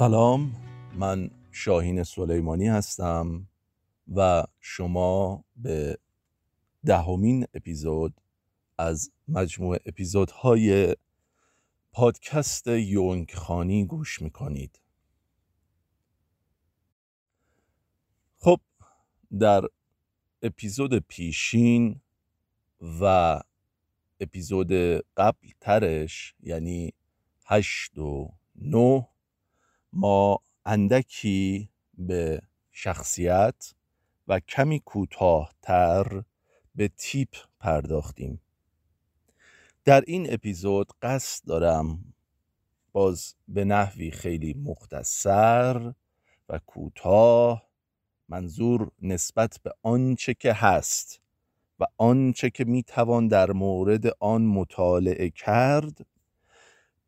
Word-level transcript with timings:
سلام 0.00 0.52
من 0.94 1.30
شاهین 1.52 2.02
سلیمانی 2.02 2.68
هستم 2.68 3.48
و 4.14 4.44
شما 4.60 5.44
به 5.56 5.98
دهمین 6.86 7.46
اپیزود 7.54 8.20
از 8.78 9.12
مجموع 9.28 9.76
اپیزودهای 9.86 10.96
پادکست 11.92 12.66
یونگ 12.66 13.30
خانی 13.34 13.84
گوش 13.84 14.22
می‌کنید. 14.22 14.80
خب 18.38 18.60
در 19.40 19.62
اپیزود 20.42 20.98
پیشین 20.98 22.00
و 23.00 23.40
اپیزود 24.20 24.72
قبل 25.16 25.48
ترش 25.60 26.34
یعنی 26.40 26.92
هشت 27.46 27.98
و 27.98 28.32
نه 28.54 29.06
ما 29.92 30.40
اندکی 30.64 31.70
به 31.98 32.42
شخصیت 32.72 33.74
و 34.28 34.40
کمی 34.40 34.80
کوتاهتر 34.80 36.22
به 36.74 36.88
تیپ 36.88 37.36
پرداختیم. 37.60 38.40
در 39.84 40.04
این 40.06 40.32
اپیزود 40.32 40.92
قصد 41.02 41.46
دارم 41.46 42.14
باز 42.92 43.34
به 43.48 43.64
نحوی 43.64 44.10
خیلی 44.10 44.54
مختصر 44.54 45.92
و 46.48 46.58
کوتاه 46.66 47.70
منظور 48.28 48.90
نسبت 49.02 49.60
به 49.62 49.72
آنچه 49.82 50.34
که 50.34 50.52
هست 50.52 51.20
و 51.80 51.84
آنچه 51.96 52.50
که 52.50 52.64
می‌توان 52.64 53.28
در 53.28 53.52
مورد 53.52 54.06
آن 54.20 54.42
مطالعه 54.42 55.30
کرد 55.30 56.06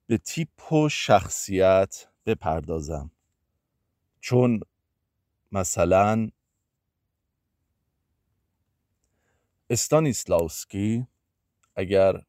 به 0.06 0.18
تیپ 0.18 0.72
و 0.72 0.88
شخصیت 0.88 2.06
بپردازم. 2.26 3.10
چون 4.20 4.60
مثلا 5.52 6.30
استانیسلاوسکی 9.70 11.06
اگر 11.76 12.22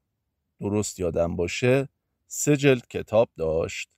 درست 0.59 0.99
یادم 0.99 1.35
باشه 1.35 1.89
سه 2.27 2.57
جلد 2.57 2.87
کتاب 2.87 3.29
داشت 3.37 3.89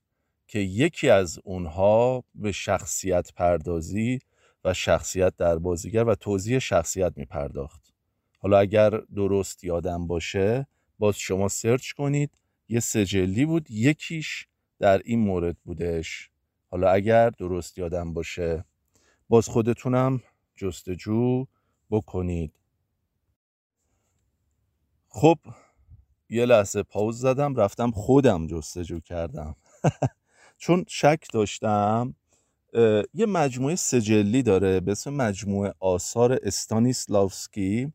که 0.48 0.60
یکی 0.60 1.10
از 1.10 1.40
اونها 1.44 2.23
به 2.36 2.52
شخصیت 2.52 3.34
پردازی 3.34 4.20
و 4.64 4.73
شخصیت 4.73 5.34
در 5.38 5.58
بازیگر 5.58 6.04
و 6.04 6.16
توضیح 6.16 6.60
شخصیت 6.60 7.14
می 7.16 7.26
پرداخت 7.26 7.94
حالا 8.40 8.60
اگر 8.60 8.90
درست 8.90 9.64
یادم 9.64 10.08
باشه 10.08 10.68
باز 11.00 11.18
شما 11.18 11.48
سرچ 11.48 11.92
کنید 11.92 12.32
یه 12.70 12.80
سجلی 12.80 13.46
بود 13.46 13.72
یکیش 13.72 14.48
در 14.80 15.02
این 15.06 15.20
مورد 15.20 15.58
بودش. 15.64 16.30
حالا 16.72 16.92
اگر 16.92 17.30
درست 17.30 17.78
یادم 17.78 18.14
باشه 18.14 18.66
باز 19.30 19.48
خودتونم 19.48 20.22
جستجو 20.56 21.45
بکنید. 21.89 22.60
خب 25.08 25.38
یه 26.30 26.45
لحظه 26.45 26.83
پاوز 26.83 27.20
زدم 27.20 27.55
رفتم 27.55 27.92
خودم 27.92 28.48
جستجو 28.48 28.99
کردم. 28.99 29.55
چون 30.58 30.86
شک 30.88 31.26
داشتم 31.33 32.16
یه 33.14 33.26
مجموعه 33.28 33.76
سجلی 33.76 34.44
داره 34.44 34.80
به 34.80 34.92
اسم 34.92 35.14
مجموعه 35.14 35.73
آثار 35.80 36.39
استانیسلاوسکی 36.44 37.94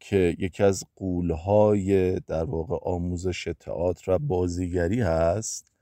که 0.00 0.36
یکی 0.38 0.62
از 0.62 0.84
قولهای 0.96 2.20
در 2.20 2.44
واقع 2.44 2.76
آموزش 2.82 3.48
تئاتر 3.60 4.12
و 4.12 4.18
بازیگری 4.18 5.00
هست. 5.00 5.73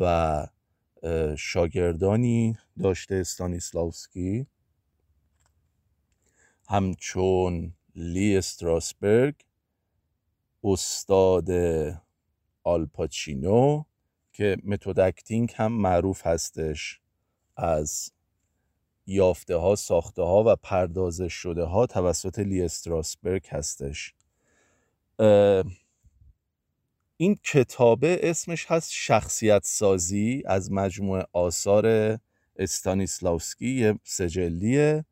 و 0.00 0.46
شاگردانی 1.38 2.58
داشته 2.82 3.14
استانیسلاوسکی. 3.14 4.46
همچون 6.68 7.72
لی 7.94 8.36
استراسبرگ 8.36 9.34
استاد 10.64 11.50
آلپاچینو 12.64 13.84
که 14.32 14.56
متد 14.64 15.00
اکتینگ 15.00 15.52
هم 15.56 15.72
معروف 15.72 16.26
هستش 16.26 17.00
از 17.56 18.10
یافته 19.06 19.56
ها 19.56 19.74
ساخته 19.74 20.22
ها 20.22 20.44
و 20.46 20.56
پردازش 20.56 21.32
شده 21.32 21.64
ها 21.64 21.86
توسط 21.86 22.38
لی 22.38 22.62
استراسبرگ 22.62 23.46
هستش. 23.50 24.14
این 27.16 27.38
کتابه 27.44 28.20
اسمش 28.22 28.66
هست 28.68 28.90
شخصیت 28.92 29.62
سازی 29.64 30.42
از 30.46 30.72
مجموعه 30.72 31.26
آثار 31.32 32.18
استانیسلاوسکی 32.56 33.68
یه 33.68 33.98
سجلیه. 34.04 35.04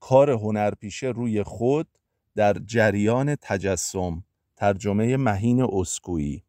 کار 0.00 0.30
هنرپیشه 0.30 1.06
روی 1.06 1.42
خود 1.42 1.88
در 2.36 2.52
جریان 2.52 3.36
تجسم 3.36 4.24
ترجمه 4.56 5.16
مهین 5.16 5.62
اسکویی. 5.62 6.42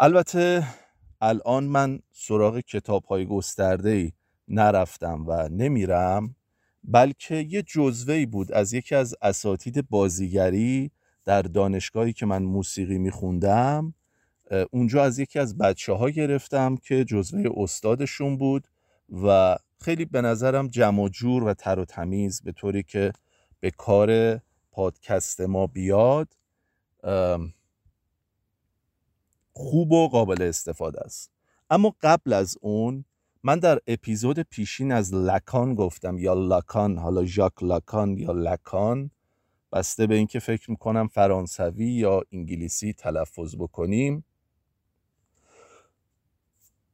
البته 0.00 0.66
الان 1.20 1.64
من 1.64 2.00
سراغ 2.12 2.60
کتاب 2.60 3.04
های 3.04 3.26
گسترده 3.26 3.90
ای 3.90 4.12
نرفتم 4.48 5.24
و 5.26 5.48
نمیرم 5.48 6.36
بلکه 6.84 7.34
یه 7.34 7.62
جزوه 7.62 8.26
بود 8.26 8.52
از 8.52 8.72
یکی 8.72 8.94
از 8.94 9.14
اساتید 9.22 9.88
بازیگری 9.90 10.90
در 11.28 11.42
دانشگاهی 11.42 12.12
که 12.12 12.26
من 12.26 12.42
موسیقی 12.42 12.98
میخوندم 12.98 13.94
اونجا 14.70 15.04
از 15.04 15.18
یکی 15.18 15.38
از 15.38 15.58
بچه 15.58 15.92
ها 15.92 16.10
گرفتم 16.10 16.76
که 16.76 17.04
جزوه 17.04 17.50
استادشون 17.56 18.38
بود 18.38 18.68
و 19.22 19.56
خیلی 19.80 20.04
به 20.04 20.20
نظرم 20.20 20.68
جمع 20.68 21.02
و 21.02 21.08
جور 21.08 21.44
و 21.44 21.54
تر 21.54 21.78
و 21.78 21.84
تمیز 21.84 22.42
به 22.42 22.52
طوری 22.52 22.82
که 22.82 23.12
به 23.60 23.70
کار 23.70 24.40
پادکست 24.72 25.40
ما 25.40 25.66
بیاد 25.66 26.28
خوب 29.52 29.92
و 29.92 30.08
قابل 30.08 30.42
استفاده 30.42 31.00
است. 31.00 31.30
اما 31.70 31.94
قبل 32.00 32.32
از 32.32 32.56
اون 32.60 33.04
من 33.42 33.58
در 33.58 33.78
اپیزود 33.86 34.38
پیشین 34.40 34.92
از 34.92 35.14
لکان 35.14 35.74
گفتم 35.74 36.18
یا 36.18 36.34
لاکان 36.34 36.98
حالا 36.98 37.24
ژاک 37.24 37.62
لاکان 37.62 38.18
یا 38.18 38.32
لکان. 38.32 39.10
بسته 39.72 40.06
به 40.06 40.14
اینکه 40.14 40.38
فکر 40.38 40.70
می‌کنم 40.70 41.08
فرانسوی 41.08 41.86
یا 41.90 42.22
انگلیسی 42.32 42.92
تلفظ 42.92 43.56
بکنیم. 43.56 44.24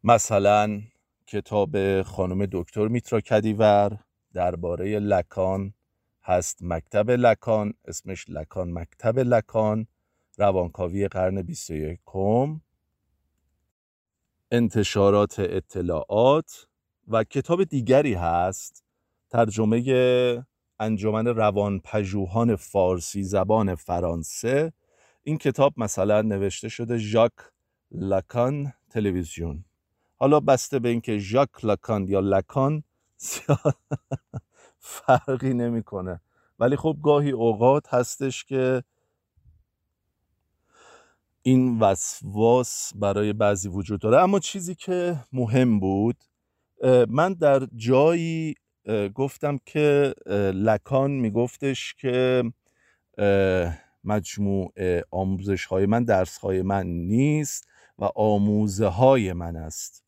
مثلا 0.05 0.81
کتاب 1.27 2.03
خانم 2.03 2.47
دکتر 2.53 2.89
میترا 2.89 3.21
کدیور 3.21 3.99
درباره 4.34 4.99
لکان 4.99 5.75
هست 6.23 6.59
مکتب 6.63 7.11
لکان 7.11 7.75
اسمش 7.84 8.25
لکان 8.29 8.73
مکتب 8.73 9.19
لکان 9.19 9.87
روانکاوی 10.39 11.09
قرن 11.09 11.43
21 11.43 12.01
انتشارات 14.51 15.39
اطلاعات 15.39 16.66
و 17.09 17.25
کتاب 17.25 17.65
دیگری 17.65 18.15
هست 18.15 18.84
ترجمه 19.31 19.81
انجمن 20.80 21.26
روانپژوهان 21.26 22.56
فارسی 22.56 23.22
زبان 23.22 23.74
فرانسه. 23.74 24.72
این 25.22 25.38
کتاب 25.38 25.74
مثلا 25.76 26.22
نوشته 26.22 26.68
شده 26.68 26.98
ژاک 26.98 27.32
لاکان 27.91 28.72
تلویزیون. 28.91 29.65
حالا 30.16 30.41
بسته 30.41 30.78
به 30.78 30.88
اینکه 30.88 31.18
ژاک 31.18 31.65
لاکان 31.65 32.09
یا 32.09 32.21
لکان 32.21 32.82
فرقی 34.78 35.54
نمی‌کنه. 35.54 36.21
ولی 36.59 36.76
خب 36.76 36.97
گاهی 37.03 37.30
اوقات 37.30 37.94
هستش 37.94 38.44
که 38.44 38.82
این 41.42 41.78
وسواس 41.80 42.92
برای 42.94 43.32
بعضی 43.32 43.68
وجود 43.68 44.00
داره. 44.00 44.21
اما 44.21 44.38
چیزی 44.38 44.74
که 44.74 45.16
مهم 45.32 45.80
بود 45.80 46.16
من 47.09 47.32
در 47.32 47.68
جایی 47.76 48.54
گفتم 49.15 49.59
که 49.66 50.15
لکان 50.54 51.10
میگفتش 51.10 51.95
که 51.95 52.45
مجموع 54.04 54.72
آموزش 55.10 55.65
های 55.65 55.86
من 55.86 56.04
درس 56.04 56.39
های 56.39 56.63
من 56.63 56.86
نیست 56.86 57.69
و 57.98 58.04
آموزه 58.04 58.86
های 58.86 59.33
من 59.33 59.57
است. 59.57 60.04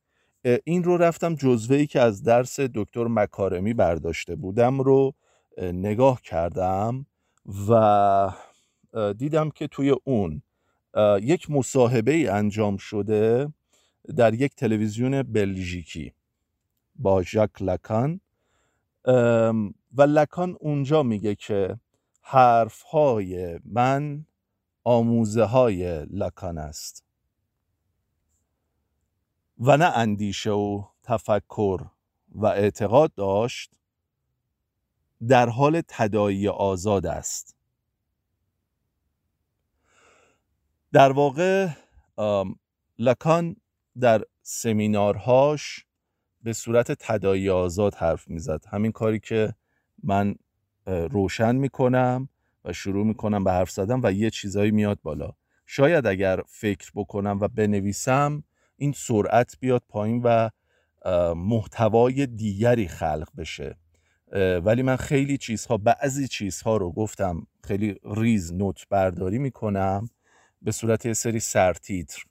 این 0.65 0.85
رو 0.85 0.97
رفتم 0.97 1.35
جزوه 1.35 1.77
ای 1.77 1.87
که 1.87 2.01
از 2.01 2.23
درس 2.23 2.61
دکتر 2.61 3.05
مکارمی 3.05 3.75
برداشته 3.75 4.37
بودم 4.37 4.81
رو 4.81 5.15
نگاه 5.59 6.23
کردم 6.23 7.07
و 7.69 8.33
دیدم 9.19 9.51
که 9.51 9.67
توی 9.67 9.97
اون 10.05 10.43
یک 11.21 11.51
مصاحبه 11.51 12.13
ای 12.13 12.29
انجام 12.29 12.77
شده 12.77 13.53
در 14.17 14.35
یک 14.35 14.55
تلویزیون 14.55 15.23
بلژیکی 15.23 16.13
با 16.97 17.23
ژاک 17.23 17.63
لکان. 17.63 18.21
و 19.07 20.03
لکان 20.03 20.57
اونجا 20.61 21.03
میگه 21.03 21.35
که 21.35 21.81
حرف 22.21 22.83
های 22.83 23.61
من 23.65 24.27
آموزه 24.85 25.45
های 25.45 26.05
لکان 26.05 26.59
است. 26.59 27.05
و 29.59 29.77
نه 29.77 29.85
اندیشه 29.85 30.51
و 30.51 30.85
تفکر 31.03 31.87
و 32.29 32.47
اعتقاد 32.47 33.15
داشت 33.15 33.71
در 35.29 35.49
حال 35.49 35.83
تدایی 35.89 36.49
آزاد 36.49 37.07
است. 37.07 37.57
در 40.93 41.13
واقع 41.13 41.69
لکان 42.99 43.57
در 44.01 44.25
سمینارهاش 44.43 45.86
به 46.47 46.53
صورت 46.53 46.93
تدایی 46.93 47.51
آزاد 47.51 47.95
حرف 47.95 48.29
می‌زد. 48.29 48.65
همین 48.69 48.93
کاری 48.93 49.21
که 49.21 49.55
من 50.03 50.35
روشن 50.87 51.57
می‌کنم 51.57 52.29
و 52.65 52.73
شروع 52.73 53.07
می‌کنم 53.07 53.45
به 53.45 53.53
حرف 53.53 53.71
زدن 53.71 54.01
و 54.03 54.13
یه 54.13 54.31
چیزایی 54.31 54.71
میاد 54.71 54.99
بالا. 55.03 55.33
شاید 55.67 56.07
اگر 56.07 56.41
فکر 56.49 56.91
بکنم 56.95 57.39
و 57.41 57.49
بنویسم 57.49 58.43
این 58.77 58.93
سرعت 58.97 59.57
بیاد 59.61 59.83
پایین 59.89 60.23
و 60.25 60.51
محتوای 61.35 62.27
دیگری 62.27 62.89
خلق 62.89 63.29
بشه. 63.37 63.79
ولی 64.65 64.83
من 64.83 64.97
خیلی 64.97 65.39
چیزها 65.39 65.77
بعضی 65.77 66.29
چیزها 66.29 66.77
رو 66.77 66.93
گفتم 66.93 67.47
خیلی 67.65 67.97
ریز 68.17 68.53
نوت 68.53 68.89
برداری 68.89 69.39
می‌کنم 69.39 70.09
به 70.63 70.73
صورت 70.73 71.07
یه 71.07 71.13
سری 71.13 71.41
سرتیتر. 71.41 72.23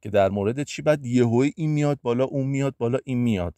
که 0.00 0.10
در 0.10 0.28
مورد 0.28 0.62
چی؟ 0.62 0.82
بعد 0.82 1.06
یهوی 1.06 1.52
این 1.56 1.70
میاد 1.70 1.98
بالا 2.02 2.24
اون 2.24 2.46
میاد 2.46 2.74
بالا 2.78 2.98
این 3.04 3.18
میاد. 3.18 3.54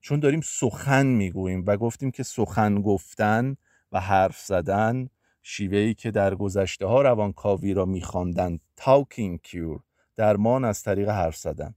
چون 0.00 0.20
داریم 0.20 0.40
سخن 0.44 1.06
می‌گوییم 1.06 1.64
و 1.66 1.76
گفتیم 1.76 2.10
که 2.10 2.22
سخن 2.22 2.82
گفتن 2.82 3.56
و 3.92 4.00
حرف 4.00 4.40
زدن 4.40 5.08
شیوهی 5.42 5.94
که 5.94 6.10
در 6.10 6.34
گذشته 6.34 6.86
ها 6.86 7.02
روانکاوی 7.02 7.74
را 7.74 7.84
میخواندند 7.84 8.60
تاکینگ 8.76 9.40
کیور 9.42 9.80
درمان 10.16 10.64
از 10.64 10.82
طریق 10.82 11.08
حرف 11.08 11.36
زدن. 11.36 11.74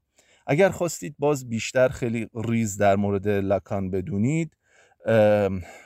اگر 0.48 0.70
خواستید 0.70 1.16
باز 1.20 1.50
بیشتر 1.50 1.88
خیلی 1.88 2.30
ریز 2.36 2.78
در 2.78 2.96
مورد 2.96 3.28
لکان 3.28 3.92
بدونید 3.92 4.58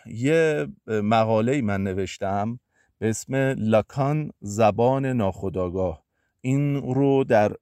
یه 0.05 0.67
مقاله 0.87 1.61
من 1.61 1.83
نوشتم 1.83 2.59
به 2.99 3.09
اسم 3.09 3.35
لکان 3.57 4.31
زبان 4.41 5.05
ناخودآگاه 5.05 6.02
این 6.45 6.93
رو 6.95 7.23
در 7.23 7.55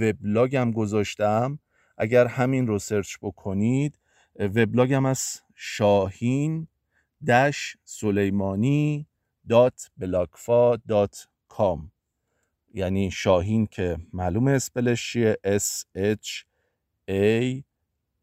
وبلاگم 0.00 0.72
گذاشتم. 0.72 1.58
اگر 1.98 2.26
همین 2.26 2.66
رو 2.66 2.78
سرچ 2.78 3.16
بکنید 3.22 3.98
وبلاگم 4.38 5.06
از 5.06 5.40
شاهین 5.54 6.68
dash 7.28 7.76
سلیمانی 7.84 9.06
dot 9.48 9.90
بلاگفا 9.96 10.76
dot 10.76 11.28
com. 11.48 11.92
یعنی 12.74 13.10
شاهین 13.10 13.66
که 13.66 13.98
معلوم 14.12 14.48
spell 14.48 14.94
ش 14.94 15.12
چیه؟ 15.12 15.38
S 15.46 15.84
H 15.96 16.44
A 17.10 17.62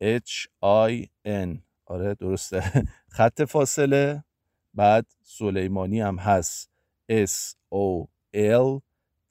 H 0.04 0.48
I 0.90 1.08
N. 1.28 1.58
آره 1.86 2.14
درسته. 2.14 2.64
خط 3.18 3.42
فاصله. 3.42 4.24
بعد 4.74 5.06
سلیمانی 5.22 6.02
هم 6.02 6.16
هست. 6.16 6.72
S 7.12 7.56
O 7.74 8.08
L 8.36 8.82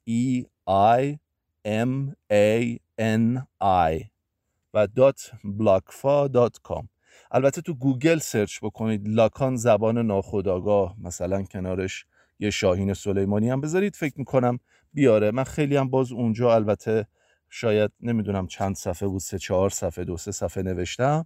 E 0.09 0.45
I 0.69 1.17
M 1.65 2.13
A 2.31 2.77
N 2.99 3.41
I 3.63 4.05
و 4.73 4.87
dot 4.87 5.31
بلاگفا 5.43 6.29
البته 7.31 7.61
تو 7.61 7.73
گوگل 7.73 8.17
سرچ 8.17 8.59
بکنید 8.61 9.07
لاکان 9.07 9.55
زبان 9.55 9.97
ناخودآگاه 9.97 10.95
مثلا 11.03 11.43
کنارش 11.43 12.05
یه 12.39 12.49
شاهین 12.49 12.93
سلیمانی 12.93 13.49
هم 13.49 13.61
بذارید 13.61 13.95
فکر 13.95 14.13
می‌کنم 14.17 14.59
بیاره. 14.93 15.31
من 15.31 15.43
خیلی 15.43 15.77
هم 15.77 15.89
باز 15.89 16.11
اونجا 16.11 16.55
البته 16.55 17.07
شاید 17.49 17.91
نمی‌دونم 18.01 18.47
چند 18.47 18.75
صفحه 18.75 19.07
بود 19.07 19.21
سه 19.21 19.39
چهار 19.39 19.69
صفحه 19.69 20.03
دو 20.03 20.17
سه 20.17 20.31
صفحه 20.31 20.63
نوشتم. 20.63 21.25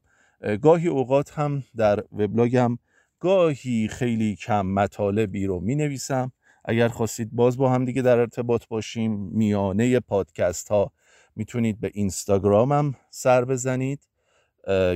گاهی 0.61 0.87
اوقات 0.87 1.39
هم 1.39 1.63
در 1.77 1.99
وبلاگم 1.99 2.77
گاهی 3.19 3.87
خیلی 3.87 4.35
کم 4.35 4.65
مطالبی 4.65 5.45
رو 5.45 5.59
می 5.59 5.75
نویسم 5.75 6.31
اگر 6.65 6.87
خواستید 6.87 7.31
باز 7.31 7.57
با 7.57 7.69
هم 7.69 7.85
دیگه 7.85 8.01
در 8.01 8.19
ارتباط 8.19 8.67
باشیم 8.67 9.11
میانه 9.11 9.99
پادکست 9.99 10.69
ها 10.69 10.91
می‌تونید 11.35 11.79
به 11.79 11.91
اینستاگرامم 11.93 12.95
سر 13.09 13.45
بزنید 13.45 14.07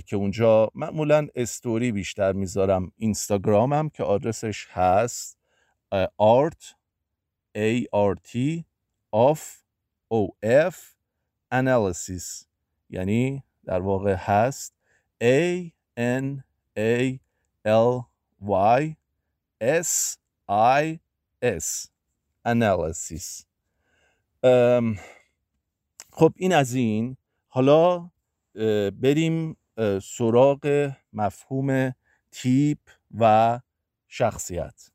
که 0.06 0.16
اونجا 0.16 0.72
معمولا 0.76 1.28
استوری 1.36 1.92
بیشتر 1.92 2.32
می‌ذارم. 2.32 2.92
اینستاگرامم 2.98 3.90
که 3.90 4.04
آدرسش 4.04 4.68
هست 4.70 5.38
art 6.22 6.76
a 7.58 7.86
r 7.94 8.16
t 8.30 8.64
of 9.16 9.40
o 10.14 10.30
f 10.72 10.76
analysis. 11.54 12.46
یعنی 12.90 13.44
در 13.66 13.80
واقع 13.80 14.14
هست 14.14 14.74
a 15.24 15.72
n 15.98 16.44
a 16.78 17.20
l 17.68 18.04
y 18.48 18.96
s 19.62 20.18
i 20.50 21.00
s 21.44 21.88
analysis 22.48 23.46
خب 26.12 26.34
این 26.36 26.54
از 26.54 26.74
این. 26.74 27.18
حالا 27.48 28.12
بریم 29.02 29.58
سراغ 30.02 30.92
مفهوم 31.14 31.94
تیپ 32.32 32.80
و 33.20 33.60
شخصیت. 34.08 34.90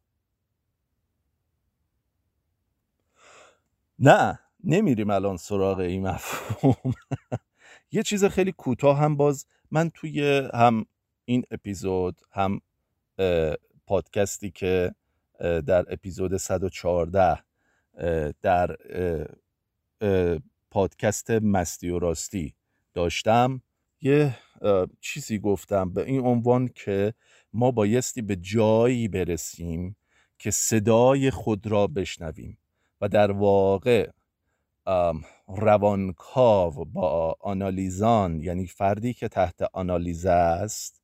نه 3.98 4.38
نمیریم 4.64 5.10
الان 5.10 5.37
سراغ 5.37 5.78
این 5.78 6.09
مفهوم. 6.09 6.94
یه 7.92 8.02
چیز 8.02 8.25
خیلی 8.25 8.52
کوتاه 8.52 8.99
هم 8.99 9.16
باز 9.16 9.47
من 9.70 9.90
توی 9.90 10.49
هم 10.54 10.87
این 11.25 11.44
اپیزود 11.50 12.20
هم 12.30 12.61
پادکستی 13.87 14.50
که 14.50 14.94
در 15.40 15.92
اپیزود 15.92 16.37
114 16.37 17.38
در 18.42 18.76
پادکست 20.70 21.30
مستی 21.30 21.90
و 21.90 21.99
راستی 21.99 22.54
داشتم. 22.94 23.62
یه 24.02 24.38
چیزی 25.00 25.38
گفتم 25.38 25.92
به 25.92 26.04
این 26.04 26.20
عنوان 26.20 26.68
که 26.75 27.14
ما 27.52 27.70
بایستی 27.70 28.23
به 28.23 28.37
جایی 28.37 29.09
برسیم 29.09 29.97
که 30.38 30.50
صدای 30.50 31.30
خود 31.30 31.66
را 31.66 31.87
بشنویم 31.87 32.59
و 33.00 33.09
در 33.09 33.30
واقع 33.30 34.11
روانکاو 35.49 36.85
با 36.85 37.37
آنالیزان 37.40 38.40
یعنی 38.40 38.66
فردی 38.66 39.14
که 39.14 39.28
تحت 39.28 39.62
آنالیزه 39.73 40.30
است 40.30 41.02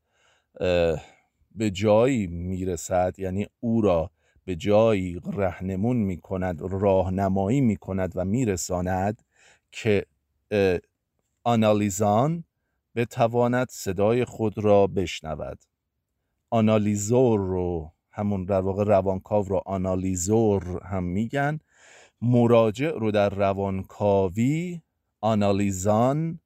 به 1.55 1.71
جایی 1.73 2.27
می‌رسد 2.27 3.15
یعنی 3.19 3.47
او 3.61 3.81
را 3.81 4.11
به 4.47 4.57
جایی 4.57 5.21
رهنمون 5.33 5.97
می 5.97 6.17
کند 6.17 6.61
راهنمایی 6.63 7.61
می 7.61 7.77
کند 7.77 8.13
و 8.15 8.25
میرساند 8.25 9.23
که 9.73 10.07
آنالیزان 11.45 12.45
بتواند 12.95 13.69
صدای 13.71 14.25
خود 14.25 14.59
را 14.59 14.87
بشنود. 14.87 15.59
آنالیزور 16.51 17.41
رو 17.41 17.93
همون 18.11 18.45
در 18.45 18.61
واقع 18.61 18.85
روانکاو 18.85 19.45
رو 19.45 19.63
آنالیزور 19.67 20.83
هم 20.85 21.05
میگن. 21.05 21.59
مراجع 22.23 22.91
رو 22.91 23.11
در 23.11 23.29
روانکاوی 23.29 24.81
آنالیزان 25.21 26.41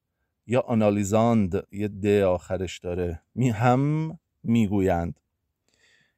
یا 0.47 0.61
آنالیزاند 0.61 1.67
یه 1.71 1.87
د 1.87 2.05
آخرش 2.07 2.79
داره 2.79 3.21
می 3.35 3.49
هم 3.49 4.19
می‌گویند 4.43 5.19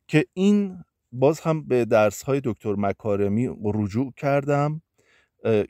که 0.07 0.25
این 0.33 0.83
باز 1.13 1.39
هم 1.39 1.67
به 1.67 1.85
درس 1.85 2.23
های 2.23 2.41
دکتر 2.43 2.75
مکارمی 2.75 3.49
رجوع 3.63 4.13
کردم 4.17 4.81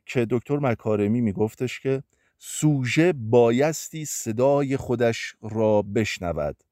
که 0.06 0.28
دکتر 0.30 0.58
مکارمی 0.58 1.22
میگفتش 1.22 1.80
که 1.80 2.04
سوژه 2.38 3.14
بایستی 3.14 4.06
صدای 4.06 4.78
خودش 4.78 5.36
را 5.42 5.82
بشنود 5.82 6.64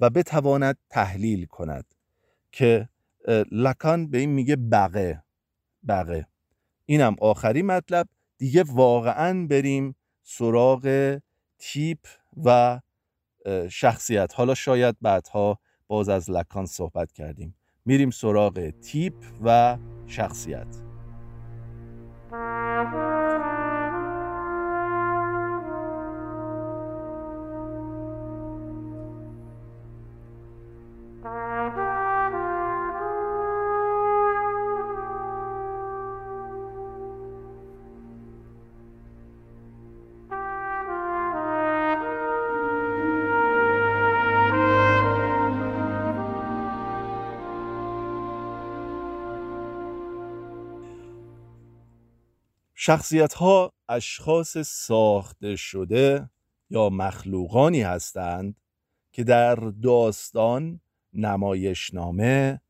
و 0.00 0.10
بتواند 0.10 0.78
تحلیل 0.90 1.46
کند 1.46 1.94
که 2.52 2.88
لکان 3.52 4.10
به 4.10 4.18
این 4.18 4.30
میگه 4.30 4.56
بقه 4.56 5.22
بقه. 5.88 6.26
اینم 6.86 7.16
آخری 7.20 7.62
مطلب. 7.62 8.08
دیگه 8.38 8.62
واقعا 8.62 9.46
بریم 9.46 9.96
سراغ 10.22 11.18
تیپ 11.58 11.98
و 12.44 12.80
شخصیت. 13.70 14.32
حالا 14.34 14.54
شاید 14.54 14.96
بعدها 15.00 15.58
باز 15.86 16.08
از 16.08 16.30
لکان 16.30 16.66
صحبت 16.66 17.12
کردیم. 17.12 17.54
میریم 17.86 18.10
سراغ 18.10 18.70
تیپ 18.70 19.14
و 19.44 19.76
شخصیت. 20.06 20.66
شخصیت 52.86 53.34
ها 53.34 53.72
اشخاص 53.88 54.58
ساخته 54.58 55.56
شده 55.56 56.30
یا 56.70 56.88
مخلوقانی 56.88 57.82
هستند 57.82 58.60
که 59.12 59.24
در 59.24 59.54
داستان 59.82 60.80
نمایشنامه 61.12 62.60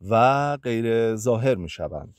و 0.00 0.56
غیر 0.56 1.16
ظاهر 1.16 1.54
می 1.54 1.68
شوند. 1.68 2.16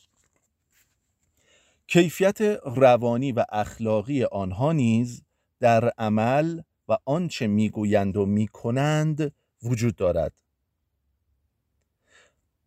کیفیت 1.87 2.41
روانی 2.65 3.31
و 3.31 3.45
اخلاقی 3.49 4.23
آنها 4.23 4.71
نیز 4.71 5.23
در 5.59 5.89
عمل 5.97 6.61
و 6.87 6.97
آنچه 7.05 7.47
می‌گویند 7.47 8.17
و 8.17 8.25
می‌کنند 8.25 9.35
وجود 9.63 9.95
دارد 9.95 10.33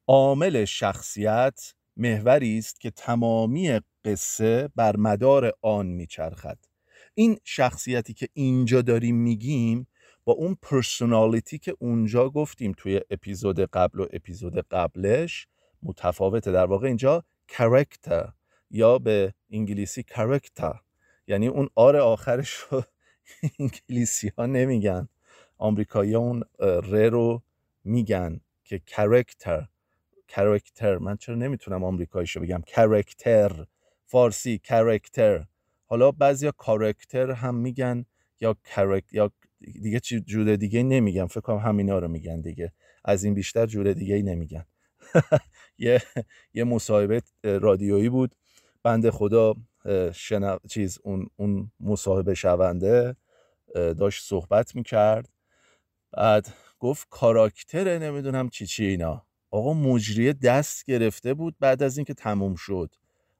عامل 0.07 0.65
شخصیت 0.65 1.75
محوری 1.97 2.59
است 2.59 2.81
که 2.81 2.91
تمامی 2.91 3.81
قصه 4.09 4.69
بر 4.77 4.97
مدار 4.97 5.53
آن 5.63 5.87
میچرخد. 5.87 6.59
این 7.15 7.39
شخصیتی 7.45 8.15
که 8.15 8.29
اینجا 8.33 8.83
داریم 8.83 9.17
میگیم 9.17 9.87
با 10.25 10.33
اون 10.33 10.57
personality 10.63 11.59
که 11.59 11.77
اونجا 11.79 12.29
گفتیم 12.29 12.75
توی 12.77 13.01
اپیزود 13.11 13.61
قبل 13.61 14.01
و 14.01 14.07
اپیزود 14.13 14.59
قبلش 14.59 15.47
متفاوته. 15.83 16.53
در 16.53 16.65
واقع 16.67 16.87
اینجا 16.87 17.25
character 17.49 18.29
یا 18.71 18.99
به 18.99 19.35
انگلیسی 19.51 20.03
character 20.03 20.81
یعنی 21.27 21.49
اون 21.49 21.69
R 21.75 21.97
آخرش 21.97 22.51
رو 22.51 22.83
انگلیسی 23.61 24.33
ها 24.39 24.47
نمیگن. 24.47 25.09
آمریکایی 25.59 26.15
اون 26.15 26.43
ر 26.61 27.09
رو 27.09 27.43
میگن 27.85 28.41
که 28.65 28.79
character 28.79 29.69
character 30.29 30.99
من 30.99 31.17
چرا 31.17 31.35
نمی‌تونم 31.35 31.85
آمریکاییشو 31.85 32.41
بگم؟ 32.41 32.63
character 32.67 33.67
فارسی 34.11 34.59
کرکتر 34.59 35.45
حالا 35.87 36.11
بعضیا 36.13 36.51
کارکتر 36.53 37.31
هم 37.31 37.55
میگن 37.55 38.05
یا 38.41 38.57
کرک 38.65 39.05
یا 39.13 39.31
دیگه 39.83 40.01
چی 40.01 40.21
جور 40.21 40.57
دیگه 40.57 40.83
نمیگن. 40.83 41.27
فکر 41.27 41.41
کنم 41.41 41.59
همینا 41.59 41.99
رو 41.99 42.09
میگن 42.09 42.41
دیگه. 42.41 42.73
از 43.05 43.25
این 43.25 43.35
بیشتر 43.35 43.67
جور 43.67 43.93
دیگه 43.93 44.23
نمیگن. 44.23 44.65
یه 45.79 46.03
یه 46.55 46.65
مصاحبه 46.65 47.23
رادیویی 47.45 48.09
بود. 48.09 48.35
بند 48.83 49.11
خدا 49.11 49.55
شنا... 50.15 50.59
چیز 50.71 50.99
اون 51.03 51.27
اون 51.37 51.73
مصاحبه 51.81 52.35
شونده 52.35 53.17
داشت 53.75 54.25
صحبت 54.25 54.75
می‌کرد. 54.75 55.29
بعد 56.13 56.55
گفت 56.79 57.07
کاراکتر 57.11 57.99
نمی‌دونم 57.99 58.49
چی 58.49 58.67
چی 58.67 58.85
اینا. 58.85 59.27
آقا 59.51 59.73
مجریه 59.75 60.33
دست 60.33 60.85
گرفته 60.85 61.35
بود 61.35 61.57
بعد 61.61 61.83
از 61.83 61.99
اینکه 61.99 62.15
تموم 62.15 62.55
شد. 62.55 62.95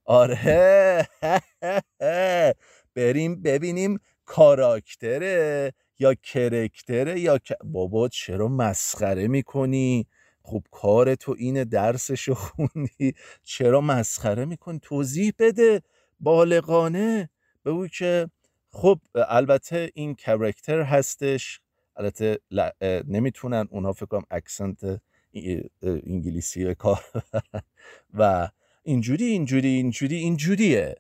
آره. 0.09 1.09
بریم 2.97 3.43
ببینیم 3.43 3.99
کاراکتره 4.25 5.73
یا 5.99 6.15
کرکتره 6.15 7.21
یا 7.21 7.39
بابا 7.65 8.09
چرا 8.09 8.49
مسخره 8.49 9.29
می‌کنی؟ 9.29 10.07
خب 10.43 10.63
کار 10.71 11.15
تو 11.15 11.35
اینه 11.39 11.65
درسشو 11.65 12.35
خوندی. 12.35 13.15
چرا 13.45 13.81
مسخره 13.81 14.45
می‌کنی؟ 14.45 14.79
توضیح 14.83 15.33
بده 15.39 15.83
بالغانه. 16.21 17.31
بگو 17.65 17.87
که 17.89 18.31
خب 18.71 18.99
البته 19.15 19.91
این 19.95 20.15
کرکتر 20.15 20.83
هستش. 20.83 21.61
البته 21.97 22.39
نمی‌تونن 23.09 23.69
اونها 23.71 23.93
فکر 23.93 24.07
کنم 24.07 24.25
اکسنت 24.31 25.01
انگلیسی 25.83 26.75
کار 26.75 27.01
و 28.19 28.49
اینجوری 28.89 29.25
اینجوری 29.25 29.69
اینجوری 29.69 30.17
اینجوریه. 30.17 30.97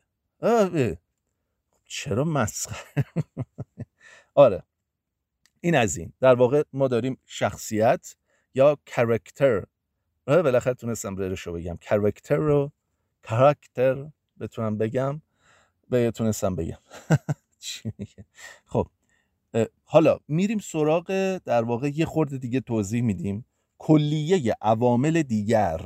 چرا 1.85 2.25
مسخره؟ 2.25 3.05
آره. 4.35 4.63
این 5.61 5.75
از 5.75 5.97
این. 5.97 6.13
در 6.21 6.35
واقع 6.35 6.63
ما 6.73 6.89
داریم 6.89 7.19
شخصیت 7.27 8.17
یا 8.55 8.79
کرکتر 8.87 9.65
بالاخره 10.27 10.75
تونستم 10.75 11.17
رو 11.17 11.53
بگم. 11.53 11.77
کرکتر 11.77 12.37
رو 12.37 12.73
کرکتر 13.23 14.11
بتونم 14.41 14.79
بگم. 14.79 15.23
به 15.91 16.11
تونستم 16.11 16.57
بگم. 16.57 16.79
خب 18.73 18.89
حالا 19.83 20.19
میریم 20.29 20.59
سراغ 20.59 21.39
در 21.45 21.63
واقع 21.63 21.91
یه 21.95 22.05
خورده 22.05 22.39
دیگه 22.39 22.61
توضیح 22.61 23.03
میدیم. 23.03 23.45
کلیه 23.79 24.57
عوامل 24.63 25.23
دیگر. 25.23 25.81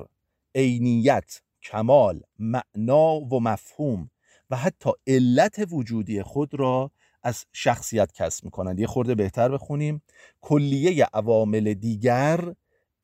عینیت. 0.55 1.43
کمال 1.63 2.23
معنا 2.39 3.15
و 3.15 3.41
مفهوم 3.41 4.11
و 4.51 4.57
حتی 4.57 4.91
علت 5.07 5.67
وجودی 5.71 6.23
خود 6.23 6.55
را 6.55 6.91
از 7.23 7.45
شخصیت 7.53 8.13
کسب 8.13 8.45
می‌کنند. 8.45 8.81
یه 8.81 8.87
خورده 8.87 9.15
بهتر 9.15 9.49
بخونیم. 9.49 10.03
کلیه 10.41 11.05
عوامل 11.13 11.75
دیگر 11.75 12.55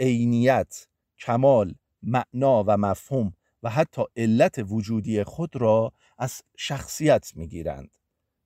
عینیت 0.00 0.86
کمال 1.18 1.74
معنا 2.02 2.64
و 2.66 2.76
مفهوم 2.76 3.36
و 3.62 3.70
حتی 3.70 4.02
علت 4.16 4.58
وجودی 4.68 5.24
خود 5.24 5.56
را 5.56 5.92
از 6.18 6.42
شخصیت 6.56 7.32
می‌گیرند. 7.36 7.98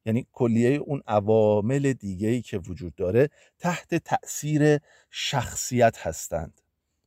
یعنی 0.07 0.27
کلیه 0.33 0.77
اون 0.77 1.03
عوامل 1.07 1.93
دیگهی 1.93 2.43
که 2.43 2.59
وجود 2.59 2.95
داره 2.95 3.29
تحت 3.59 3.95
تأثیر 3.95 4.79
شخصیت 5.11 6.07
هستند. 6.07 6.61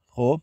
خب؟ 0.08 0.42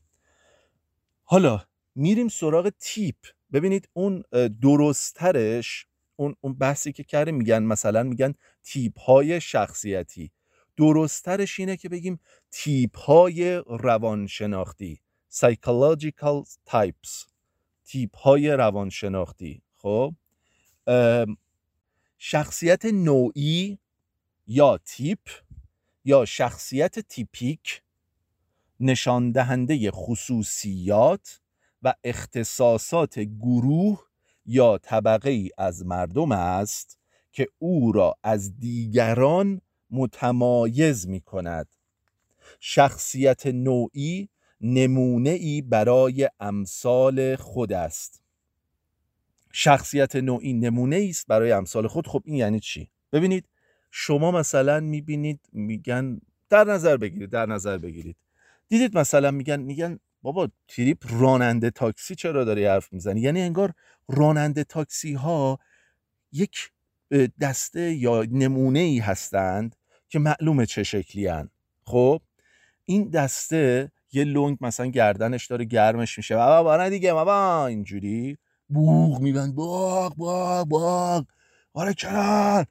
حالا 1.25 1.61
میریم 1.95 2.29
سراغ 2.29 2.73
تیپ. 2.79 3.17
ببینید 3.53 3.89
اون 3.93 4.23
درستترش 4.63 5.87
اون, 6.17 6.35
اون 6.41 6.55
بحثی 6.55 6.93
که 6.93 7.05
کرده 7.05 7.33
میگن 7.33 7.63
مثلا 7.63 8.03
میگن 8.03 8.35
تیپ 8.63 9.01
های 9.01 9.41
شخصیتی. 9.41 10.33
درستترش 10.77 11.61
اینه 11.61 11.77
که 11.77 11.89
بگیم 11.89 12.21
تیپ 12.51 12.99
های 12.99 13.63
روانشناختی. 13.67 15.01
Psychological 15.33 16.47
types. 16.71 17.27
تیپ 17.85 18.17
های 18.17 18.51
روانشناختی. 18.51 19.63
خب؟ 19.77 20.15
شخصیت 22.19 22.85
نوعی 22.85 23.79
یا 24.47 24.79
تیپ 24.79 25.21
یا 26.05 26.25
شخصیت 26.25 26.99
تیپیک 26.99 27.83
نشان 28.81 29.33
دهنده 29.33 29.91
خصوصیات 29.91 31.42
و 31.83 31.95
اختصاصات 32.05 33.19
گروه 33.19 34.07
یا 34.47 34.79
طبقه 34.79 35.31
ای 35.31 35.51
از 35.59 35.87
مردم 35.87 36.33
است 36.33 36.99
که 37.33 37.49
او 37.59 37.93
را 37.93 38.17
از 38.23 38.59
دیگران 38.59 39.61
متمایز 39.91 41.09
می 41.09 41.21
کند 41.21 41.69
شخصیت 42.61 43.47
نوعی 43.47 44.29
نمونه 44.61 45.31
ای 45.31 45.63
برای 45.63 46.29
امثال 46.41 47.37
خود 47.37 47.73
است. 47.73 48.23
شخصیت 49.53 50.17
نوعی 50.17 50.53
نمونه 50.53 51.07
است 51.11 51.27
برای 51.27 51.53
امثال 51.53 51.87
خود. 51.87 52.07
خب 52.07 52.23
این 52.25 52.37
یعنی 52.37 52.61
چی؟ 52.61 52.91
ببینید 53.13 53.49
شما 53.91 54.31
مثلا 54.31 54.81
می‌بینید 54.81 55.41
میگن 55.53 56.21
در 56.49 56.65
نظر 56.65 56.97
بگیرید 56.97 57.31
در 57.31 57.47
نظر 57.47 57.79
بگیرید. 57.79 58.17
دیدید 58.69 58.99
مثلا 58.99 59.31
میگن 59.31 59.61
میگن 59.61 59.99
بابا 60.23 60.49
تریپ 60.69 60.99
راننده 61.11 61.71
تاکسی 61.71 62.15
چرا 62.15 62.45
داری 62.45 62.67
حرف 62.67 62.93
می‌زنی؟ 62.93 63.21
یعنی 63.21 63.41
انگار 63.41 63.73
راننده 64.09 64.65
تاکسی 64.65 65.15
ها 65.15 65.59
یک 66.33 66.71
دسته 67.41 67.93
یا 67.93 68.27
نمونه 68.31 68.79
ای 68.79 68.99
هستند 68.99 69.77
که 70.09 70.19
معلومه 70.19 70.67
چه 70.67 70.83
شکلی 70.83 71.27
هن. 71.27 71.51
خب؟ 71.85 72.21
این 72.85 73.11
دسته 73.11 73.93
یه 74.13 74.25
لنگ 74.25 74.59
مثلا 74.61 74.87
گردنش 74.87 75.47
داره 75.47 75.65
گرمش 75.65 76.19
میشه. 76.19 76.37
بابا 76.37 76.63
بابا 76.63 76.89
دیگه 76.89 77.13
بابا 77.13 77.67
اینجوری 77.67 78.39
بوغ 78.69 79.21
میبند. 79.21 79.55
باغ 79.55 80.17
باغ 80.17 80.69
باغ 80.69 81.25
آره 81.75 81.95
کرن. 81.95 82.67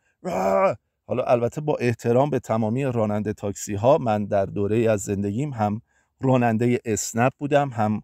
حالا 1.07 1.23
البته 1.23 1.61
با 1.61 1.77
احترام 1.77 2.29
به 2.29 2.39
تمامی 2.39 2.83
راننده 2.83 3.33
تاکسی 3.33 3.75
ها 3.75 3.97
من 3.97 4.25
در 4.25 4.45
دوره 4.45 4.91
از 4.91 5.01
زندگیم 5.01 5.53
هم 5.53 5.81
راننده 6.21 6.79
اسنپ 6.85 7.33
بودم 7.37 7.69
هم 7.69 8.03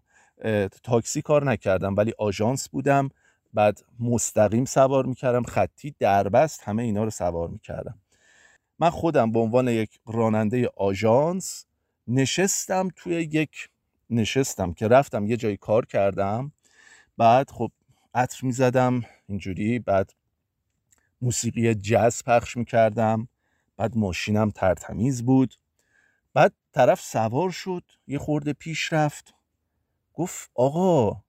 تاکسی 0.82 1.22
کار 1.22 1.44
نکردم 1.44 1.96
ولی 1.96 2.12
آژانس 2.18 2.68
بودم. 2.68 3.08
بعد 3.54 3.80
مستقیم 4.00 4.64
سوار 4.64 5.06
می‌کردم 5.06 5.42
خطی 5.42 5.94
دربست 5.98 6.62
همه 6.62 6.82
اینا 6.82 7.04
رو 7.04 7.10
سوار 7.10 7.48
می‌کردم. 7.48 7.98
من 8.78 8.90
خودم 8.90 9.32
به 9.32 9.38
عنوان 9.38 9.68
یک 9.68 10.00
راننده 10.06 10.70
آژانس 10.76 11.64
نشستم 12.08 12.88
توی 12.96 13.14
یک 13.14 13.68
نشستم 14.10 14.72
که 14.72 14.88
رفتم 14.88 15.26
یه 15.26 15.36
جایی 15.36 15.56
کار 15.56 15.86
کردم. 15.86 16.52
بعد 17.16 17.50
خب 17.50 17.70
عطر 18.14 18.46
می‌زدم 18.46 19.02
اینجوری 19.28 19.78
بعد 19.78 20.12
موسیقی 21.22 21.74
جز 21.74 22.22
پخش 22.24 22.56
می‌کردم. 22.56 23.28
بعد 23.76 23.96
ماشینم 23.96 24.50
ترتمیز 24.50 25.24
بود. 25.24 25.54
طرف 26.72 27.00
سوار 27.00 27.50
شد 27.50 27.84
یه 28.06 28.18
خورده 28.18 28.52
پیش 28.52 28.92
رفت. 28.92 29.34
گفت 30.14 30.50
آقا 30.54 31.22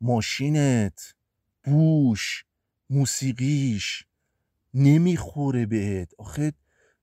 ماشینت 0.00 1.14
بوش 1.64 2.44
موسیقیش 2.90 4.04
نمی‌خوره 4.74 5.66
بهت. 5.66 6.12
آخه 6.18 6.52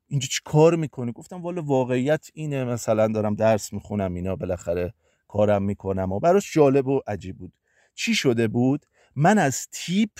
اینجا 0.07 0.27
چی 0.27 0.39
کار 0.45 0.75
می‌کنی؟ 0.75 1.11
گفتم 1.11 1.41
والا 1.41 1.61
واقعیت 1.61 2.27
اینه 2.33 2.63
مثلا 2.63 3.07
دارم 3.07 3.35
درس 3.35 3.73
می‌خونم 3.73 4.13
اینا 4.13 4.35
بالاخره 4.35 4.93
کارم 5.27 5.63
می‌کنم 5.63 6.11
و 6.11 6.19
براش 6.19 6.53
جالب 6.53 6.87
و 6.87 7.01
عجیب 7.07 7.37
بود. 7.37 7.53
چی 7.95 8.15
شده 8.15 8.47
بود؟ 8.47 8.85
من 9.15 9.37
از 9.37 9.67
تیپ 9.71 10.19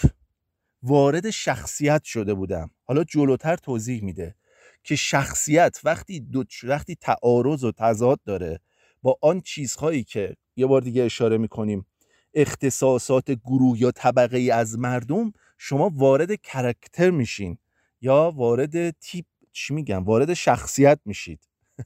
وارد 0.84 1.30
شخصیت 1.30 2.04
شده 2.04 2.34
بودم. 2.34 2.72
حالا 2.84 3.04
جلوتر 3.04 3.56
توضیح 3.56 4.04
میده. 4.04 4.36
که 4.84 4.96
شخصیت 4.96 5.80
وقتی 5.84 6.20
دو 6.20 6.44
وقتی 6.64 6.96
تعارض 6.96 7.64
و 7.64 7.72
تضاد 7.72 8.20
داره 8.26 8.60
با 9.02 9.18
آن 9.22 9.42
چیزهایی 9.42 10.04
که 10.04 10.36
یه 10.56 10.66
بار 10.66 10.82
دیگه 10.82 11.04
اشاره 11.04 11.38
می‌کنیم 11.38 11.86
اختصاصات 12.34 13.32
گروه 13.32 13.82
یا 13.82 13.92
طبقه 13.92 14.38
ای 14.38 14.52
از 14.52 14.80
مردم 14.80 15.34
شما 15.58 15.92
وارد 15.96 16.42
کرکتر 16.42 17.10
میشین 17.10 17.58
یا 18.02 18.32
وارد 18.36 18.90
تیپ 18.90 19.26
چی 19.52 19.74
میگم؟ 19.74 20.04
وارد 20.04 20.34
شخصیت 20.34 21.00
میشید. 21.06 21.48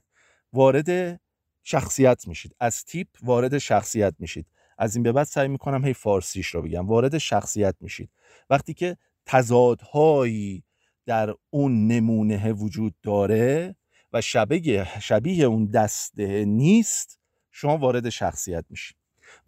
وارد 0.52 1.20
شخصیت 1.62 2.28
میشید. 2.28 2.56
از 2.60 2.84
تیپ 2.84 3.08
وارد 3.22 3.58
شخصیت 3.58 4.14
میشید. 4.18 4.46
از 4.78 4.96
این 4.96 5.02
به 5.02 5.12
بعد 5.12 5.26
سعی 5.26 5.48
می‌کنم 5.48 5.84
هی 5.84 5.94
فارسیش 5.94 6.46
رو 6.46 6.62
بگم. 6.62 6.86
وارد 6.86 7.18
شخصیت 7.18 7.74
میشید. 7.80 8.10
وقتی 8.50 8.74
که 8.74 8.96
تضادهایی 9.26 10.62
در 11.06 11.34
اون 11.50 11.86
نمونه 11.86 12.52
وجود 12.52 12.94
داره 13.02 13.76
و 14.12 14.20
شبیه, 14.20 15.00
شبیه 15.00 15.44
اون 15.44 15.66
دسته 15.66 16.44
نیست 16.44 17.18
شما 17.50 17.78
وارد 17.78 18.08
شخصیت 18.08 18.64
میشید 18.70 18.96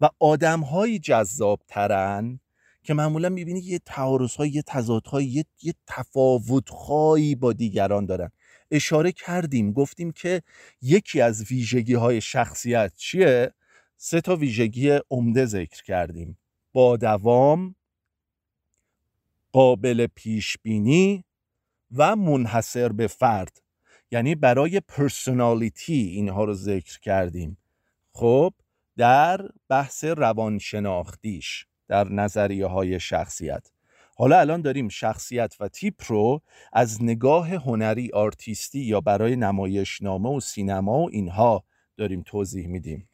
و 0.01 0.09
آدم 0.19 0.59
هایی 0.59 0.99
جذاب 0.99 1.59
ترن 1.67 2.39
که 2.83 2.93
معمولا 2.93 3.29
می‌بینی 3.29 3.59
یه 3.59 3.79
تعارض 3.79 4.35
های 4.35 4.49
یه 4.49 4.61
تضاد 4.61 5.07
های 5.07 5.25
یه, 5.25 5.45
یه 5.61 5.73
تفاوت 5.87 6.69
با 7.39 7.53
دیگران 7.53 8.05
دارن. 8.05 8.31
اشاره 8.71 9.11
کردیم 9.11 9.71
گفتیم 9.71 10.11
که 10.11 10.41
یکی 10.81 11.21
از 11.21 11.43
ویژگی 11.51 11.93
های 11.93 12.21
شخصیت 12.21 12.93
چیه؟ 12.95 13.53
سه 13.97 14.21
تا 14.21 14.35
ویژگی 14.35 14.99
عمده 15.11 15.45
ذکر 15.45 15.83
کردیم. 15.83 16.37
با 16.73 16.97
دوام 16.97 17.75
قابل 19.51 20.07
پیش 20.15 20.57
بینی 20.63 21.23
و 21.91 22.15
منحصر 22.15 22.89
به 22.89 23.07
فرد. 23.07 23.61
یعنی 24.11 24.35
برای 24.35 24.79
پرسونالیتی 24.79 25.93
اینها 25.93 26.43
رو 26.43 26.53
ذکر 26.53 26.99
کردیم. 26.99 27.57
خب 28.13 28.53
در 28.97 29.49
بحث 29.69 30.03
روانشناختیش 30.03 31.65
در 31.87 32.09
نظریه 32.09 32.65
های 32.65 32.99
شخصیت. 32.99 33.67
حالا 34.15 34.39
الان 34.39 34.61
داریم 34.61 34.89
شخصیت 34.89 35.55
و 35.59 35.67
تیپ 35.67 35.95
رو 36.07 36.41
از 36.73 37.03
نگاه 37.03 37.49
هنری 37.49 38.11
آرتیستی 38.13 38.79
یا 38.79 39.01
برای 39.01 39.35
نمایشنامه 39.35 40.29
و 40.29 40.39
سینما 40.39 40.99
و 40.99 41.09
اینها 41.11 41.63
داریم 41.97 42.23
توضیح 42.25 42.67
میدیم. 42.67 43.08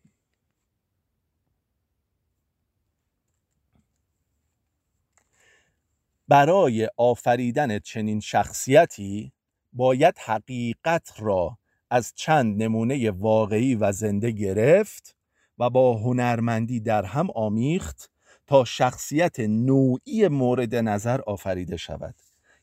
برای 6.27 6.89
آفریدن 6.97 7.79
چنین 7.79 8.19
شخصیتی 8.19 9.31
باید 9.73 10.17
حقیقت 10.17 11.13
را 11.17 11.57
از 11.89 12.13
چند 12.15 12.63
نمونه 12.63 13.11
واقعی 13.11 13.75
و 13.75 13.91
زنده 13.91 14.31
گرفت 14.31 15.15
و 15.59 15.69
با 15.69 15.97
هنرمندی 15.97 16.79
در 16.79 17.03
هم 17.05 17.27
آمیخت 17.35 18.11
تا 18.47 18.65
شخصیت 18.65 19.39
نوعی 19.39 20.27
مورد 20.27 20.75
نظر 20.75 21.21
آفریده 21.21 21.77
شود. 21.77 22.15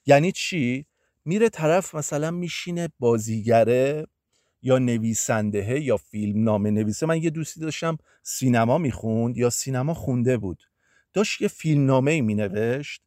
یعنی 0.07 0.33
چی؟ 0.33 0.87
میره 1.25 1.49
طرف 1.49 1.95
مثلا 1.95 2.31
میشینه 2.31 2.89
بازیگره 2.99 4.07
یا 4.63 4.79
نویسنده 4.79 5.81
یا 5.81 5.97
فیلم 5.97 6.45
نامه 6.45 6.71
نویسه. 6.71 7.07
من 7.07 7.23
یه 7.23 7.31
دوستی 7.31 7.61
داشتم 7.61 7.99
سینما 8.23 8.79
می‌خوند 8.79 9.37
یا 9.37 9.51
سینما 9.51 9.95
خونده 9.95 10.37
بود. 10.37 10.63
داشت 11.13 11.41
یه 11.41 11.49
فیلم 11.49 11.87
نامه 11.87 12.21
می 12.21 12.35
نوشت 12.35 13.03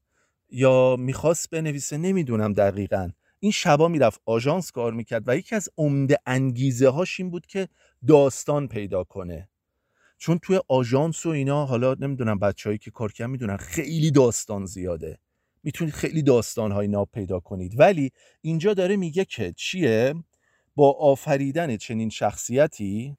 یا 0.49 0.95
می‌خواست 0.99 1.49
بنویسه 1.49 1.97
نمی‌دونم 1.97 2.53
دقیقا. 2.53 3.10
این 3.39 3.51
شبا 3.51 3.88
می‌رفت 3.88 4.21
آژانس 4.25 4.71
کار 4.71 4.93
می‌کرد 4.93 5.23
و 5.27 5.38
یکی 5.38 5.55
از 5.55 5.69
عمده 5.77 6.17
انگیزه 6.25 6.89
هاش 6.89 7.19
این 7.19 7.29
بود 7.29 7.45
که 7.45 7.67
داستان 8.08 8.67
پیدا 8.67 9.03
کنه. 9.03 9.49
چون 10.17 10.39
توی 10.39 10.60
آژانس 10.67 11.25
و 11.25 11.29
اینا 11.29 11.65
حالا 11.65 11.95
نمی‌دونم 11.99 12.39
بچههایی 12.39 12.77
که 12.77 12.91
کار 12.91 13.12
کردن 13.12 13.31
می‌دونن 13.31 13.58
خیلی 13.58 14.12
داستان 14.12 14.65
زیاده. 14.65 15.19
می‌تونید 15.63 15.93
خیلی 15.93 16.21
داستان 16.23 16.71
های 16.71 16.88
ناب 16.88 17.10
پیدا 17.13 17.39
کنید. 17.39 17.79
ولی 17.79 18.12
اینجا 18.41 18.73
داره 18.73 18.95
میگه 18.95 19.25
که 19.25 19.53
چیه؟ 19.58 20.13
با 20.75 20.91
آفریدن 20.91 21.77
چنین 21.77 22.10
شخصیتی 22.10 23.17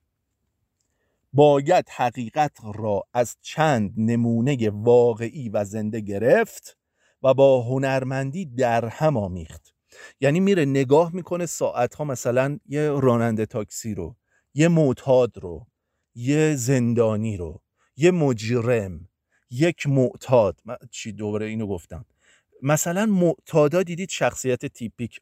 باید 1.32 1.88
حقیقت 1.88 2.56
را 2.74 3.02
از 3.12 3.36
چند 3.40 3.94
نمونه 3.96 4.70
واقعی 4.70 5.48
و 5.48 5.64
زنده 5.64 6.00
گرفت 6.00 6.76
و 7.22 7.34
با 7.34 7.62
هنرمندی 7.62 8.44
در 8.44 8.84
هم 8.84 9.16
آمیخت. 9.16 9.74
یعنی 10.20 10.40
میره 10.40 10.64
نگاه 10.64 11.14
می‌کنه 11.14 11.46
ساعت 11.46 11.94
ها 11.94 12.04
مثلا 12.04 12.58
یه 12.66 12.90
راننده 12.90 13.46
تاکسی 13.46 13.94
رو 13.94 14.16
یه 14.54 14.68
معتاد 14.68 15.38
رو 15.38 15.66
یه 16.14 16.54
زندانی 16.56 17.36
رو 17.36 17.60
یه 17.96 18.10
مجرم 18.10 19.08
یک 19.50 19.86
معتاد. 19.86 20.60
چی 20.90 21.12
دوباره 21.12 21.46
اینو 21.46 21.66
گفتم. 21.66 22.04
مثلا 22.62 23.06
معتادا 23.06 23.82
دیدید 23.82 24.10
شخصیت 24.10 24.66
تیپیک 24.66 25.20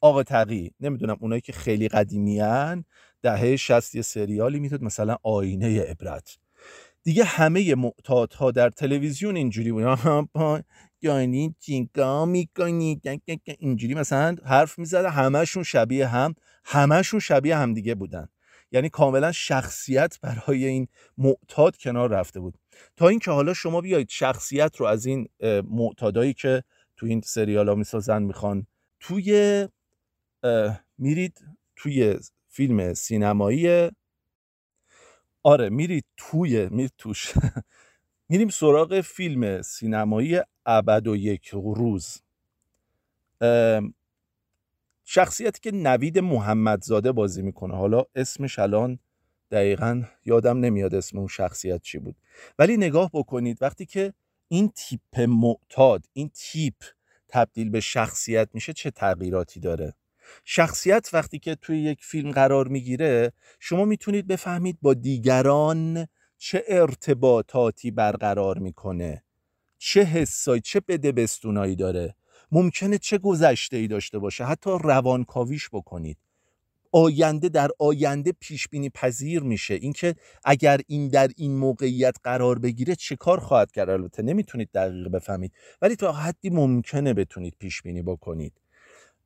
آقا 0.00 0.22
تقی 0.22 0.70
نمی‌دونم 0.80 1.16
اونایی 1.20 1.40
که 1.40 1.52
خیلی 1.52 1.88
قدیمیان 1.88 2.84
دهه 3.22 3.56
شست 3.56 3.94
یه 3.94 4.02
سریالی 4.02 4.60
میتود 4.60 4.82
مثلا 4.82 5.16
آینه 5.22 5.80
عبرت. 5.80 6.38
دیگه 7.02 7.24
همه 7.24 7.74
معتادها 7.74 8.50
در 8.50 8.70
تلویزیون 8.70 9.36
اینجوری 9.36 9.72
بودن. 9.72 10.26
یعنی 11.04 11.54
جینگا 11.60 12.24
می‌کنی 12.26 13.00
اینجوری 13.58 13.94
مثلا 13.94 14.36
حرف 14.44 14.78
می‌زده 14.78 15.10
همشون 15.10 15.62
شبیه 15.62 16.06
هم 16.06 16.34
همشون 16.64 17.20
شبیه 17.20 17.56
هم 17.56 17.74
دیگه 17.74 17.94
بودن. 17.94 18.28
یعنی 18.72 18.88
کاملا 18.88 19.32
شخصیت 19.32 20.18
برای 20.22 20.64
این 20.64 20.88
معتاد 21.18 21.76
کنار 21.76 22.10
رفته 22.10 22.40
بود. 22.40 22.58
تا 22.96 23.08
اینکه 23.08 23.30
حالا 23.30 23.54
شما 23.54 23.80
بیایید 23.80 24.08
شخصیت 24.08 24.76
رو 24.76 24.86
از 24.86 25.06
این 25.06 25.28
معتادایی 25.70 26.34
که 26.34 26.62
تو 26.96 27.06
این 27.06 27.20
سریال 27.20 27.68
ها 27.68 27.74
می‌سازن 27.74 28.22
می‌خوان 28.22 28.66
توی 29.00 29.68
میرید 30.98 31.44
توی 31.76 32.18
فیلم 32.48 32.94
سینمایی 32.94 33.90
آره 35.42 35.68
میرید 35.68 36.04
توی 36.16 36.68
میرید 36.68 36.92
توش. 36.98 37.32
میریم 38.28 38.48
سراغ 38.48 39.00
فیلم 39.00 39.62
سینمایی 39.62 40.40
ابد 40.66 41.06
و 41.06 41.16
یک 41.16 41.48
روز. 41.52 42.22
شخصیتی 45.04 45.60
که 45.60 45.70
نوید 45.76 46.18
محمدزاده 46.18 47.12
بازی 47.12 47.42
می‌کنه. 47.42 47.76
حالا 47.76 48.04
اسمش 48.14 48.58
الان 48.58 48.98
دقیقا 49.50 50.02
یادم 50.24 50.58
نمیاد 50.58 50.94
اسم 50.94 51.18
اون 51.18 51.26
شخصیت 51.26 51.82
چی 51.82 51.98
بود. 51.98 52.16
ولی 52.58 52.76
نگاه 52.76 53.10
بکنید 53.14 53.62
وقتی 53.62 53.86
که 53.86 54.12
این 54.48 54.72
تیپ 54.76 55.20
معتاد 55.20 56.04
این 56.12 56.30
تیپ 56.34 56.74
تبدیل 57.28 57.70
به 57.70 57.80
شخصیت 57.80 58.48
میشه 58.52 58.72
چه 58.72 58.90
تغییراتی 58.90 59.60
داره؟ 59.60 59.94
شخصیت 60.44 61.10
وقتی 61.12 61.38
که 61.38 61.54
توی 61.54 61.82
یک 61.82 62.04
فیلم 62.04 62.30
قرار 62.30 62.68
می‌گیره 62.68 63.32
شما 63.60 63.84
می‌تونید 63.84 64.26
بفهمید 64.26 64.78
با 64.82 64.94
دیگران 64.94 66.06
چه 66.38 66.64
ارتباطاتی 66.68 67.90
برقرار 67.90 68.58
می‌کنه؟ 68.58 69.22
چه 69.78 70.04
حسایی 70.04 70.60
چه 70.60 70.80
بده 70.80 71.12
بستونایی 71.12 71.76
داره؟ 71.76 72.14
ممکنه 72.52 72.98
چه 72.98 73.18
گذشته 73.18 73.76
ای 73.76 73.88
داشته 73.88 74.18
باشه؟ 74.18 74.44
حتی 74.44 74.70
روانکاویش 74.82 75.68
بکنید. 75.72 76.18
آینده 76.92 77.48
در 77.48 77.70
آینده 77.78 78.32
پیش 78.40 78.68
بینی 78.68 78.90
پذیر 78.90 79.42
میشه. 79.42 79.74
اینکه 79.74 80.14
اگر 80.44 80.80
این 80.86 81.08
در 81.08 81.30
این 81.36 81.56
موقعیت 81.56 82.16
قرار 82.24 82.58
بگیره 82.58 82.94
چه 82.94 83.16
کار 83.16 83.40
خواهد 83.40 83.72
کرد؟ 83.72 83.90
البته 83.90 84.22
نمی‌تونید 84.22 84.70
دقیق 84.74 85.08
بفهمید. 85.08 85.52
ولی 85.82 85.96
تا 85.96 86.12
حدی 86.12 86.50
ممکنه 86.50 87.14
بتونید 87.14 87.56
پیش 87.58 87.82
بینی 87.82 88.02
بکنید. 88.02 88.60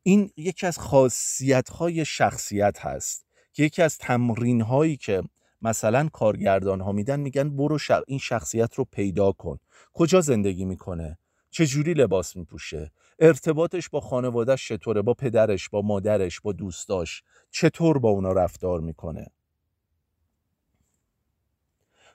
این 0.03 0.31
یکی 0.37 0.67
از 0.67 0.79
خاصیت 0.79 1.69
های 1.69 2.05
شخصیت 2.05 2.79
هست 2.81 3.27
یکی 3.59 3.83
از 3.83 3.99
تمرین 3.99 4.61
هایی 4.61 4.97
که 4.97 5.23
مثلا 5.63 6.09
کارگردان 6.13 6.81
ها 6.81 6.93
میدن 6.93 7.21
میگن 7.21 7.57
برو 7.57 7.79
این 8.07 8.19
شخصیت 8.19 8.75
رو 8.75 8.85
پیدا 8.85 9.33
کن. 9.33 9.59
کجا 9.93 10.21
زندگی 10.21 10.65
می‌کنه؟ 10.65 11.19
چه 11.51 11.67
جوری 11.67 11.95
لباس 11.95 12.37
میپوشه؟ 12.37 12.93
ارتباطش 13.19 13.89
با 13.89 14.01
خانوادهش 14.01 14.69
چطوره؟ 14.69 15.03
با 15.03 15.15
پدرش 15.15 15.69
با 15.69 15.83
مادرش 15.83 16.41
با 16.41 16.53
دوستاش؟ 16.53 17.23
چطور 17.51 17.99
با 17.99 18.11
اونا 18.11 18.33
رفتار 18.33 18.81
می‌کنه؟ 18.81 19.27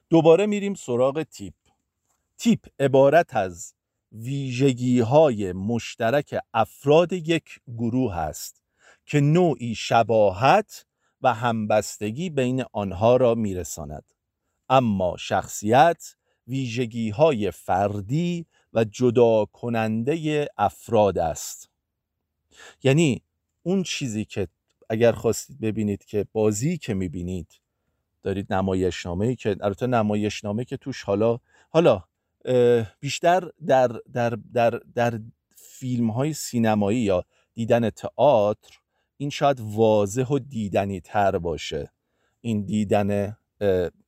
دوباره 0.09 0.45
میریم 0.45 0.73
سراغ 0.73 1.23
تیپ. 1.23 1.53
تیپ 2.37 2.59
عبارت 2.79 3.35
از 3.35 3.73
ویژگی 4.11 4.99
های 4.99 5.53
مشترک 5.53 6.35
افراد 6.53 7.13
یک 7.13 7.59
گروه 7.67 8.17
است 8.17 8.63
که 9.05 9.19
نوعی 9.19 9.75
شباهت 9.75 10.85
و 11.23 11.33
همبستگی 11.33 12.29
بین 12.29 12.63
آنها 12.71 13.15
را 13.17 13.35
میرساند. 13.35 14.03
اما 14.69 15.15
شخصیت 15.19 16.15
ویژگی 16.47 17.09
های 17.09 17.51
فردی 17.51 18.45
و 18.73 18.83
جدا 18.83 19.45
کننده 19.45 20.47
افراد 20.57 21.17
است. 21.17 21.69
یعنی 22.83 23.21
اون 23.63 23.83
چیزی 23.83 24.25
که 24.25 24.47
اگر 24.89 25.11
خواستید 25.11 25.59
ببینید 25.59 26.05
که 26.05 26.25
بازی 26.31 26.77
که 26.77 26.93
می‌بینید 26.93 27.61
دارید 28.23 28.53
نمایشنامه 28.53 29.35
که 29.35 29.55
البته 29.61 29.87
نمایشنامه 29.87 30.65
که 30.65 30.77
توش 30.77 31.03
حالا 31.03 31.39
حالا 31.69 32.03
بیشتر 32.99 33.49
در 33.65 33.87
در 34.13 34.37
در 34.53 34.69
در 34.95 35.19
فیلم 35.55 36.11
های 36.11 36.33
سینمایی 36.33 36.99
یا 36.99 37.25
دیدن 37.53 37.89
تئاتر 37.89 38.79
این 39.17 39.29
شاید 39.29 39.59
واضح 39.61 40.25
و 40.25 40.39
دیدنی 40.39 41.01
تر 41.01 41.37
باشه. 41.37 41.91
این 42.41 42.65
دیدن 42.65 43.37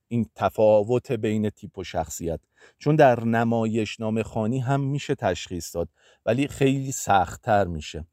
این 0.08 0.26
تفاوت 0.34 1.12
بین 1.12 1.50
تیپ 1.50 1.78
و 1.78 1.84
شخصیت. 1.84 2.40
چون 2.78 2.96
در 2.96 3.24
نمایشنامه 3.24 4.22
خوانی 4.22 4.58
هم 4.58 4.80
میشه 4.80 5.14
تشخیص 5.14 5.74
داد 5.74 5.88
ولی 6.26 6.48
خیلی 6.48 6.92
سختتر 6.92 7.64
میشه. 7.66 8.04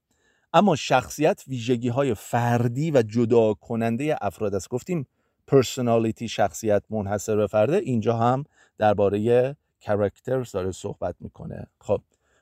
اما 0.53 0.75
شخصیت 0.75 1.43
ویژگی 1.47 1.89
های 1.89 2.13
فردی 2.13 2.91
و 2.91 3.01
جدا 3.01 3.53
کننده 3.53 4.17
افراد 4.21 4.56
است. 4.56 4.69
گفتیم 4.69 5.08
personality 5.48 6.28
شخصیت 6.27 6.84
منحصر 6.89 7.36
به 7.36 7.47
فرده. 7.47 7.77
اینجا 7.77 8.17
هم 8.17 8.43
درباره 8.77 9.56
characters 9.80 10.52
داره 10.51 10.71
صحبت 10.71 11.15
می‌کنه. 11.19 11.67
خب 11.79 12.01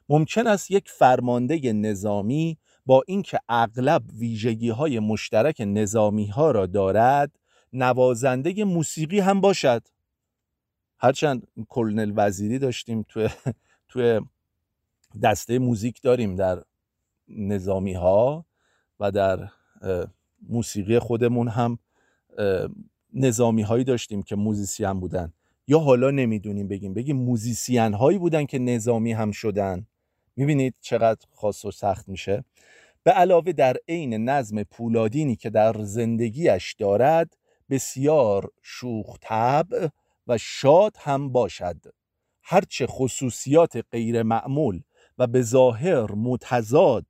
ممکن 0.10 0.48
است 0.48 0.72
یک 0.72 0.90
فرمانده 0.90 1.74
نظامی 1.74 2.58
با 2.86 3.04
اینکه 3.08 3.40
اغلب 3.50 4.04
ویژگی 4.14 4.70
های 4.70 5.00
مشترک 5.00 5.62
نظامی 5.62 6.26
ها 6.26 6.52
را 6.52 6.66
دارد 6.66 7.40
نوازنده 7.74 8.64
موسیقی 8.64 9.20
هم 9.20 9.42
باشد. 9.42 9.88
هرچند 11.00 11.48
کلنل 11.70 12.14
وزیری 12.16 12.60
داشتیم 12.60 13.06
توی, 13.10 13.30
توی 13.90 14.20
دسته 15.24 15.60
موزیک 15.60 16.02
داریم 16.02 16.36
در 16.36 16.64
نظامی 17.28 17.94
ها 17.94 18.46
و 19.00 19.12
در 19.12 19.50
موسیقی 20.50 21.00
خودمون 21.00 21.48
هم 21.48 21.80
نظامی 23.14 23.62
هایی 23.62 23.84
داشتیم 23.84 24.24
که 24.24 24.36
موزیسین 24.36 24.94
بودن. 24.94 25.34
یا 25.68 25.80
حالا 25.80 26.12
نمی‌دونیم 26.12 26.68
بگیم 26.68 26.94
بگیم 26.94 27.18
موزیسین 27.18 27.94
هایی 27.94 28.18
بودن 28.18 28.46
که 28.46 28.60
نظامی 28.60 29.12
هم 29.12 29.32
شدن. 29.32 29.86
می‌بینید 30.36 30.76
چقدر 30.82 31.26
خاص 31.32 31.66
و 31.66 31.72
سخت 31.72 32.10
میشه. 32.10 32.44
به 33.04 33.12
علاوه 33.12 33.52
در 33.52 33.78
عین 33.88 34.30
نظم 34.30 34.64
پولادینی 34.64 35.36
که 35.36 35.50
در 35.50 35.84
زندگیش 35.84 36.74
دارد 36.74 37.38
بسیار 37.70 38.52
شوخ 38.62 39.18
طبع 39.22 39.88
و 40.28 40.38
شاد 40.38 40.96
هم 41.00 41.32
باشد. 41.32 41.78
هرچه 42.44 42.88
خصوصیات 42.88 43.86
غیر 43.92 44.24
معمول 44.24 44.82
و 45.18 45.28
به 45.28 45.42
ظاهر 45.42 46.12
متضاد 46.12 47.06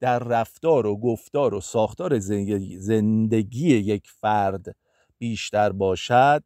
در 0.00 0.18
رفتار 0.18 0.86
و 0.86 0.96
گفتار 0.96 1.54
و 1.54 1.60
ساختار 1.60 2.18
زندگی 2.78 3.76
یک 3.76 4.08
فرد 4.20 4.76
بیشتر 5.18 5.72
باشد 5.72 6.44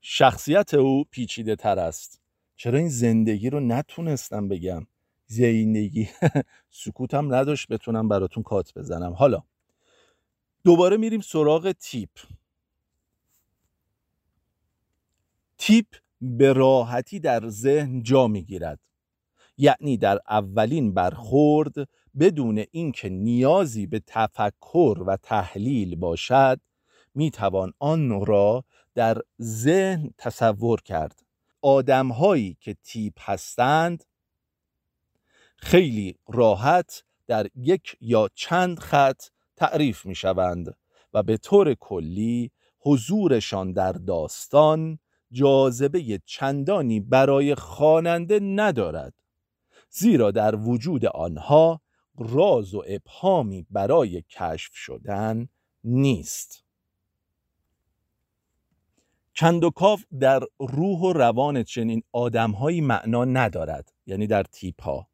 شخصیت 0.00 0.74
او 0.74 1.04
پیچیده 1.10 1.56
تر 1.56 1.78
است. 1.78 2.23
چرا 2.56 2.78
این 2.78 2.88
زندگی 2.88 3.50
رو 3.50 3.60
نتونستم 3.60 4.48
بگم؟ 4.48 4.86
زندگی 5.26 6.08
سکوتم 6.70 7.34
نداشت 7.34 7.68
بتونم 7.68 8.08
براتون 8.08 8.42
کات 8.42 8.74
بزنم. 8.74 9.12
حالا 9.12 9.42
دوباره 10.64 10.96
میریم 10.96 11.20
سراغ 11.20 11.72
تیپ. 11.72 12.10
تیپ 15.58 15.86
به 16.20 16.52
راحتی 16.52 17.20
در 17.20 17.48
ذهن 17.48 18.02
جا 18.02 18.28
می‌گیرد. 18.28 18.80
یعنی 19.58 19.96
در 19.96 20.18
اولین 20.28 20.94
برخورد 20.94 21.74
بدون 22.18 22.64
اینکه 22.70 23.08
نیازی 23.08 23.86
به 23.86 24.02
تفکر 24.06 25.04
و 25.06 25.16
تحلیل 25.16 25.96
باشد 25.96 26.60
می‌توان 27.14 27.72
آن 27.78 28.26
را 28.26 28.64
در 28.94 29.18
ذهن 29.42 30.10
تصور 30.18 30.80
کرد. 30.80 31.23
آدم 31.64 32.08
هایی 32.08 32.56
که 32.60 32.74
تیپ 32.74 33.14
هستند 33.18 34.04
خیلی 35.56 36.18
راحت 36.28 37.04
در 37.26 37.46
یک 37.54 37.96
یا 38.00 38.30
چند 38.34 38.78
خط 38.78 39.22
تعریف 39.56 40.06
می 40.06 40.14
شوند 40.14 40.76
و 41.12 41.22
به 41.22 41.36
طور 41.36 41.74
کلی 41.74 42.50
حضورشان 42.78 43.72
در 43.72 43.92
داستان 43.92 44.98
جاذبه 45.30 46.20
چندانی 46.26 47.00
برای 47.00 47.54
خواننده 47.54 48.40
ندارد 48.40 49.14
زیرا 49.90 50.30
در 50.30 50.56
وجود 50.56 51.06
آنها 51.06 51.80
راز 52.18 52.74
و 52.74 52.84
ابهامی 52.86 53.66
برای 53.70 54.22
کشف 54.22 54.74
شدن 54.74 55.48
نیست. 55.84 56.63
کندوکاف 59.36 60.04
در 60.20 60.40
روح 60.58 61.00
و 61.00 61.12
روان 61.12 61.62
چنین 61.62 62.02
آدمهایی 62.12 62.80
معنا 62.80 63.24
ندارد 63.24 63.92
یعنی 64.06 64.26
در 64.26 64.42
تیپ 64.42 64.82
ها 64.82 65.08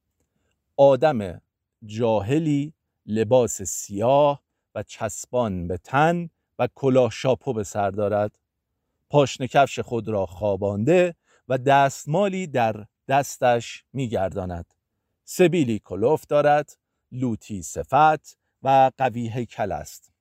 آدم 0.77 1.41
جاهلی 1.87 2.75
لباس 3.07 3.63
سیاه 3.63 4.43
و 4.75 4.83
چسبان 4.83 5.69
به 5.69 5.77
تن 5.77 6.31
و 6.59 6.69
کلاه 6.75 7.11
شاپو 7.11 7.53
به 7.53 7.65
سر 7.65 7.91
دارد. 7.91 8.39
پاشنه 9.11 9.49
کفش 9.49 9.79
خود 9.79 10.09
را 10.09 10.27
خوابانده 10.27 11.15
و 11.49 11.59
دستمالی 11.59 12.47
در 12.47 12.87
دستش 13.09 13.85
میگرداند. 13.93 14.75
سبیلی 15.25 15.79
کلوف 15.79 16.27
دارد 16.27 16.79
لوتی 17.13 17.63
صفت 17.63 18.39
و 18.63 18.91
قوی 18.99 19.29
هیکل 19.29 19.73
است. 19.73 20.13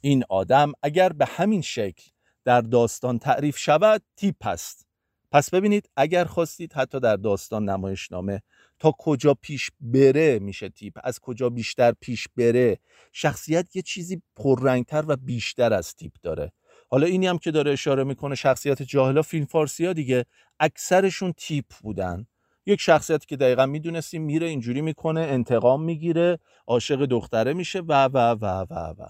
این 0.00 0.24
آدم 0.28 0.72
اگر 0.82 1.12
به 1.12 1.26
همین 1.26 1.60
شکل 1.60 2.10
در 2.44 2.60
داستان 2.60 3.18
تعریف 3.18 3.58
شود 3.58 4.02
تیپ 4.16 4.46
است. 4.46 4.86
پس 5.32 5.50
ببینید 5.50 5.90
اگر 5.96 6.24
خواستید 6.24 6.72
حتی 6.72 7.00
در 7.00 7.16
داستان 7.16 7.68
نمایشنامه 7.68 8.42
تا 8.78 8.92
کجا 8.98 9.34
پیش 9.34 9.70
بره 9.80 10.38
میشه 10.38 10.68
تیپ 10.68 10.98
از 11.04 11.20
کجا 11.20 11.50
بیشتر 11.50 11.92
پیش 12.00 12.28
بره 12.36 12.78
شخصیت 13.12 13.76
یه 13.76 13.82
چیزی 13.82 14.22
پررنگتر 14.36 15.04
و 15.06 15.16
بیشتر 15.16 15.72
از 15.72 15.94
تیپ 15.94 16.12
داره. 16.22 16.52
حالا 16.90 17.06
اینی 17.06 17.26
هم 17.26 17.38
که 17.38 17.50
داره 17.50 17.72
اشاره 17.72 18.04
می‌کنه 18.04 18.34
شخصیت 18.34 18.82
جاهلا 18.82 19.22
فیلم 19.22 19.46
فارسی 19.46 19.86
ها 19.86 19.92
دیگه 19.92 20.24
اکثرشون 20.60 21.32
تیپ 21.36 21.64
بودن. 21.82 22.26
یک 22.66 22.80
شخصیتی 22.80 23.26
که 23.26 23.36
دقیقا 23.36 23.66
می‌دونستیم 23.66 24.22
میره 24.22 24.46
اینجوری 24.46 24.80
می‌کنه 24.80 25.20
انتقام 25.20 25.82
می‌گیره 25.82 26.38
عاشق 26.66 27.04
دختره 27.04 27.52
میشه 27.52 27.80
و 27.80 28.04
و 28.04 28.18
و 28.18 28.66
و 28.70 28.74
و. 28.74 29.06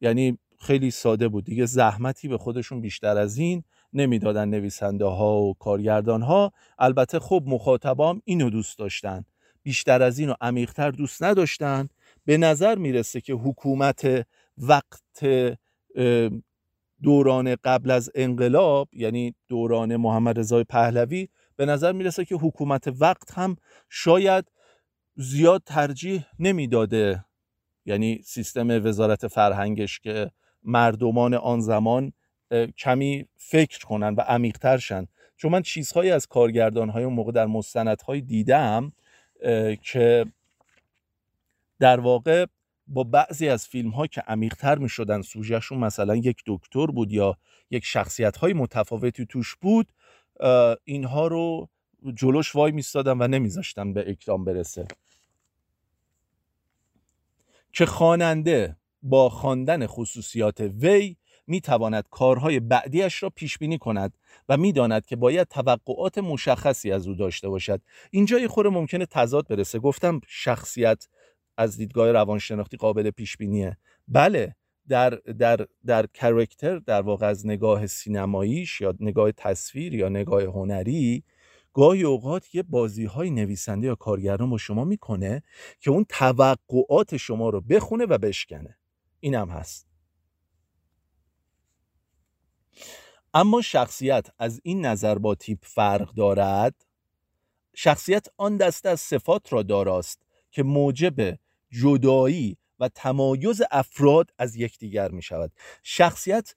یعنی 0.00 0.38
خیلی 0.60 0.90
ساده 0.90 1.28
بود 1.28 1.44
دیگه. 1.44 1.66
زحمتی 1.66 2.28
به 2.28 2.38
خودشون 2.38 2.80
بیشتر 2.80 3.18
از 3.18 3.38
این 3.38 3.64
نمی‌دادن 3.92 4.48
نویسنده 4.48 5.04
ها 5.04 5.42
و 5.42 5.54
کارگردان 5.54 6.22
ها 6.22 6.52
البته 6.78 7.18
خب 7.18 7.42
مخاطبام 7.46 8.22
اینو 8.24 8.50
دوست 8.50 8.78
داشتن. 8.78 9.24
بیشتر 9.62 10.02
از 10.02 10.18
اینو 10.18 10.34
عمیقتر 10.40 10.90
دوست 10.90 11.22
نداشتن. 11.22 11.88
به 12.24 12.36
نظر 12.36 12.74
می‌رسه 12.78 13.20
که 13.20 13.32
حکومت 13.32 14.26
وقت 14.58 15.56
دوران 17.02 17.56
قبل 17.64 17.90
از 17.90 18.10
انقلاب 18.14 18.88
یعنی 18.92 19.34
دوران 19.48 19.96
محمد 19.96 20.38
رضای 20.38 20.64
پهلوی 20.64 21.28
به 21.56 21.66
نظر 21.66 21.92
می‌رسه 21.92 22.24
که 22.24 22.34
حکومت 22.34 22.88
وقت 23.00 23.38
هم 23.38 23.56
شاید 23.88 24.44
زیاد 25.16 25.62
ترجیح 25.66 26.26
نمی‌داده. 26.38 27.24
یعنی 27.86 28.22
سیستم 28.24 28.86
وزارت 28.86 29.26
فرهنگش 29.26 29.98
که 29.98 30.30
مردمان 30.66 31.34
آن 31.34 31.60
زمان 31.60 32.12
کمی 32.78 33.26
فکر 33.36 33.86
کنن 33.86 34.14
و 34.14 34.20
عمیقتر 34.20 34.78
شن. 34.78 35.06
چون 35.36 35.52
من 35.52 35.62
چیزهایی 35.62 36.10
از 36.10 36.26
کارگردان 36.26 36.88
های 36.88 37.04
اون 37.04 37.14
موقع 37.14 37.32
در 37.32 37.46
مستندهای 37.46 38.20
دیدم 38.20 38.92
که 39.82 40.26
در 41.80 42.00
واقع 42.00 42.46
با 42.86 43.04
بعضی 43.04 43.48
از 43.48 43.66
فیلم 43.66 43.90
ها 43.90 44.06
که 44.06 44.20
عمیقتر 44.20 44.78
می 44.78 44.88
شدن 44.88 45.22
سوژهشون 45.22 45.78
مثلا 45.78 46.16
یک 46.16 46.42
دکتر 46.46 46.86
بود 46.86 47.12
یا 47.12 47.36
یک 47.70 47.84
شخصیت 47.84 48.36
های 48.36 48.52
متفاوتی 48.52 49.26
توش 49.26 49.56
بود 49.56 49.88
اینها 50.84 51.26
رو 51.26 51.68
جلوش 52.14 52.56
وای 52.56 52.72
میستادن 52.72 53.22
و 53.22 53.28
نمیذاشتن 53.28 53.92
به 53.92 54.10
اکرام 54.10 54.44
برسه. 54.44 54.86
که 57.72 57.86
خواننده 57.86 58.76
با 59.08 59.28
خواندن 59.28 59.86
خصوصیات 59.86 60.60
وی 60.60 61.16
می‌تواند 61.46 62.04
کارهای 62.10 62.60
بعدیش 62.60 63.22
را 63.22 63.30
پیش 63.30 63.58
بینی 63.58 63.78
کند 63.78 64.18
و 64.48 64.56
می‌داند 64.56 65.06
که 65.06 65.16
باید 65.16 65.48
توقعات 65.48 66.18
مشخصی 66.18 66.92
از 66.92 67.08
او 67.08 67.14
داشته 67.14 67.48
باشد. 67.48 67.80
اینجا 68.10 68.38
یه 68.38 68.48
خوره 68.48 68.70
ممکنه 68.70 69.06
تضاد 69.06 69.48
برسه. 69.48 69.78
گفتم 69.78 70.20
شخصیت 70.26 71.08
از 71.56 71.76
دیدگاه 71.76 72.12
روانشناختی 72.12 72.76
قابل 72.76 73.10
پیش 73.10 73.36
بینیه 73.36 73.76
بله 74.08 74.54
در 74.88 75.10
در 75.14 75.66
در 75.86 76.06
کرکتر 76.14 76.78
در 76.78 77.02
واقع 77.02 77.26
از 77.26 77.46
نگاه 77.46 77.86
سینماییش 77.86 78.80
یا 78.80 78.94
نگاه 79.00 79.32
تصویر 79.32 79.94
یا 79.94 80.08
نگاه 80.08 80.42
هنری 80.42 81.24
گاهی 81.72 82.02
اوقات 82.02 82.54
یه 82.54 82.62
بازی 82.62 83.04
های 83.04 83.30
نویسنده 83.30 83.86
یا 83.86 83.94
کارگردان 83.94 84.50
با 84.50 84.58
شما 84.58 84.84
می‌کنه 84.84 85.42
که 85.80 85.90
اون 85.90 86.06
توقعات 86.08 87.16
شما 87.16 87.48
رو 87.48 87.60
بخونه 87.60 88.04
و 88.04 88.18
بشکنه. 88.18 88.76
اینم 89.20 89.50
هست. 89.50 89.86
اما 93.34 93.62
شخصیت 93.62 94.26
از 94.38 94.60
این 94.64 94.86
نظر 94.86 95.18
با 95.18 95.34
تیپ 95.34 95.58
فرق 95.62 96.14
دارد؟ 96.14 96.86
شخصیت 97.74 98.26
آن 98.36 98.56
دسته 98.56 98.88
از 98.88 99.00
صفات 99.00 99.52
را 99.52 99.62
داراست 99.62 100.22
که 100.50 100.62
موجب 100.62 101.38
جدایی 101.70 102.58
و 102.80 102.88
تمایز 102.88 103.62
افراد 103.70 104.30
از 104.38 104.56
یکدیگر 104.56 105.10
می 105.10 105.22
شود 105.22 105.52
شخصیت 105.82 106.54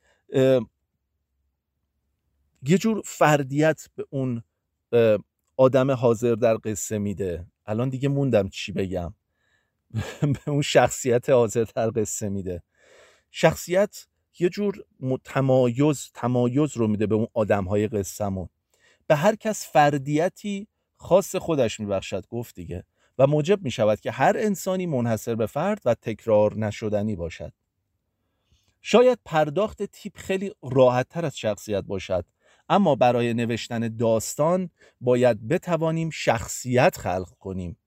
یه 2.64 2.78
جور 2.80 3.02
فردیت 3.06 3.90
به 3.96 4.06
اون 4.10 4.44
آدم 5.58 5.92
حاضر 5.92 6.36
در 6.36 6.58
قصه 6.64 6.98
میده. 6.98 7.48
الان 7.66 7.90
دیگه 7.90 8.10
موندم 8.10 8.50
چی 8.50 8.72
بگم. 8.72 9.14
به 10.22 10.40
اون 10.48 10.62
شخصیت 10.62 11.30
حاضر 11.30 11.66
در 11.76 11.92
قصه 11.96 12.30
میده. 12.30 12.64
شخصیت 13.32 14.08
یه 14.40 14.50
جور 14.50 14.84
تمایز 15.24 16.12
تمایز 16.14 16.78
رو 16.78 16.88
میده 16.88 17.08
به 17.08 17.16
اون 17.16 17.28
آدم 17.34 17.64
های 17.64 17.88
قصهمون. 17.88 18.50
به 19.08 19.16
هر 19.16 19.36
کس 19.36 19.68
فردیتی 19.68 20.68
خاص 20.98 21.36
خودش 21.36 21.80
میبخشد 21.80 22.28
گفت 22.28 22.56
دیگه. 22.56 22.84
و 23.20 23.28
موجب 23.28 23.64
می 23.64 23.72
شود 23.72 24.00
که 24.00 24.12
هر 24.12 24.38
انسانی 24.38 24.86
منحصر 24.86 25.36
به 25.36 25.46
فرد 25.46 25.82
و 25.86 25.94
تکرار 25.94 26.56
نشدنی 26.56 27.16
باشد. 27.16 27.54
شاید 28.82 29.20
پرداخت 29.26 29.84
تیپ 29.84 30.18
خیلی 30.18 30.52
راحت 30.64 31.10
تر 31.10 31.26
از 31.26 31.38
شخصیت 31.38 31.84
باشد 31.84 32.26
اما 32.70 32.96
برای 32.96 33.34
نوشتن 33.34 33.98
داستان 33.98 34.70
باید 35.02 35.48
بتوانیم 35.48 36.10
شخصیت 36.10 36.98
خلق 36.98 37.30
کنیم. 37.40 37.78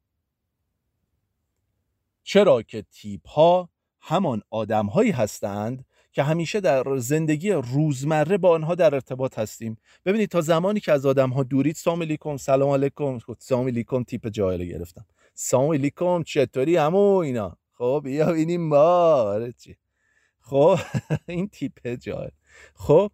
چرا 2.22 2.62
که 2.62 2.82
تیپ 2.82 3.28
ها 3.28 3.68
همان 4.00 4.42
آدم 4.50 4.86
هایی 4.86 5.10
هستند 5.10 5.84
که 6.12 6.22
همیشه 6.22 6.60
در 6.60 6.96
زندگی 6.96 7.50
روزمره 7.50 8.38
با 8.38 8.50
آنها 8.50 8.74
در 8.74 8.94
ارتباط 8.94 9.38
هستیم. 9.38 9.76
ببینید 10.04 10.28
تا 10.28 10.40
زمانی 10.40 10.80
که 10.80 10.92
از 10.92 11.06
آدم 11.06 11.30
ها 11.30 11.42
دورید 11.42 11.76
سلام 11.76 12.02
علیکم 12.02 12.36
سلام 12.36 12.70
علیکم. 12.70 13.18
سلام 13.38 13.66
علیکم 13.66 14.02
تیپ 14.02 14.28
جاهل 14.28 14.64
گرفتم. 14.64 15.04
سلام 15.34 15.72
علیکم 15.72 16.22
چطوری 16.22 16.76
همو 16.76 17.16
اینا؟ 17.16 17.56
خب 17.72 18.00
بیا 18.04 18.26
ببینیم 18.26 18.68
ما. 18.68 19.38
چی؟ 19.58 19.76
خب 20.40 20.78
این 21.28 21.48
تیپ 21.48 21.88
جاهل 21.88 22.30
خب 22.74 23.10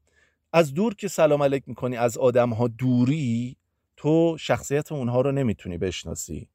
از 0.52 0.74
دور 0.74 0.94
که 0.94 1.08
سلام 1.08 1.42
علیک 1.42 1.62
می‌کنی 1.66 1.96
از 1.96 2.18
آدم 2.18 2.50
ها 2.50 2.68
دوری 2.68 3.56
تو 3.96 4.36
شخصیت 4.40 4.92
اونها 4.92 5.20
رو 5.20 5.32
نمی‌تونی 5.32 5.78
بشناسی. 5.78 6.48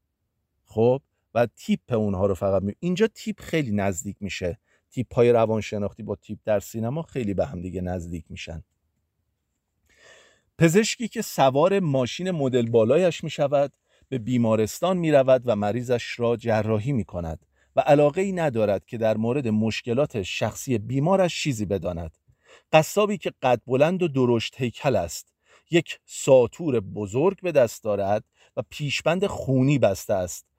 خب 0.65 1.01
و 1.33 1.47
تیپ 1.55 1.93
اونها 1.93 2.25
رو 2.25 2.35
فقط 2.35 2.63
می... 2.63 2.73
اینجا 2.79 3.07
تیپ 3.07 3.41
خیلی 3.41 3.71
نزدیک 3.71 4.17
میشه. 4.19 4.59
تیپ 4.91 5.13
های 5.13 5.31
روانشناختی 5.31 6.03
با 6.03 6.15
تیپ 6.15 6.39
در 6.45 6.59
سینما 6.59 7.01
خیلی 7.01 7.33
به 7.33 7.45
هم 7.45 7.61
دیگه 7.61 7.81
نزدیک 7.81 8.25
میشن. 8.29 8.63
پزشکی 10.57 11.07
که 11.07 11.21
سوار 11.21 11.79
ماشین 11.79 12.31
مدل 12.31 12.69
بالایش 12.69 13.23
می 13.23 13.29
شود 13.29 13.73
به 14.09 14.17
بیمارستان 14.17 14.97
می 14.97 15.11
رود 15.11 15.41
و 15.45 15.55
مریضش 15.55 16.19
را 16.19 16.35
جراحی 16.35 16.91
می 16.91 17.03
کند 17.05 17.45
و 17.75 17.79
علاقه 17.79 18.21
ای 18.21 18.31
ندارد 18.31 18.85
که 18.85 18.97
در 18.97 19.17
مورد 19.17 19.47
مشکلات 19.47 20.21
شخصی 20.21 20.77
بیمارش 20.77 21.41
چیزی 21.41 21.65
بداند. 21.65 22.17
قصابی 22.71 23.17
که 23.17 23.33
قد 23.41 23.61
بلند 23.67 24.03
و 24.03 24.07
درشت 24.07 24.61
هیکل 24.61 24.95
است 24.95 25.33
یک 25.71 25.99
ساتور 26.05 26.79
بزرگ 26.79 27.41
به 27.41 27.51
دست 27.51 27.83
دارد 27.83 28.23
و 28.57 28.63
پیشبند 28.69 29.25
خونی 29.25 29.79
بسته 29.79 30.13
است. 30.13 30.52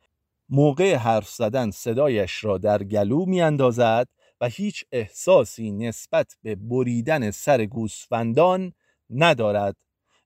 موقع 0.48 0.94
حرف 0.94 1.30
زدن 1.30 1.70
صدایش 1.70 2.44
را 2.44 2.58
در 2.58 2.82
گلو 2.82 3.24
می 3.26 3.42
اندازد 3.42 4.08
و 4.40 4.48
هیچ 4.48 4.84
احساسی 4.92 5.70
نسبت 5.70 6.36
به 6.42 6.54
بریدن 6.54 7.30
سر 7.30 7.66
گوسفندان 7.66 8.72
ندارد. 9.10 9.76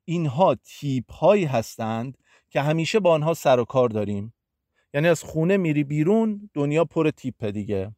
اینها 0.04 0.54
تیپ 0.54 1.12
هایی 1.12 1.44
هستند 1.44 2.18
که 2.50 2.60
همیشه 2.60 3.00
با 3.00 3.12
آنها 3.12 3.34
سر 3.34 3.60
و 3.60 3.64
کار 3.64 3.88
داریم. 3.88 4.34
یعنی 4.94 5.08
از 5.08 5.22
خونه 5.22 5.56
میری 5.56 5.84
بیرون 5.84 6.50
دنیا 6.54 6.84
پر 6.84 7.10
تیپ 7.10 7.44
دیگه. 7.44 7.94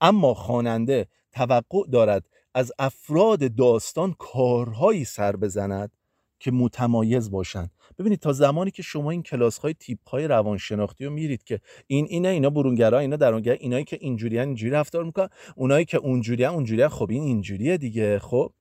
اما 0.00 0.34
خواننده 0.34 1.08
توقع 1.32 1.86
دارد 1.92 2.28
از 2.54 2.72
افراد 2.78 3.54
داستان 3.54 4.14
کارهایی 4.18 5.04
سر 5.04 5.36
بزند 5.36 5.92
که 6.38 6.50
متمایز 6.50 7.30
باشند. 7.30 7.70
ببینید 8.00 8.18
تا 8.18 8.32
زمانی 8.32 8.70
که 8.70 8.82
شما 8.82 9.10
این 9.10 9.22
کلاس 9.22 9.58
های 9.58 9.74
تیپ 9.74 10.08
های 10.08 10.28
روانشناختی 10.28 11.04
رو 11.04 11.10
میرید 11.10 11.44
که 11.44 11.60
این 11.86 12.06
اینا 12.10 12.28
اینا 12.28 12.50
برونگرا 12.50 12.98
اینا 12.98 13.16
درونگرا 13.16 13.54
اینایی 13.54 13.84
که 13.84 13.98
اینجوریان 14.00 14.46
اینجوری 14.46 14.70
رفتار 14.70 15.04
می‌کنن 15.04 15.28
اونایی 15.56 15.84
که 15.84 15.96
اونجوریان 15.96 16.54
اونجوری 16.54 16.88
خب 16.88 17.10
این 17.10 17.22
اینجوریه 17.22 17.76
دیگه 17.76 18.18
خب؟ 18.18 18.52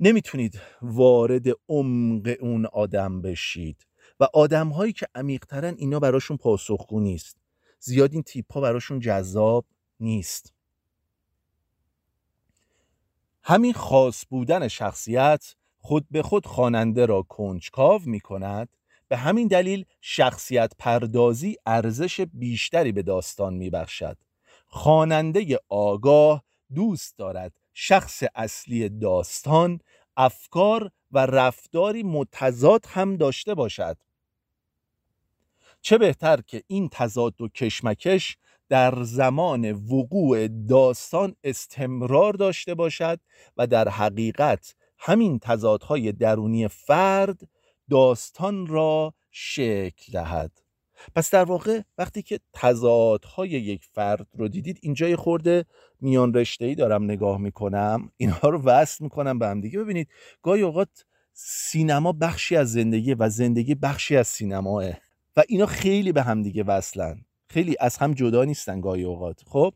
نمی‌تونید 0.00 0.60
وارد 0.82 1.46
عمق 1.68 2.36
اون 2.40 2.66
آدم 2.66 3.22
بشید 3.22 3.86
و 4.20 4.28
آدم 4.34 4.68
هایی 4.68 4.92
که 4.92 5.06
عمیقترن 5.14 5.74
اینا 5.78 5.98
براشون 5.98 6.36
پاسخگو 6.36 7.00
نیست. 7.00 7.36
زیاد 7.78 8.12
این 8.12 8.22
تیپ 8.22 8.52
ها 8.52 8.60
براشون 8.60 9.00
جذاب 9.00 9.64
نیست. 10.00 10.54
همین 13.42 13.72
خاص 13.72 14.24
بودن 14.30 14.68
شخصیت 14.68 15.54
خود 15.80 16.06
به 16.10 16.22
خود 16.22 16.46
خواننده 16.46 17.06
را 17.06 17.22
کنجکاو 17.22 18.00
می 18.04 18.20
کند 18.20 18.68
به 19.08 19.16
همین 19.16 19.48
دلیل 19.48 19.84
شخصیت 20.00 20.72
پردازی 20.78 21.56
ارزش 21.66 22.20
بیشتری 22.20 22.92
به 22.92 23.02
داستان 23.02 23.54
می 23.54 23.70
بخشد 23.70 24.16
خواننده 24.66 25.58
آگاه 25.68 26.44
دوست 26.74 27.18
دارد 27.18 27.52
شخص 27.74 28.22
اصلی 28.34 28.88
داستان 28.88 29.80
افکار 30.16 30.90
و 31.12 31.26
رفتاری 31.26 32.02
متضاد 32.02 32.84
هم 32.88 33.16
داشته 33.16 33.54
باشد. 33.54 33.96
چه 35.80 35.98
بهتر 35.98 36.40
که 36.46 36.62
این 36.66 36.88
تضاد 36.92 37.40
و 37.40 37.48
کشمکش 37.48 38.36
در 38.68 39.02
زمان 39.02 39.72
وقوع 39.72 40.48
داستان 40.48 41.36
استمرار 41.44 42.32
داشته 42.32 42.74
باشد 42.74 43.20
و 43.56 43.66
در 43.66 43.88
حقیقت 43.88 44.74
همین 45.00 45.38
تضادهای 45.38 46.12
درونی 46.12 46.68
فرد 46.68 47.48
داستان 47.90 48.66
را 48.66 49.14
شکل 49.30 50.12
دهد. 50.12 50.52
پس 51.14 51.30
در 51.30 51.44
واقع 51.44 51.80
وقتی 51.98 52.22
که 52.22 52.40
تضادهای 52.52 53.50
یک 53.50 53.84
فرد 53.84 54.26
رو 54.34 54.48
دیدید 54.48 54.78
اینجا 54.82 55.08
یه 55.08 55.16
خورده 55.16 55.64
میان 56.00 56.34
رشته 56.34 56.64
ای 56.64 56.74
دارم 56.74 57.04
نگاه 57.04 57.38
می‌کنم 57.38 58.10
اینها 58.16 58.48
رو 58.48 58.62
وصل 58.62 59.04
می‌کنم 59.04 59.38
به 59.38 59.46
هم 59.46 59.60
دیگه 59.60 59.78
ببینید 59.78 60.08
گاهی 60.42 60.62
اوقات 60.62 61.04
سینما 61.32 62.12
بخشی 62.12 62.56
از 62.56 62.72
زندگی 62.72 63.14
و 63.14 63.28
زندگی 63.28 63.74
بخشی 63.74 64.16
از 64.16 64.28
سینماه 64.28 64.84
و 65.36 65.42
اینا 65.48 65.66
خیلی 65.66 66.12
به 66.12 66.22
هم 66.22 66.42
دیگه 66.42 66.62
وصلن. 66.62 67.24
خیلی 67.48 67.76
از 67.80 67.96
هم 67.96 68.14
جدا 68.14 68.44
نیستن 68.44 68.80
گاهی 68.80 69.04
اوقات. 69.04 69.40
خب 69.46 69.74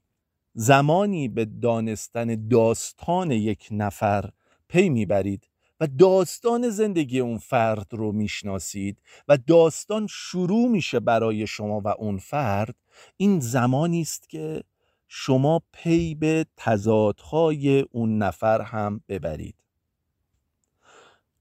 زمانی 0.54 1.28
به 1.28 1.44
دانستن 1.44 2.48
داستان 2.48 3.30
یک 3.30 3.68
نفر 3.70 4.30
پی 4.68 4.88
می‌برید 4.88 5.48
و 5.80 5.86
داستان 5.86 6.68
زندگی 6.68 7.20
اون 7.20 7.38
فرد 7.38 7.86
رو 7.90 8.12
می‌شناسید 8.12 9.02
و 9.28 9.36
داستان 9.36 10.06
شروع 10.10 10.68
میشه 10.68 11.00
برای 11.00 11.46
شما 11.46 11.80
و 11.80 11.88
اون 11.88 12.18
فرد 12.18 12.74
این 13.16 13.40
زمانی 13.40 14.00
است 14.00 14.28
که 14.28 14.62
شما 15.08 15.62
پی 15.72 16.14
به 16.14 16.46
تضادهای 16.56 17.80
اون 17.80 18.18
نفر 18.18 18.60
هم 18.60 19.00
ببرید. 19.08 19.54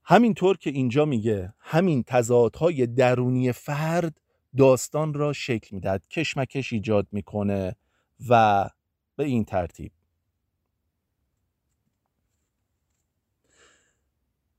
همینطور 0.04 0.56
که 0.56 0.70
اینجا 0.70 1.04
میگه 1.04 1.54
همین 1.58 2.02
تضادهای 2.02 2.86
درونی 2.86 3.52
فرد 3.52 4.20
داستان 4.56 5.14
را 5.14 5.32
شکل 5.32 5.68
می‌دهد 5.76 6.08
کشمکش 6.08 6.72
ایجاد 6.72 7.06
می‌کنه 7.12 7.76
و 8.28 8.68
به 9.16 9.24
این 9.24 9.44
ترتیب 9.44 9.92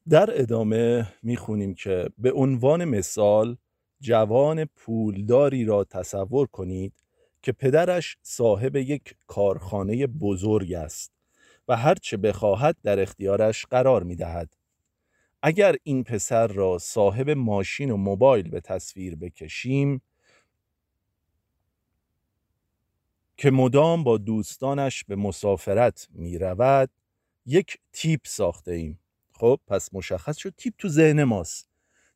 در 0.10 0.42
ادامه 0.42 1.14
می‌خونیم 1.24 1.76
که 1.76 2.10
به 2.18 2.32
عنوان 2.32 2.86
مثال 2.86 3.58
جوان 4.00 4.66
پولداری 4.66 5.66
را 5.66 5.84
تصور 5.84 6.48
کنید 6.48 6.94
که 7.42 7.52
پدرش 7.52 8.18
صاحب 8.22 8.76
یک 8.76 9.16
کارخانه 9.28 10.08
بزرگ 10.08 10.74
است 10.74 11.12
و 11.68 11.76
هرچه 11.76 12.18
بخواهد 12.18 12.78
در 12.84 13.00
اختیارش 13.00 13.66
قرار 13.66 14.04
می 14.04 14.16
دهد. 14.16 14.58
اگر 15.42 15.76
این 15.84 16.04
پسر 16.04 16.48
را 16.48 16.78
صاحب 16.78 17.30
ماشین 17.30 17.92
و 17.92 17.98
موبایل 17.98 18.50
به 18.50 18.62
تصویر 18.62 19.16
بکشیم 19.16 20.02
که 23.38 23.52
مدام 23.52 24.04
با 24.04 24.18
دوستانش 24.18 25.04
به 25.04 25.16
مسافرت 25.16 26.08
می 26.12 26.38
رود 26.38 26.90
یک 27.46 27.78
تیپ 27.92 28.22
ساخته 28.24 28.72
ایم 28.72 29.00
خب 29.40 29.60
پس 29.68 29.90
مشخص 29.94 30.38
شد 30.38 30.54
تیپ 30.58 30.74
تو 30.78 30.90
ذهن 30.90 31.24
ماست. 31.24 31.70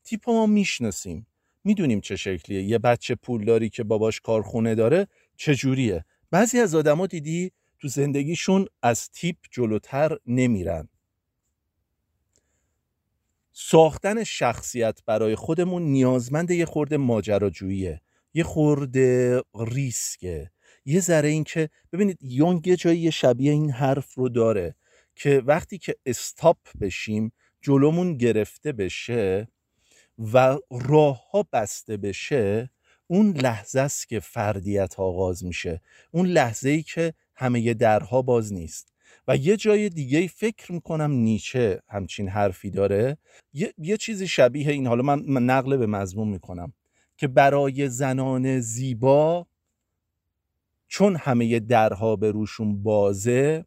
تیپ 0.04 0.30
ما 0.30 0.46
می‌شناسیم. 0.46 1.28
می‌دونیم 1.64 2.02
چه 2.02 2.16
شکلیه. 2.16 2.64
یه 2.64 2.78
بچه 2.78 3.16
پولداری 3.16 3.70
که 3.70 3.84
باباش 3.84 4.20
کارخونه 4.22 4.76
داره 4.76 5.08
چجوریه. 5.38 6.06
بعضی 6.32 6.60
از 6.60 6.76
آدما 6.76 7.08
دیدی 7.08 7.52
تو 7.80 7.88
زندگیشون 7.88 8.66
از 8.82 9.10
تیپ 9.10 9.38
جلوتر 9.52 10.18
نمیرن. 10.26 10.90
ساختن 13.52 14.24
شخصیت 14.24 15.00
برای 15.06 15.36
خودمون 15.36 15.82
نیازمند 15.84 16.52
یه 16.52 16.66
خورده 16.66 16.98
ماجراجوییه. 16.98 18.02
یه 18.34 18.44
خورده 18.44 19.42
ریسکه. 19.68 20.52
یه 20.86 21.00
ذره 21.00 21.30
این 21.30 21.44
که 21.44 21.70
ببینید 21.94 22.18
یونگ 22.22 22.68
یه 22.68 22.76
جایی 22.76 23.12
شبیه 23.12 23.52
این 23.52 23.72
حرف 23.72 24.14
رو 24.14 24.30
داره. 24.30 24.76
که 25.20 25.44
وقتی 25.46 25.78
که 25.78 25.96
استاپ 26.06 26.58
بشیم 26.82 27.32
جلومون 27.62 28.18
گرفته 28.18 28.72
بشه 28.72 29.48
و 30.34 30.58
راه 30.72 31.32
ها 31.32 31.48
بسته 31.54 31.98
بشه 31.98 32.70
اون 33.08 33.32
لحظه 33.32 33.80
است 33.80 34.08
که 34.08 34.20
فردیت 34.20 35.00
آغاز 35.00 35.46
میشه. 35.46 35.82
اون 36.12 36.26
لحظه 36.26 36.70
ای 36.70 36.84
که 36.84 37.14
همه 37.36 37.74
درها 37.74 38.22
باز 38.22 38.54
نیست. 38.54 38.94
و 39.28 39.36
یه 39.36 39.58
جای 39.58 39.90
دیگه 39.90 40.28
فکر 40.28 40.72
می‌کنم 40.72 41.12
نیچه 41.12 41.82
همچین 41.88 42.28
حرفی 42.30 42.70
داره. 42.70 43.18
یه, 43.54 43.74
یه 43.78 43.98
چیزی 43.98 44.28
شبیه 44.28 44.72
این 44.72 44.88
حالا 44.88 45.04
من, 45.04 45.44
نقل 45.44 45.78
به 45.78 45.86
مضمون 45.86 46.28
می‌کنم 46.28 46.74
که 47.18 47.28
برای 47.28 47.90
زنان 47.90 48.60
زیبا 48.60 49.48
چون 50.88 51.16
همه 51.16 51.60
درها 51.60 52.16
به 52.16 52.32
روشون 52.32 52.84
بازه 52.84 53.66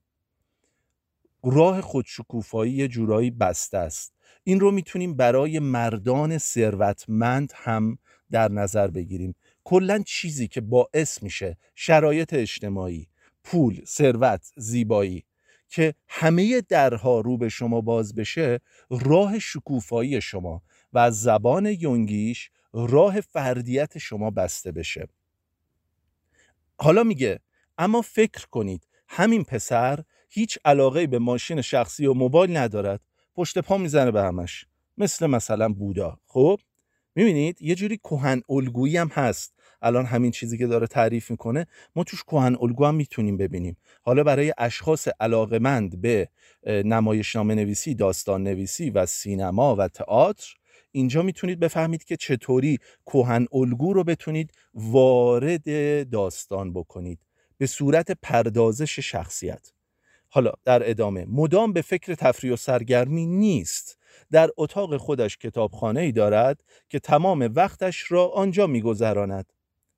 راه 1.45 1.81
خودشکوفایی 1.81 2.73
یه 2.73 2.89
جورایی 2.89 3.31
بسته 3.31 3.79
است. 3.79 4.15
این 4.45 4.61
رو 4.61 4.71
می‌تونیم 4.71 5.17
برای 5.17 5.59
مردان 5.59 6.39
ثروتمند 6.39 7.53
هم 7.55 7.99
در 8.31 8.49
نظر 8.49 8.89
بگیریم. 8.89 9.35
کلا 9.65 10.03
چیزی 10.07 10.49
که 10.49 10.61
باعث 10.61 11.23
میشه 11.23 11.57
شرایط 11.75 12.35
اجتماعی 12.35 13.09
پول 13.45 13.85
ثروت 13.85 14.53
زیبایی 14.57 15.25
که 15.69 15.95
همه 16.09 16.61
درها 16.61 17.21
رو 17.21 17.39
به 17.39 17.49
شما 17.49 17.81
باز 17.81 18.15
بشه 18.15 18.61
راه 18.91 19.39
شکوفایی 19.39 20.21
شما 20.21 20.63
و 20.93 20.99
از 20.99 21.21
زبان 21.21 21.67
یونگیش 21.67 22.51
راه 22.73 23.21
فردیت 23.21 23.99
شما 23.99 24.31
بسته 24.31 24.73
بشه. 24.73 25.09
حالا 26.79 27.03
میگه 27.03 27.41
اما 27.79 28.03
فکر 28.03 28.47
کنید 28.47 28.89
همین 29.09 29.45
پسر 29.45 30.05
هیچ 30.35 30.59
علاقه 30.65 31.07
به 31.07 31.19
ماشین 31.19 31.61
شخصی 31.61 32.07
و 32.07 32.15
موبایل 32.15 32.57
ندارد. 32.57 33.01
پشت 33.35 33.59
پا 33.59 33.77
می‌زنه 33.79 34.11
به 34.11 34.23
همش. 34.23 34.67
مثل 34.99 35.27
مثلا 35.27 35.69
بودا. 35.69 36.19
خب؟ 36.27 36.61
می‌بینید؟ 37.15 37.63
یه 37.63 37.75
جوری 37.75 37.97
کهن 37.97 38.43
الگویی 38.49 38.97
هم 38.97 39.09
هست. 39.09 39.55
الان 39.83 40.05
همین 40.05 40.31
چیزی 40.31 40.59
که 40.59 40.67
داره 40.67 40.87
تعریف 40.87 41.31
می‌کنه 41.31 41.67
ما 41.97 42.05
توش 42.05 42.23
کهن 42.23 42.57
الگو 42.61 42.85
هم 42.85 42.95
می‌تونیم 42.95 43.37
ببینیم. 43.37 43.77
حالا 44.03 44.25
برای 44.25 44.53
اشخاص 44.59 45.09
علاقمند 45.21 46.01
به 46.01 46.29
نمایشنامه 46.67 47.55
نویسی 47.55 47.95
داستان 47.95 48.43
نویسی 48.43 48.91
و 48.91 49.07
سینما 49.07 49.77
و 49.77 49.89
تئاتر 49.89 50.55
اینجا 50.93 51.23
می‌تونید 51.23 51.61
بفهمید 51.61 52.05
که 52.05 52.17
چطوری 52.17 52.79
کهن 53.07 53.47
الگو 53.53 53.93
رو 53.93 54.05
بتونید 54.05 54.53
وارد 54.75 55.65
داستان 56.11 56.73
بکنید. 56.73 57.19
به 57.59 57.67
صورت 57.67 58.11
پردازش 58.23 58.99
شخصیت. 58.99 59.73
حالا 60.35 60.53
در 60.65 60.91
ادامه 60.91 61.27
مدام 61.29 61.73
به 61.73 61.83
فکر 61.83 62.15
تفریح 62.15 62.53
و 62.53 62.57
سرگرمی 62.57 63.27
نیست. 63.27 63.99
در 64.31 64.51
اتاق 64.57 64.97
خودش 64.97 65.37
کتابخانه 65.39 66.01
ای 66.01 66.13
دارد 66.13 66.65
که 66.89 66.99
تمام 66.99 67.51
وقتش 67.55 68.13
را 68.13 68.29
آنجا 68.29 68.67
میگذراند. 68.67 69.53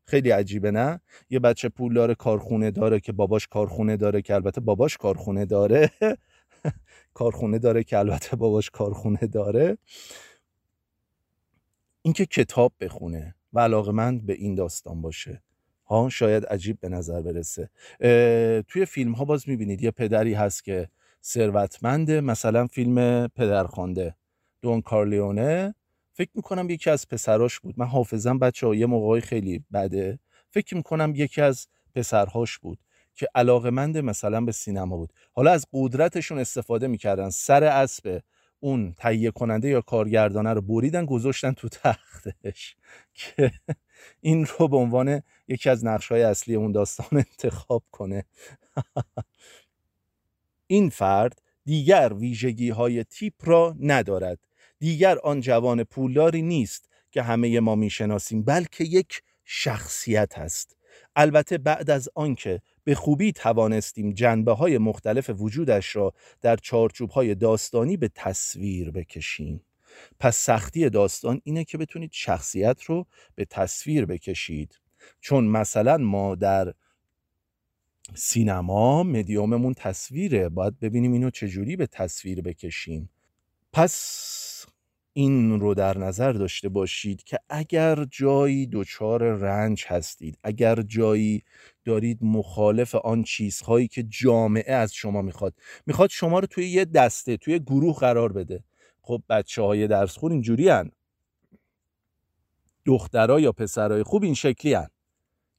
خیلی 0.04 0.30
عجیبه 0.30 0.70
نه؟ 0.70 1.00
یه 1.30 1.38
بچه 1.38 1.68
پولدار 1.68 2.14
کارخونه 2.14 2.70
داره 2.70 3.00
که 3.00 3.12
باباش 3.12 3.46
کارخونه 3.46 3.96
داره 3.96 4.22
که 4.22 4.34
البته 4.34 4.60
باباش 4.60 4.96
کارخونه 4.96 5.44
داره. 5.44 5.90
کارخونه 7.14 7.58
داره 7.58 7.84
که 7.84 7.98
البته 7.98 8.36
باباش 8.36 8.70
کارخونه 8.70 9.26
داره. 9.26 9.78
اینکه 12.02 12.26
کتاب 12.26 12.72
بخونه 12.80 13.34
و 13.52 13.60
علاقمند 13.60 14.26
به 14.26 14.32
این 14.32 14.54
داستان 14.54 15.02
باشه. 15.02 15.42
ها 15.94 16.08
شاید 16.08 16.46
عجیب 16.46 16.80
به 16.80 16.88
نظر 16.88 17.22
برسه. 17.22 17.70
توی 18.68 18.84
فیلم 18.86 19.12
ها 19.12 19.24
باز 19.24 19.48
می‌بینید 19.48 19.82
یه 19.82 19.90
پدری 19.90 20.34
هست 20.34 20.64
که 20.64 20.88
ثروتمنده 21.24 22.20
مثلا 22.20 22.66
فیلم 22.66 23.28
پدرخوانده 23.28 24.14
دون 24.62 24.80
کارلیونه. 24.80 25.74
فکر 26.12 26.30
می‌کنم 26.34 26.70
یکی 26.70 26.90
از 26.90 27.08
پسراش 27.08 27.60
بود. 27.60 27.74
من 27.78 27.86
حافظم 27.86 28.38
بچه 28.38 28.66
ها 28.66 28.74
یه 28.74 28.86
موقعی 28.86 29.20
خیلی 29.20 29.64
بده. 29.72 30.18
فکر 30.50 30.74
می‌کنم 30.76 31.12
یکی 31.16 31.40
از 31.40 31.66
پسرهاش 31.94 32.58
بود 32.58 32.78
که 33.14 33.28
علاقمند 33.34 33.98
مثلا 33.98 34.40
به 34.40 34.52
سینما 34.52 34.96
بود. 34.96 35.12
حالا 35.32 35.50
از 35.52 35.66
قدرتشون 35.72 36.38
استفاده 36.38 36.86
می‌کردن. 36.86 37.30
سر 37.30 37.64
اسب 37.64 38.20
اون 38.60 38.92
تهیه 38.98 39.30
کننده 39.30 39.68
یا 39.68 39.80
کارگردانه 39.80 40.52
رو 40.52 40.60
بریدن 40.60 41.04
گذاشتن 41.06 41.52
تو 41.52 41.68
تختش. 41.68 42.76
که 43.14 43.50
این 44.20 44.46
رو 44.46 44.68
به 44.68 44.76
عنوان 44.76 45.22
یکی 45.48 45.70
از 45.70 45.84
نقش 45.84 46.12
های 46.12 46.22
اصلی 46.22 46.54
اون 46.54 46.72
داستان 46.72 47.08
انتخاب 47.12 47.82
کنه. 47.90 48.24
این 50.66 50.90
فرد 50.90 51.42
دیگر 51.64 52.12
ویژگی 52.14 52.70
های 52.70 53.04
تیپ 53.04 53.34
را 53.40 53.76
ندارد. 53.80 54.38
دیگر 54.78 55.18
آن 55.18 55.40
جوان 55.40 55.84
پولداری 55.84 56.42
نیست 56.42 56.88
که 57.10 57.22
همه 57.22 57.60
ما 57.60 57.74
می‌شناسیم 57.74 58.42
بلکه 58.42 58.84
یک 58.84 59.22
شخصیت 59.44 60.38
است. 60.38 60.76
البته 61.16 61.58
بعد 61.58 61.90
از 61.90 62.08
آنکه 62.14 62.60
به 62.84 62.94
خوبی 62.94 63.32
توانستیم 63.32 64.12
جنبه 64.12 64.52
های 64.52 64.78
مختلف 64.78 65.30
وجودش 65.38 65.96
را 65.96 66.12
در 66.40 66.56
چارچوب 66.56 67.10
های 67.10 67.34
داستانی 67.34 67.96
به 67.96 68.10
تصویر 68.14 68.90
بکشیم. 68.90 69.60
پس 70.20 70.36
سختی 70.36 70.90
داستان 70.90 71.40
اینه 71.44 71.64
که 71.64 71.78
بتونید 71.78 72.10
شخصیت 72.12 72.82
رو 72.82 73.06
به 73.34 73.44
تصویر 73.44 74.06
بکشید. 74.06 74.80
چون 75.20 75.44
مثلا 75.44 75.96
ما 75.96 76.34
در 76.34 76.74
سینما 78.14 79.02
مدیوممون 79.02 79.74
تصویره 79.74 80.48
باید 80.48 80.78
ببینیم 80.80 81.12
اینو 81.12 81.30
چجوری 81.30 81.76
به 81.76 81.86
تصویر 81.86 82.40
بکشیم. 82.42 83.10
پس 83.72 84.66
این 85.16 85.60
رو 85.60 85.74
در 85.74 85.98
نظر 85.98 86.32
داشته 86.32 86.68
باشید 86.68 87.22
که 87.22 87.38
اگر 87.48 88.04
جایی 88.04 88.66
دچار 88.66 89.22
رنج 89.22 89.84
هستید 89.88 90.38
اگر 90.42 90.82
جایی 90.82 91.42
دارید 91.84 92.18
مخالف 92.22 92.94
آن 92.94 93.22
چیزهایی 93.22 93.88
که 93.88 94.02
جامعه 94.02 94.72
از 94.72 94.94
شما 94.94 95.22
می‌خواد 95.22 95.54
می‌خواد 95.86 96.10
شما 96.10 96.38
رو 96.38 96.46
توی 96.46 96.66
یه 96.68 96.84
دسته 96.84 97.36
توی 97.36 97.58
گروه 97.58 97.98
قرار 97.98 98.32
بده. 98.32 98.64
خب 99.06 99.22
بچه 99.28 99.62
های 99.62 99.88
درس 99.88 100.16
خور 100.16 100.32
اینجوری 100.32 100.68
هن. 100.68 100.90
دخترها 102.84 103.40
یا 103.40 103.52
پسرهای 103.52 104.02
خوب 104.02 104.22
این 104.22 104.34
شکلی 104.34 104.74
هن. 104.74 104.88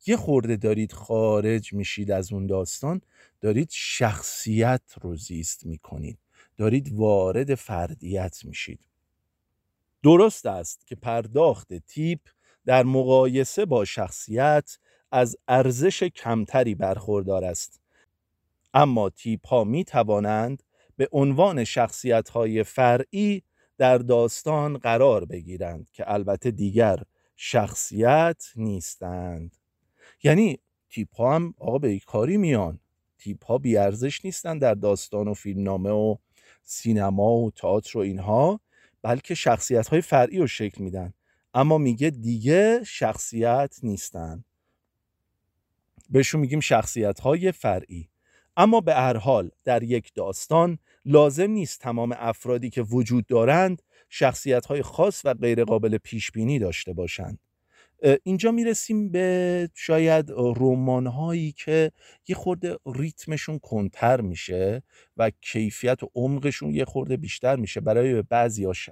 یه 0.08 0.18
خورده 0.18 0.56
دارید 0.56 0.92
خارج 0.92 1.74
میشید 1.74 2.12
از 2.12 2.34
اون 2.34 2.48
داستان 2.48 3.02
دارید 3.42 3.70
شخصیت 3.72 4.82
رو 5.02 5.16
زیست 5.16 5.66
می‌کنید 5.66 6.20
دارید 6.58 6.94
وارد 6.94 7.56
فردیت 7.56 8.46
میشید 8.46 8.80
درست 10.04 10.46
است 10.46 10.88
که 10.88 10.96
پرداخت 10.96 11.74
تیپ 11.74 12.20
در 12.66 12.84
مقایسه 12.84 13.66
با 13.66 13.86
شخصیت 13.86 14.78
از 15.12 15.38
ارزش 15.48 16.04
کمتری 16.04 16.76
برخوردار 16.76 17.46
است 17.46 17.82
اما 18.74 19.10
تیپ 19.10 19.48
ها 19.48 19.64
می 19.64 19.84
توانند 19.84 20.64
به 20.98 21.08
عنوان 21.12 21.64
شخصیت 21.64 22.30
های 22.30 22.64
فرعی 22.64 23.44
در 23.78 23.98
داستان 23.98 24.78
قرار 24.78 25.26
بگیرند 25.26 25.88
که 25.92 26.12
البته 26.12 26.52
دیگر 26.52 27.04
شخصیت 27.36 28.44
نیستند. 28.56 29.56
یعنی 30.24 30.60
تیپ 30.90 31.16
ها 31.16 31.36
هم 31.36 31.54
آقا 31.58 31.78
به 31.78 32.00
کاری 32.00 32.38
میان. 32.38 32.80
تیپ 33.18 33.46
ها 33.46 33.58
بیارزش 33.58 34.26
نیستند 34.26 34.62
در 34.62 34.74
داستان 34.74 35.28
و 35.28 35.34
فیلمنامه 35.34 35.90
و 35.90 36.16
سینما 36.64 37.32
و 37.32 37.52
تئاتر 37.52 37.98
و 37.98 38.02
اینها 38.02 38.60
بلکه 39.02 39.36
شخصیت 39.36 39.88
های 39.88 40.02
فرعی 40.02 40.38
رو 40.38 40.48
شکل 40.48 40.84
میدن. 40.84 41.14
اما 41.54 41.78
میگه 41.78 42.10
دیگه 42.10 42.84
شخصیت 42.84 43.80
نیستن. 43.84 44.44
بهشون 46.10 46.42
میگیم 46.42 46.60
شخصیت 46.60 47.20
های 47.20 47.52
فرعی. 47.52 48.10
اما 48.58 48.82
به 48.82 48.94
هر 48.94 49.18
حال 49.18 49.52
در 49.64 49.84
یک 49.84 50.14
داستان 50.14 50.80
لازم 51.06 51.52
نیست 51.52 51.80
تمام 51.80 52.16
افرادی 52.18 52.70
که 52.70 52.82
وجود 52.82 53.26
دارند 53.26 53.82
شخصیت 54.10 54.82
خاص 54.82 55.22
و 55.26 55.34
غیرقابل 55.34 55.98
پیش 55.98 56.32
بینی 56.32 56.60
داشته 56.60 56.94
باشند. 56.94 57.40
اینجا 58.24 58.52
می‌رسیم 58.52 59.12
به 59.12 59.70
شاید 59.74 60.30
رومان 60.30 61.08
هایی 61.08 61.52
که 61.52 61.92
یه 62.28 62.36
خورده 62.36 62.78
ریتمشون 62.96 63.60
کنتر 63.60 64.22
میشه 64.22 64.84
و 65.18 65.32
کیفیت 65.42 66.04
و 66.04 66.10
عمقشون 66.16 66.72
یه 66.72 66.86
خورده 66.86 67.18
بیشتر 67.18 67.56
میشه 67.56 67.82
برای 67.82 68.22
بعضی 68.22 68.66
ها 68.66 68.74
ش... 68.74 68.90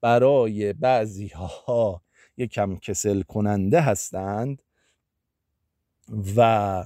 برای 0.00 0.72
بعضی 0.72 1.28
ها 1.28 2.02
کم 2.50 2.76
کسل 2.76 3.22
کننده 3.22 3.80
هستند 3.80 4.62
و 6.36 6.84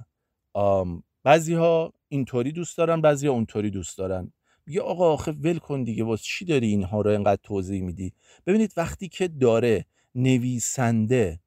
بعضی 1.25 1.55
ها 1.55 1.93
اینطوری 2.09 2.53
دوست 2.53 2.79
دارن 2.79 3.01
بعضی 3.01 3.27
ها 3.27 3.33
اونطوری 3.33 3.71
دوست 3.71 3.99
دارن. 3.99 4.33
یه 4.67 4.81
آقا 4.81 5.13
آخه 5.13 5.33
ول 5.33 5.59
کن 5.59 5.85
دیگه 5.85 6.05
واسه 6.05 6.23
چی 6.25 6.45
داری 6.45 6.67
اینها 6.67 7.01
رو 7.01 7.11
اینقدر 7.11 7.41
توضیح 7.43 7.83
میدی؟ 7.83 8.13
ببینید 8.47 8.73
وقتی 8.77 9.09
که 9.09 9.29
داره 9.29 9.85
نویسنده 10.15 11.41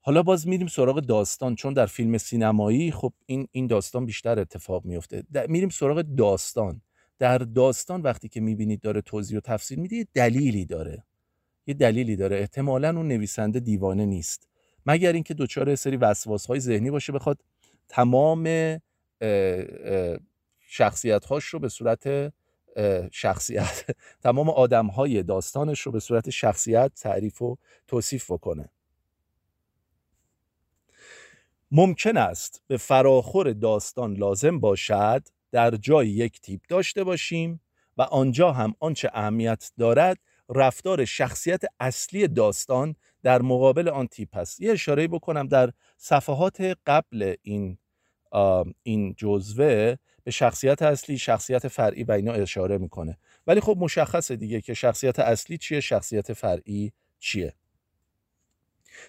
حالا 0.00 0.22
باز 0.22 0.48
میریم 0.48 0.66
سراغ 0.66 1.00
داستان 1.00 1.54
چون 1.54 1.72
در 1.72 1.86
فیلم 1.86 2.18
سینمایی 2.18 2.90
خب 2.90 3.12
این 3.26 3.48
این 3.52 3.66
داستان 3.66 4.06
بیشتر 4.06 4.38
اتفاق 4.38 4.84
میفته 4.84 5.22
میریم 5.48 5.68
سراغ 5.68 6.02
داستان. 6.02 6.82
در 7.18 7.38
داستان 7.38 8.02
وقتی 8.02 8.28
که 8.28 8.40
می‌بینید 8.40 8.80
داره 8.80 9.00
توضیح 9.00 9.38
و 9.38 9.40
تفسیر 9.40 9.78
میده 9.78 9.96
یه 9.96 10.06
دلیلی 10.14 10.64
داره. 10.64 11.04
یه 11.66 11.74
دلیلی 11.74 12.16
داره. 12.16 12.36
احتمالا 12.36 12.96
اون 12.96 13.08
نویسنده 13.08 13.60
دیوانه 13.60 14.06
نیست. 14.06 14.48
مگر 14.86 15.12
اینکه 15.12 15.34
دچار 15.34 15.74
سری 15.74 15.96
وسواس 15.96 16.46
های 16.46 16.60
ذهنی 16.60 16.90
باشه 16.90 17.12
بخواد 17.12 17.38
تمام 17.90 18.48
شخصیت 20.60 21.24
هاش 21.24 21.44
رو 21.44 21.58
به 21.58 21.68
صورت 21.68 22.32
شخصیت 23.12 23.84
تمام 24.24 24.50
آدم 24.50 24.86
های 24.86 25.22
داستانش 25.22 25.80
رو 25.80 25.92
به 25.92 26.00
صورت 26.00 26.30
شخصیت 26.30 26.92
تعریف 26.94 27.42
و 27.42 27.56
توصیف 27.86 28.30
بکنه. 28.30 28.68
ممکن 31.70 32.16
است 32.16 32.62
به 32.66 32.76
فراخور 32.76 33.52
داستان 33.52 34.14
لازم 34.14 34.60
باشد 34.60 35.22
در 35.52 35.70
جای 35.70 36.08
یک 36.08 36.40
تیپ 36.40 36.60
داشته 36.68 37.04
باشیم 37.04 37.60
و 37.96 38.02
آنجا 38.02 38.52
هم 38.52 38.74
آنچه 38.80 39.10
اهمیت 39.14 39.72
دارد 39.78 40.18
رفتار 40.48 41.04
شخصیت 41.04 41.62
اصلی 41.80 42.28
داستان 42.28 42.96
در 43.22 43.42
مقابل 43.42 43.88
آن 43.88 44.06
تیپ 44.06 44.36
است 44.36 44.60
یه 44.60 44.72
اشاره 44.72 45.08
بکنم 45.08 45.46
در 45.46 45.72
صفحات 45.96 46.78
قبل 46.86 47.34
این 47.42 47.78
این 48.82 49.14
جزوه 49.18 49.96
به 50.24 50.30
شخصیت 50.30 50.82
اصلی 50.82 51.18
شخصیت 51.18 51.68
فرعی 51.68 52.04
و 52.04 52.12
اینا 52.12 52.32
اشاره 52.32 52.78
می‌کنه. 52.78 53.18
ولی 53.46 53.60
خب 53.60 53.76
مشخصه 53.78 54.36
دیگه 54.36 54.60
که 54.60 54.74
شخصیت 54.74 55.18
اصلی 55.18 55.58
چیه 55.58 55.80
شخصیت 55.80 56.32
فرعی 56.32 56.92
چیه. 57.18 57.54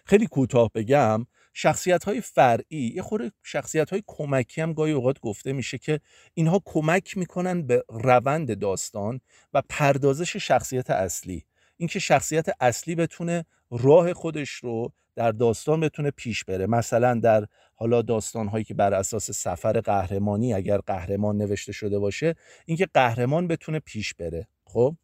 خیلی 0.05 0.27
کوتاه 0.27 0.71
بگم 0.75 1.25
شخصیت 1.53 2.03
های 2.03 2.21
فرعی 2.21 2.93
یه 2.95 3.01
خورده 3.01 3.31
شخصیت 3.43 3.89
های 3.89 4.03
کمکی 4.07 4.61
هم 4.61 4.73
گاهی 4.73 4.91
اوقات 4.91 5.19
گفته 5.19 5.53
میشه 5.53 5.77
که 5.77 5.99
اینها 6.33 6.61
کمک 6.65 7.17
می‌کنن 7.17 7.61
به 7.61 7.83
روند 7.89 8.59
داستان 8.59 9.21
و 9.53 9.61
پردازش 9.69 10.35
شخصیت 10.35 10.89
اصلی. 10.89 11.45
اینکه 11.77 11.99
شخصیت 11.99 12.45
اصلی 12.59 12.95
بتونه 12.95 13.45
راه 13.71 14.13
خودش 14.13 14.49
رو 14.49 14.91
در 15.15 15.31
داستان 15.31 15.79
بتونه 15.79 16.11
پیش 16.11 16.43
بره. 16.43 16.67
مثلا 16.67 17.19
در 17.19 17.47
حالا 17.75 18.01
داستان 18.01 18.47
هایی 18.47 18.63
که 18.63 18.73
بر 18.73 18.93
اساس 18.93 19.31
سفر 19.31 19.81
قهرمانی 19.81 20.53
اگر 20.53 20.77
قهرمان 20.77 21.37
نوشته 21.37 21.71
شده 21.71 21.99
باشه 21.99 22.35
اینکه 22.65 22.87
قهرمان 22.93 23.47
بتونه 23.47 23.79
پیش 23.79 24.13
بره. 24.13 24.47
خب؟ 24.65 24.95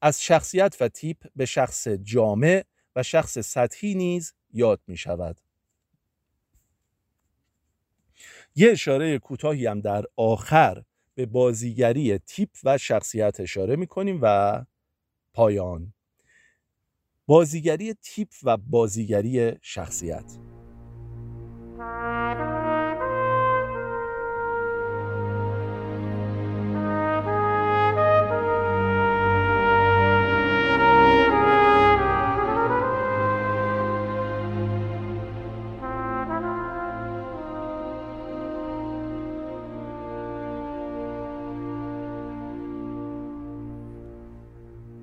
از 0.00 0.22
شخصیت 0.22 0.76
و 0.80 0.88
تیپ 0.88 1.16
به 1.36 1.44
شخص 1.44 1.88
جامع 1.88 2.64
و 2.96 3.02
شخص 3.02 3.38
سطحی 3.38 3.94
نیز 3.94 4.34
یاد 4.52 4.80
می 4.86 4.96
شود. 4.96 5.40
یه 8.54 8.70
اشاره 8.70 9.18
کوتاهی 9.18 9.66
هم 9.66 9.80
در 9.80 10.04
آخر 10.16 10.82
به 11.14 11.26
بازیگری 11.26 12.18
تیپ 12.18 12.48
و 12.64 12.78
شخصیت 12.78 13.40
اشاره 13.40 13.76
می 13.76 13.86
کنیم 13.86 14.18
و 14.22 14.64
پایان. 15.32 15.92
بازیگری 17.28 17.94
تیپ 17.94 18.28
و 18.44 18.56
بازیگری 18.56 19.52
شخصیت. 19.62 20.24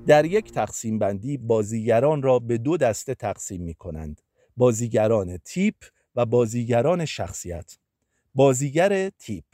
در 0.07 0.25
یک 0.25 0.51
تقسیم 0.51 0.99
بندی 0.99 1.37
بازیگران 1.37 2.21
را 2.21 2.39
به 2.39 2.57
دو 2.57 2.77
دسته 2.77 3.15
تقسیم 3.15 3.61
می 3.61 3.73
کنند. 3.73 4.21
بازیگران 4.57 5.37
تیپ 5.37 5.75
و 6.15 6.25
بازیگران 6.25 7.05
شخصیت. 7.05 7.77
بازیگر 8.35 9.09
تیپ 9.09 9.45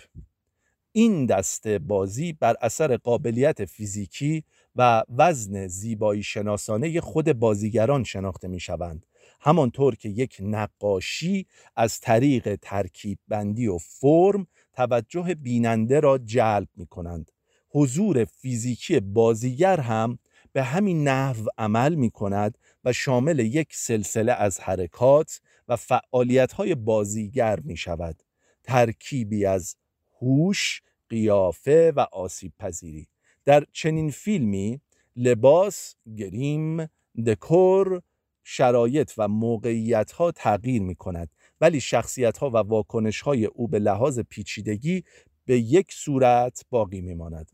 این 0.91 1.26
دسته 1.26 1.80
بازی 1.80 2.34
بر 2.34 2.56
اثر 2.62 2.97
قابلیت 2.97 3.66
فیزیکی 3.66 4.43
و 4.76 5.04
وزن 5.10 5.68
زیبایی 5.68 6.24
شناسانه 6.24 7.02
خود 7.02 7.34
بازیگران 7.34 8.04
شناخته 8.04 8.47
می 8.47 8.60
شوند. 8.60 9.06
همانطور 9.39 9.95
که 9.95 10.10
یک 10.10 10.38
نقاشی 10.39 11.47
از 11.76 11.99
طریق 11.99 12.56
ترکیب 12.62 13.20
بندی 13.28 13.68
و 13.68 13.78
فرم 13.78 14.47
توجه 14.74 15.36
بیننده 15.36 15.99
را 15.99 16.18
جلب 16.18 16.68
می 16.76 16.86
کنند. 16.86 17.32
حضور 17.70 18.26
فیزیکی 18.26 18.99
بازیگر 18.99 19.80
هم 19.80 20.20
به 20.54 20.64
همین 20.64 21.08
نحو 21.08 21.45
عمل 21.58 21.95
می 21.95 22.12
کند 22.12 22.58
و 22.84 22.93
شامل 22.93 23.39
یک 23.39 23.76
سلسله 23.76 24.32
از 24.32 24.60
حرکات 24.60 25.41
و 25.68 25.76
فعالیت 25.76 26.54
های 26.54 26.76
بازیگر 26.76 27.60
می 27.60 27.78
شود 27.78 28.24
ترکیبی 28.64 29.45
از 29.45 29.76
هوش، 30.22 30.82
قیافه 31.10 31.93
و 31.95 31.99
آسیب 32.12 32.54
پذیری 32.60 33.08
در 33.45 33.66
چنین 33.72 34.12
فیلمی 34.12 34.82
لباس، 35.16 35.95
گریم، 36.18 36.88
دکور، 37.26 38.02
شرایط 38.43 39.12
و 39.18 39.28
موقعیت 39.28 40.12
ها 40.12 40.32
تغییر 40.32 40.82
می 40.82 40.95
کند 40.95 41.30
ولی 41.62 41.82
شخصیت 41.82 42.38
ها 42.38 42.49
و 42.49 42.58
واکنش 42.58 43.22
های 43.22 43.45
او 43.45 43.68
به 43.68 43.80
لحاظ 43.80 44.20
پیچیدگی 44.20 45.04
به 45.45 45.60
یک 45.60 45.93
صورت 45.93 46.66
باقی 46.70 47.02
می 47.02 47.14
ماند. 47.14 47.52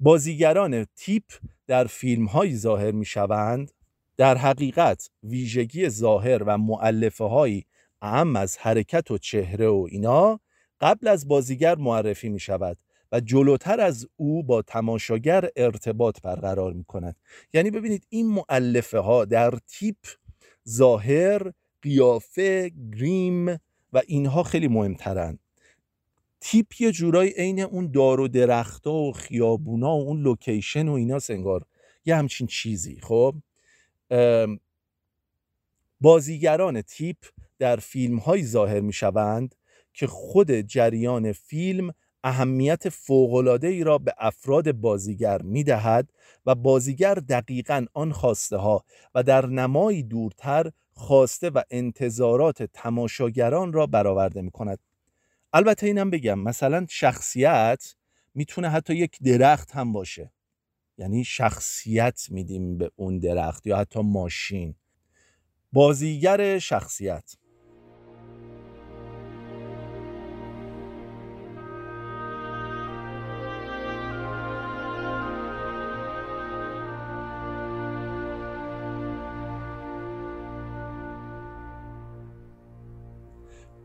بازیگران 0.00 0.86
تیپ 0.96 1.24
در 1.66 1.84
فیلم 1.84 2.24
های 2.24 2.56
ظاهر 2.56 2.90
می 2.90 3.04
شوند 3.04 3.72
در 4.16 4.36
حقیقت 4.36 5.10
ویژگی 5.22 5.88
ظاهر 5.88 6.42
و 6.42 6.58
معلفه 6.58 7.24
های 7.24 7.62
اهم 8.02 8.36
از 8.36 8.58
حرکت 8.58 9.10
و 9.10 9.18
چهره 9.18 9.68
و 9.68 9.86
اینا 9.90 10.40
قبل 10.80 11.08
از 11.08 11.28
بازیگر 11.28 11.74
معرفی 11.74 12.28
می 12.28 12.40
شود 12.40 12.78
و 13.12 13.20
جلوتر 13.20 13.80
از 13.80 14.08
او 14.16 14.42
با 14.42 14.62
تماشاگر 14.62 15.48
ارتباط 15.56 16.20
برقرار 16.22 16.72
می 16.72 16.84
کند 16.84 17.16
یعنی 17.52 17.70
ببینید 17.70 18.06
این 18.08 18.26
معلفه 18.26 18.98
ها 18.98 19.24
در 19.24 19.58
تیپ 19.66 19.96
ظاهر 20.68 21.52
قیافه 21.82 22.70
گریم 22.92 23.48
و 23.92 24.02
اینها 24.06 24.42
خیلی 24.42 24.68
مهمترند 24.68 25.38
تیپ 26.48 26.80
یه 26.80 26.92
جورایی 26.92 27.30
عین 27.30 27.60
اون 27.60 27.90
دار 27.90 28.20
و 28.20 28.28
درختا 28.28 28.92
و 28.92 29.12
خیابونا 29.12 29.96
و 29.96 30.02
اون 30.02 30.22
لوکیشن 30.22 30.88
و 30.88 30.92
اینا 30.92 31.18
سنگار 31.18 31.64
یه 32.04 32.16
همچین 32.16 32.46
چیزی 32.46 33.00
خب؟ 33.00 33.34
بازیگران 36.00 36.82
تیپ 36.82 37.16
در 37.58 37.76
فیلم 37.76 38.18
های 38.18 38.44
ظاهر 38.44 38.80
می 38.80 38.92
شوند 38.92 39.54
که 39.92 40.06
خود 40.06 40.52
جریان 40.52 41.32
فیلم 41.32 41.92
اهمیت 42.24 42.88
فوقلاده 42.88 43.68
ای 43.68 43.84
را 43.84 43.98
به 43.98 44.14
افراد 44.18 44.72
بازیگر 44.72 45.42
می 45.42 45.64
دهد 45.64 46.10
و 46.46 46.54
بازیگر 46.54 47.14
دقیقا 47.14 47.86
آن 47.94 48.12
خواسته 48.12 48.56
ها 48.56 48.84
و 49.14 49.22
در 49.22 49.46
نمایی 49.46 50.02
دورتر 50.02 50.72
خواسته 50.92 51.50
و 51.50 51.62
انتظارات 51.70 52.62
تماشاگران 52.62 53.72
را 53.72 53.86
برآورده 53.86 54.42
می 54.42 54.50
کند 54.50 54.78
البته 55.56 55.86
اینم 55.86 56.10
بگم 56.10 56.38
مثلا 56.38 56.86
شخصیت 56.88 57.94
می‌تونه 58.34 58.68
حتی 58.68 58.94
یک 58.94 59.18
درخت 59.22 59.72
هم 59.72 59.92
باشه. 59.92 60.32
یعنی 60.98 61.24
شخصیت 61.24 62.26
میدیم 62.30 62.78
به 62.78 62.90
اون 62.96 63.18
درخت 63.18 63.66
یا 63.66 63.76
حتی 63.76 64.00
ماشین. 64.00 64.74
بازیگر 65.72 66.58
شخصیت. 66.58 67.36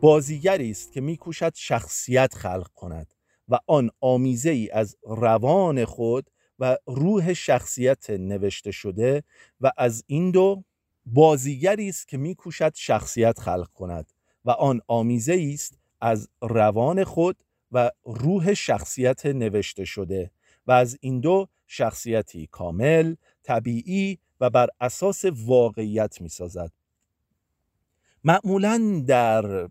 بازیگری 0.02 0.72
است 0.72 0.91
که 0.91 1.02
میکوشد 1.02 1.56
شخصیت 1.56 2.34
خلق 2.34 2.68
کند 2.76 3.14
و 3.47 3.60
آن 3.68 3.89
آمیزه 3.99 4.49
ای 4.49 4.70
از 4.70 4.97
روان 5.04 5.86
خود 5.86 6.30
و 6.60 6.78
روح 6.88 7.34
شخصیت 7.34 8.10
نوشته 8.10 8.72
شده 8.72 9.24
و 9.62 9.72
از 9.78 10.04
این 10.08 10.32
دو 10.32 10.64
بازیگری 11.06 11.89
است 11.89 12.08
که 12.08 12.18
میکوشد 12.18 12.76
شخصیت 12.76 13.39
خلق 13.39 13.68
کند 13.74 14.12
و 14.45 14.52
آن 14.52 14.82
آمیزه 14.88 15.52
است 15.54 15.78
از 16.02 16.30
روان 16.41 17.04
خود 17.04 17.43
و 17.72 17.91
روح 18.06 18.54
شخصیت 18.54 19.26
نوشته 19.26 19.86
شده 19.86 20.32
و 20.68 20.72
از 20.72 20.97
این 21.02 21.20
دو 21.20 21.47
شخصیتی 21.68 22.47
کامل، 22.47 23.16
طبیعی 23.43 24.20
و 24.39 24.49
بر 24.49 24.68
اساس 24.80 25.26
واقعیت 25.26 26.22
می 26.22 26.30
سازد. 26.30 26.72
معمولا 28.24 29.04
در 29.08 29.70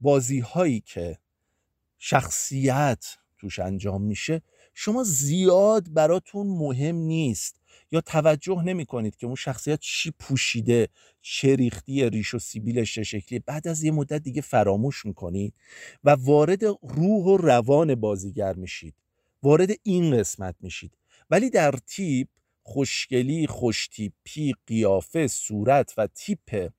بازی 0.00 0.40
هایی 0.40 0.80
که 0.80 1.18
شخصیت 1.98 3.04
توش 3.38 3.58
انجام 3.58 4.02
میشه 4.02 4.42
شما 4.74 5.04
زیاد 5.04 5.92
براتون 5.92 6.46
مهم 6.46 6.96
نیست. 6.96 7.60
یا 7.92 8.00
توجه 8.00 8.62
نمی 8.62 8.86
کنید 8.86 9.16
که 9.16 9.26
اون 9.26 9.34
شخصیت 9.34 9.80
چی 9.80 10.10
پوشیده 10.10 10.88
چه 11.22 11.56
ریختی 11.56 12.10
ریش 12.10 12.34
و 12.34 12.38
سیبیلش 12.38 12.94
چه 12.94 13.02
شکلی 13.02 13.38
بعد 13.38 13.68
از 13.68 13.82
یه 13.82 13.90
مدت 13.90 14.22
دیگه 14.22 14.40
فراموش 14.40 15.06
می‌کنید 15.06 15.54
و 16.04 16.10
وارد 16.10 16.64
روح 16.64 17.24
و 17.24 17.36
روان 17.36 17.94
بازیگر 17.94 18.52
میشید. 18.52 18.94
وارد 19.42 19.70
این 19.82 20.18
قسمت 20.18 20.54
میشید. 20.60 20.98
ولی 21.30 21.50
در 21.50 21.74
تیپ 21.86 22.28
خوشگلی 22.62 23.46
خوشتیپی 23.46 24.54
قیافه 24.66 25.26
صورت 25.26 25.94
و 25.96 26.06
تیپ 26.06 26.72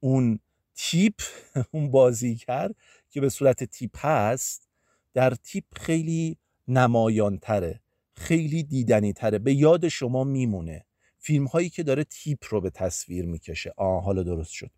اون 0.00 0.40
تیپ 0.80 1.14
اون 1.72 1.90
بازیگر 1.90 2.70
که 3.10 3.20
به 3.20 3.28
صورت 3.28 3.64
تیپ 3.64 4.06
هست 4.06 4.68
در 5.14 5.30
تیپ 5.34 5.64
خیلی 5.76 6.36
نمایانتره 6.68 7.80
خیلی 8.16 8.62
دیدنی 8.62 9.12
تره 9.12 9.38
به 9.38 9.54
یاد 9.54 9.88
شما 9.88 10.24
میمونه. 10.24 10.84
فیلم 11.18 11.46
هایی 11.46 11.68
که 11.70 11.82
داره 11.82 12.04
تیپ 12.04 12.38
رو 12.48 12.60
به 12.60 12.70
تصویر 12.70 13.26
می‌کشه. 13.26 13.72
آه 13.76 14.04
حالا 14.04 14.22
درست 14.22 14.50
شد. 14.50 14.70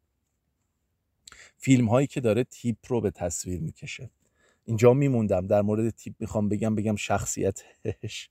فیلم 1.56 1.88
هایی 1.88 2.06
که 2.06 2.20
داره 2.20 2.44
تیپ 2.44 2.78
رو 2.88 3.00
به 3.00 3.10
تصویر 3.10 3.60
می‌کشه. 3.60 4.10
اینجا 4.64 4.94
میموندم. 4.94 5.46
در 5.46 5.62
مورد 5.62 5.90
تیپ 5.90 6.14
می‌خوام 6.18 6.48
بگم 6.48 6.74
بگم 6.74 6.96
شخصیتش. 6.96 8.28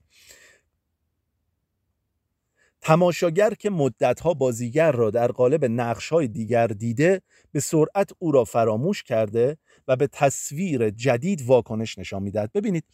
تماشاگر 2.80 3.54
که 3.54 3.70
مدتها 3.70 4.34
بازیگر 4.34 4.92
را 4.92 5.10
در 5.10 5.32
قالب 5.32 5.64
نقشهای 5.64 6.28
دیگر 6.28 6.66
دیده 6.66 7.22
به 7.52 7.60
سرعت 7.60 8.10
او 8.18 8.32
را 8.32 8.44
فراموش 8.44 9.02
کرده 9.02 9.56
و 9.88 9.96
به 9.96 10.06
تصویر 10.06 10.90
جدید 10.90 11.42
واکنش 11.42 11.98
نشان 11.98 12.22
می‌دهد. 12.22 12.52
ببینید 12.52 12.84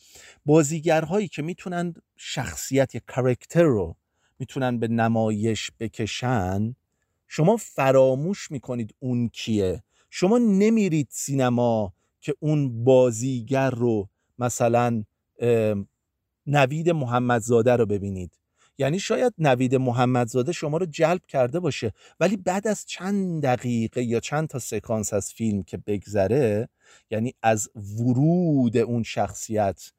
بازیگرهایی 0.47 1.29
که 1.29 1.43
می‌تونن 1.43 1.95
شخصیت 2.17 2.95
یا 2.95 3.01
کرکتر 3.09 3.63
رو 3.63 3.97
می‌تونن 4.39 4.79
به 4.79 4.89
نمایش 4.89 5.71
بکشن 5.81 6.75
شما 7.29 7.57
فراموش 7.57 8.51
می‌کنید 8.51 8.95
اون 8.99 9.29
کیه. 9.29 9.83
شما 10.11 10.39
نمیرید 10.39 11.09
سینما 11.11 11.93
که 12.21 12.35
اون 12.41 12.85
بازیگر 12.85 13.71
رو 13.71 14.09
مثلا 14.39 15.05
نوید 16.47 16.91
محمدزاده 16.91 17.77
رو 17.77 17.87
ببینید. 17.87 18.33
یعنی 18.79 18.99
شاید 18.99 19.35
نوید 19.39 19.75
محمدزاده 19.75 20.53
شما 20.53 20.77
رو 20.77 20.87
جلب 20.87 21.27
کرده 21.27 21.61
باشه 21.61 21.93
ولی 22.21 22.37
بعد 22.37 22.69
از 22.69 22.87
چند 22.87 23.43
دقیقه 23.43 24.03
یا 24.03 24.21
چند 24.21 24.49
تا 24.49 24.59
سکانس 24.59 25.13
از 25.13 25.33
فیلم 25.33 25.63
که 25.63 25.77
بگذره 25.77 26.69
یعنی 27.11 27.35
از 27.43 27.69
ورود 27.99 28.77
اون 28.77 29.03
شخصیت 29.03 29.93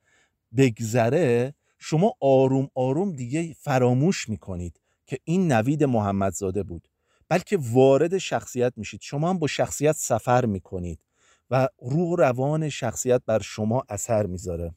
بگذره 0.58 1.54
شما 1.80 2.14
آروم 2.20 2.70
آروم 2.76 3.12
دیگه 3.14 3.54
فراموش 3.60 4.30
می‌کنید 4.30 4.82
که 5.06 5.20
این 5.24 5.52
نوید 5.52 5.84
محمدزاده 5.84 6.64
بود. 6.64 6.88
بلکه 7.30 7.58
وارد 7.62 8.18
شخصیت 8.18 8.74
میشید. 8.76 9.02
شما 9.04 9.30
هم 9.30 9.40
با 9.40 9.48
شخصیت 9.48 9.96
سفر 9.96 10.46
می‌کنید 10.46 11.00
و 11.50 11.68
روح 11.82 12.20
روان 12.20 12.70
شخصیت 12.70 13.22
بر 13.26 13.40
شما 13.40 13.84
اثر 13.90 14.26
می‌ذاره. 14.26 14.76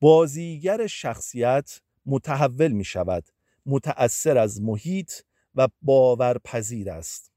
بازیگر 0.00 0.86
شخصیت 0.86 1.80
متحول 2.06 2.72
می 2.72 2.84
شود 2.84 3.24
متأثر 3.66 4.38
از 4.38 4.62
محیط 4.62 5.12
و 5.54 5.68
باورپذیر 5.82 6.90
است 6.90 7.32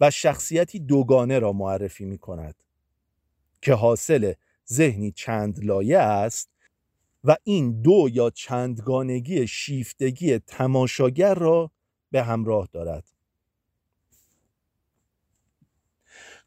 و 0.00 0.10
شخصیتی 0.10 0.78
دوگانه 0.78 1.38
را 1.38 1.52
معرفی 1.52 2.04
می 2.04 2.18
کند 2.18 2.54
که 3.62 3.74
حاصل 3.74 4.32
ذهنی 4.72 5.12
چند 5.12 5.64
لایه 5.64 5.98
است 5.98 6.50
و 7.24 7.36
این 7.44 7.82
دو 7.82 8.08
یا 8.12 8.30
چندگانگی 8.30 9.46
شیفتگی 9.46 10.38
تماشاگر 10.38 11.34
را 11.34 11.70
به 12.10 12.22
همراه 12.22 12.68
دارد. 12.72 13.04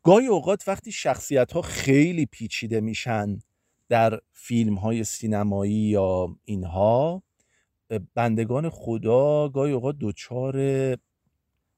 گاهی 0.04 0.28
اوقات 0.28 0.68
وقتی 0.68 0.92
شخصیت 0.92 1.52
ها 1.52 1.62
خیلی 1.62 2.26
پیچیده 2.26 2.82
میشن 2.82 3.40
در 3.94 4.20
فیلم 4.32 4.76
های 4.76 5.04
سینمایی 5.04 5.74
یا 5.74 6.36
اینها 6.46 7.24
بندگان 8.16 8.70
خدا 8.70 9.50
گاهی 9.50 9.72
اوقات 9.74 9.96
دچار 10.02 10.56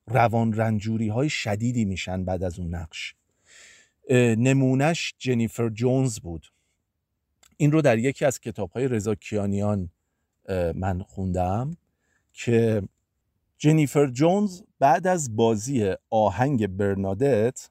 روان 0.07 0.53
رنجوری 0.53 1.07
های 1.07 1.29
شدیدی 1.29 1.85
میشن 1.85 2.25
بعد 2.25 2.43
از 2.43 2.59
اون 2.59 2.75
نقش. 2.75 3.15
نمونش 4.37 5.15
جنیفر 5.17 5.69
جونز 5.69 6.19
بود. 6.19 6.47
این 7.57 7.71
رو 7.71 7.81
در 7.81 7.97
یکی 7.97 8.25
از 8.25 8.39
کتاب 8.39 8.71
های 8.71 8.87
رضا 8.87 9.15
کیانیان 9.15 9.89
من 10.75 11.01
خوندم 11.01 11.77
که 12.33 12.81
جنیفر 13.57 14.07
جونز 14.07 14.61
بعد 14.79 15.07
از 15.07 15.35
بازی 15.35 15.93
آهنگ 16.09 16.67
برنادت 16.67 17.69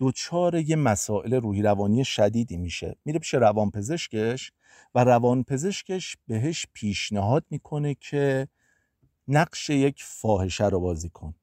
دوچار 0.00 0.54
یه 0.54 0.76
مسائل 0.76 1.34
روحی 1.34 1.62
روانی 1.62 2.04
شدیدی 2.04 2.56
میشه. 2.56 2.96
میره 3.04 3.18
پیش 3.18 3.34
روانپزشکش 3.34 4.52
و 4.94 5.04
روانپزشکش 5.04 6.16
بهش 6.26 6.66
پیشنهاد 6.72 7.44
می‌کنه 7.50 7.94
که 7.94 8.48
نقش 9.28 9.70
یک 9.70 10.02
فاحشه 10.04 10.68
رو 10.68 10.80
بازی 10.80 11.08
کن. 11.08 11.34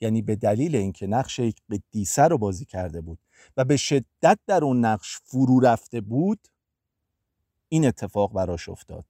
یعنی 0.00 0.22
به 0.22 0.36
دلیل 0.36 0.76
اینکه 0.76 1.06
نقش 1.06 1.38
یک 1.38 1.56
به 1.68 1.82
دیسه 1.90 2.22
رو 2.22 2.38
بازی 2.38 2.64
کرده 2.64 3.00
بود 3.00 3.18
و 3.56 3.64
به 3.64 3.76
شدت 3.76 4.38
در 4.46 4.64
اون 4.64 4.84
نقش 4.84 5.18
فرو 5.24 5.60
رفته 5.60 6.00
بود 6.00 6.48
این 7.68 7.86
اتفاق 7.86 8.32
براش 8.32 8.68
افتاد. 8.68 9.04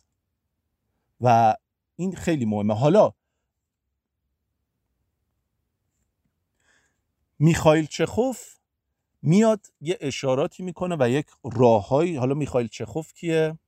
و 1.20 1.57
این 1.97 2.14
خیلی 2.14 2.45
مهمه. 2.45 2.74
حالا 2.74 3.12
میخایل 7.38 7.86
چخوف 7.86 8.62
میاد 9.23 9.66
یه 9.81 9.99
اشاراتی 10.01 10.62
می‌کنه 10.62 10.97
و 11.01 11.11
یک 11.11 11.27
راههایی 11.53 12.16
حالا 12.16 12.35
میخایل 12.35 12.68
چخوف 12.68 13.12
کیه؟ 13.12 13.59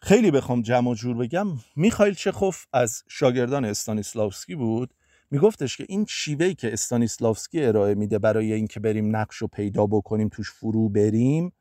خیلی 0.00 0.30
بخوام 0.30 0.62
جمع 0.62 0.94
جور 0.94 1.16
بگم. 1.16 1.46
میخایل 1.76 2.14
چخوف 2.14 2.66
از 2.72 3.02
شاگردان 3.08 3.64
استانیسلاوسکی 3.64 4.54
بود. 4.54 4.94
میگفتش 5.30 5.76
که 5.76 5.86
این 5.88 6.06
شیوهی 6.08 6.54
که 6.54 6.72
استانیسلاوسکی 6.72 7.64
ارائه 7.64 7.94
میده 7.94 8.18
برای 8.18 8.52
اینکه 8.52 8.80
بریم 8.80 9.16
نقش 9.16 9.36
رو 9.36 9.46
پیدا 9.46 9.86
بکنیم 9.86 10.28
توش 10.28 10.52
فرو 10.52 10.88
بریم 10.88 11.52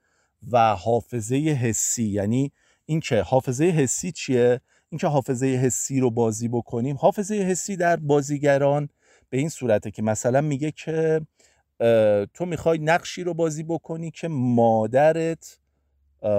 و 0.51 0.75
حافظه 0.75 1.35
حسی 1.35 2.03
یعنی 2.03 2.51
اینکه 2.85 3.21
حافظه 3.21 3.65
حسی 3.65 4.11
چیه؟ 4.11 4.61
اینکه 4.89 5.07
حافظه 5.07 5.45
حسی 5.45 5.99
رو 5.99 6.11
بازی 6.11 6.47
بکنیم. 6.47 6.95
حافظه 6.95 7.35
حسی 7.35 7.75
در 7.77 7.95
بازیگران 7.95 8.89
به 9.29 9.37
این 9.37 9.49
صورته 9.49 9.91
که 9.91 10.01
مثلا 10.01 10.41
میگه 10.41 10.71
که 10.71 11.21
تو 12.33 12.45
می‌خوای 12.45 12.79
نقشی 12.79 13.23
رو 13.23 13.33
بازی 13.33 13.63
بکنی 13.63 14.11
که 14.11 14.27
مادرت 14.27 15.59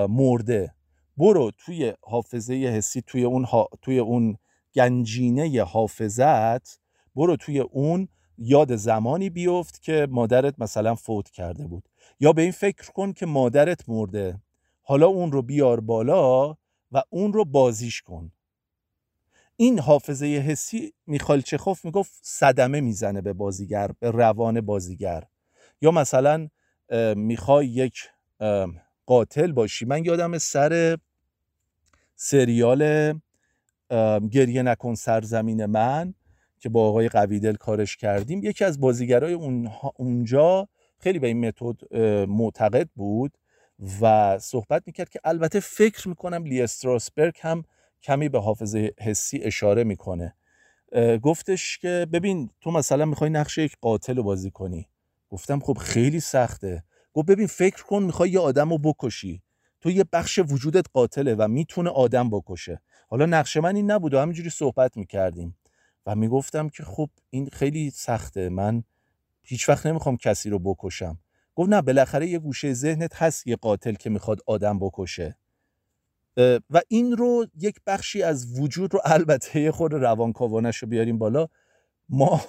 مرده. 0.09 0.75
برو 1.17 1.51
توی 1.59 1.95
حافظه 2.03 2.55
حسی 2.55 3.03
توی 3.07 3.25
اون, 3.25 3.47
توی 3.83 3.99
اون 3.99 4.37
گنجینه 4.75 5.63
حافظت. 5.65 6.81
برو 7.17 7.37
توی 7.37 7.61
اون 7.61 8.09
یاد 8.39 8.77
زمانی 8.77 9.31
بیفت 9.31 9.83
که 9.83 10.07
مادرت 10.11 10.55
مثلا 10.59 10.95
فوت 10.95 11.31
کرده 11.31 11.67
بود. 11.67 11.89
یا 12.21 12.33
به 12.33 12.43
این 12.43 12.53
فکر 12.53 12.93
کن 12.93 13.13
که 13.13 13.27
مادرت 13.27 13.89
مرده. 13.89 14.41
حالا 14.83 15.07
اون 15.07 15.33
رو 15.33 15.43
بیار 15.43 15.81
بالا 15.81 16.57
و 16.93 17.03
اون 17.11 17.33
رو 17.33 17.45
بازیش 17.45 18.03
کن. 18.03 18.33
این 19.61 19.79
حافظه 19.79 20.27
حسی 20.27 20.93
میخال 21.07 21.41
چخوف 21.41 21.85
می‌گفت 21.85 22.13
صدمه 22.23 22.81
می‌زنه 22.81 23.21
به 23.21 23.33
بازیگر 23.33 23.91
به 24.01 24.11
روان 24.11 24.61
بازیگر. 24.61 25.25
یا 25.81 25.91
مثلا 25.91 26.49
می‌خوای 27.17 27.67
یک 27.67 27.99
قاتل 29.07 29.53
باشی. 29.53 29.85
من 29.85 30.05
یادم 30.05 30.39
سر 30.39 30.99
سریال 32.17 33.13
گریه 34.31 34.63
نکن 34.63 34.95
سرزمین 34.95 35.67
من 35.67 36.15
که 36.59 36.69
با 36.69 36.89
آقای 36.89 37.09
قویدل 37.09 37.55
کارش 37.55 37.97
کردیم. 37.97 38.45
یکی 38.45 38.65
از 38.65 38.81
بازیگرای 38.81 39.33
اونجا 39.97 40.69
خیلی 40.99 41.19
به 41.19 41.27
این 41.27 41.49
متد 41.49 41.95
معتقد 42.29 42.89
بود 42.95 43.39
و 44.01 44.39
صحبت 44.39 44.83
می‌کرد 44.87 45.09
که 45.09 45.21
البته 45.25 45.61
فکر 45.61 46.09
می‌کنم 46.09 46.45
لی 46.45 46.63
استراسبرگ 46.63 47.35
هم 47.41 47.65
کمی 48.03 48.29
به 48.29 48.41
حافظه 48.41 48.93
حسی 49.01 49.39
اشاره 49.39 49.85
می‌کنه. 49.85 50.35
گفتش 51.23 51.79
که 51.79 52.07
ببین 52.13 52.51
تو 52.61 52.71
مثلا 52.71 53.05
می‌خوای 53.05 53.31
نقش 53.31 53.59
یک 53.59 53.77
قاتل 53.81 54.17
رو 54.17 54.23
بازی 54.23 54.51
کنی. 54.51 54.89
گفتم 55.29 55.61
خب 55.61 55.79
خیلی 55.79 56.21
سخته. 56.21 56.85
گفت 57.13 57.29
ببین 57.29 57.47
فکر 57.47 57.85
کن 57.85 58.03
می‌خوای 58.03 58.31
یه 58.31 58.41
آدم 58.41 58.71
رو 58.71 58.79
بکشی. 58.79 59.43
تو 59.81 59.91
یه 59.91 60.05
بخش 60.13 60.39
وجودت 60.49 60.87
قاتله 60.93 61.35
و 61.35 61.49
می‌تونه 61.49 61.91
آدم 61.91 62.31
بکشه. 62.31 62.81
حالا 63.09 63.27
نقش 63.27 63.57
من 63.57 63.77
این 63.77 63.91
نبود 63.91 64.15
و 64.15 64.19
همینجوری 64.19 64.51
صحبت 64.51 64.97
می‌کردیم. 64.97 65.59
و 66.07 66.15
می‌گفتم 66.15 66.69
که 66.69 66.83
خب 66.83 67.11
این 67.31 67.49
خیلی 67.53 67.91
سخته. 67.91 68.49
من 68.49 68.83
هیچ 69.43 69.69
وقت 69.69 69.87
نمی‌خوام 69.87 70.17
کسی 70.17 70.51
رو 70.51 70.59
بکشم. 70.59 71.19
گفت 71.55 71.71
نه 71.71 71.83
بالاخره 71.83 72.29
یه 72.29 72.39
گوشه 72.39 72.73
ذهنت 72.73 73.23
هست 73.23 73.47
یه 73.47 73.57
قاتل 73.57 73.95
که 73.95 74.11
می‌خواد 74.11 74.41
آدم 74.47 74.79
بکشه. 74.79 75.37
و 76.71 76.81
این 76.89 77.17
رو 77.17 77.47
یک 77.59 77.77
بخشی 77.87 78.23
از 78.23 78.61
وجود 78.61 78.95
رو 78.95 79.01
البته 79.05 79.73
خود 79.73 79.93
روانکاوانش 79.93 80.77
رو 80.77 80.89
بیاریم 80.89 81.19
بالا. 81.19 81.49
ما 82.09 82.41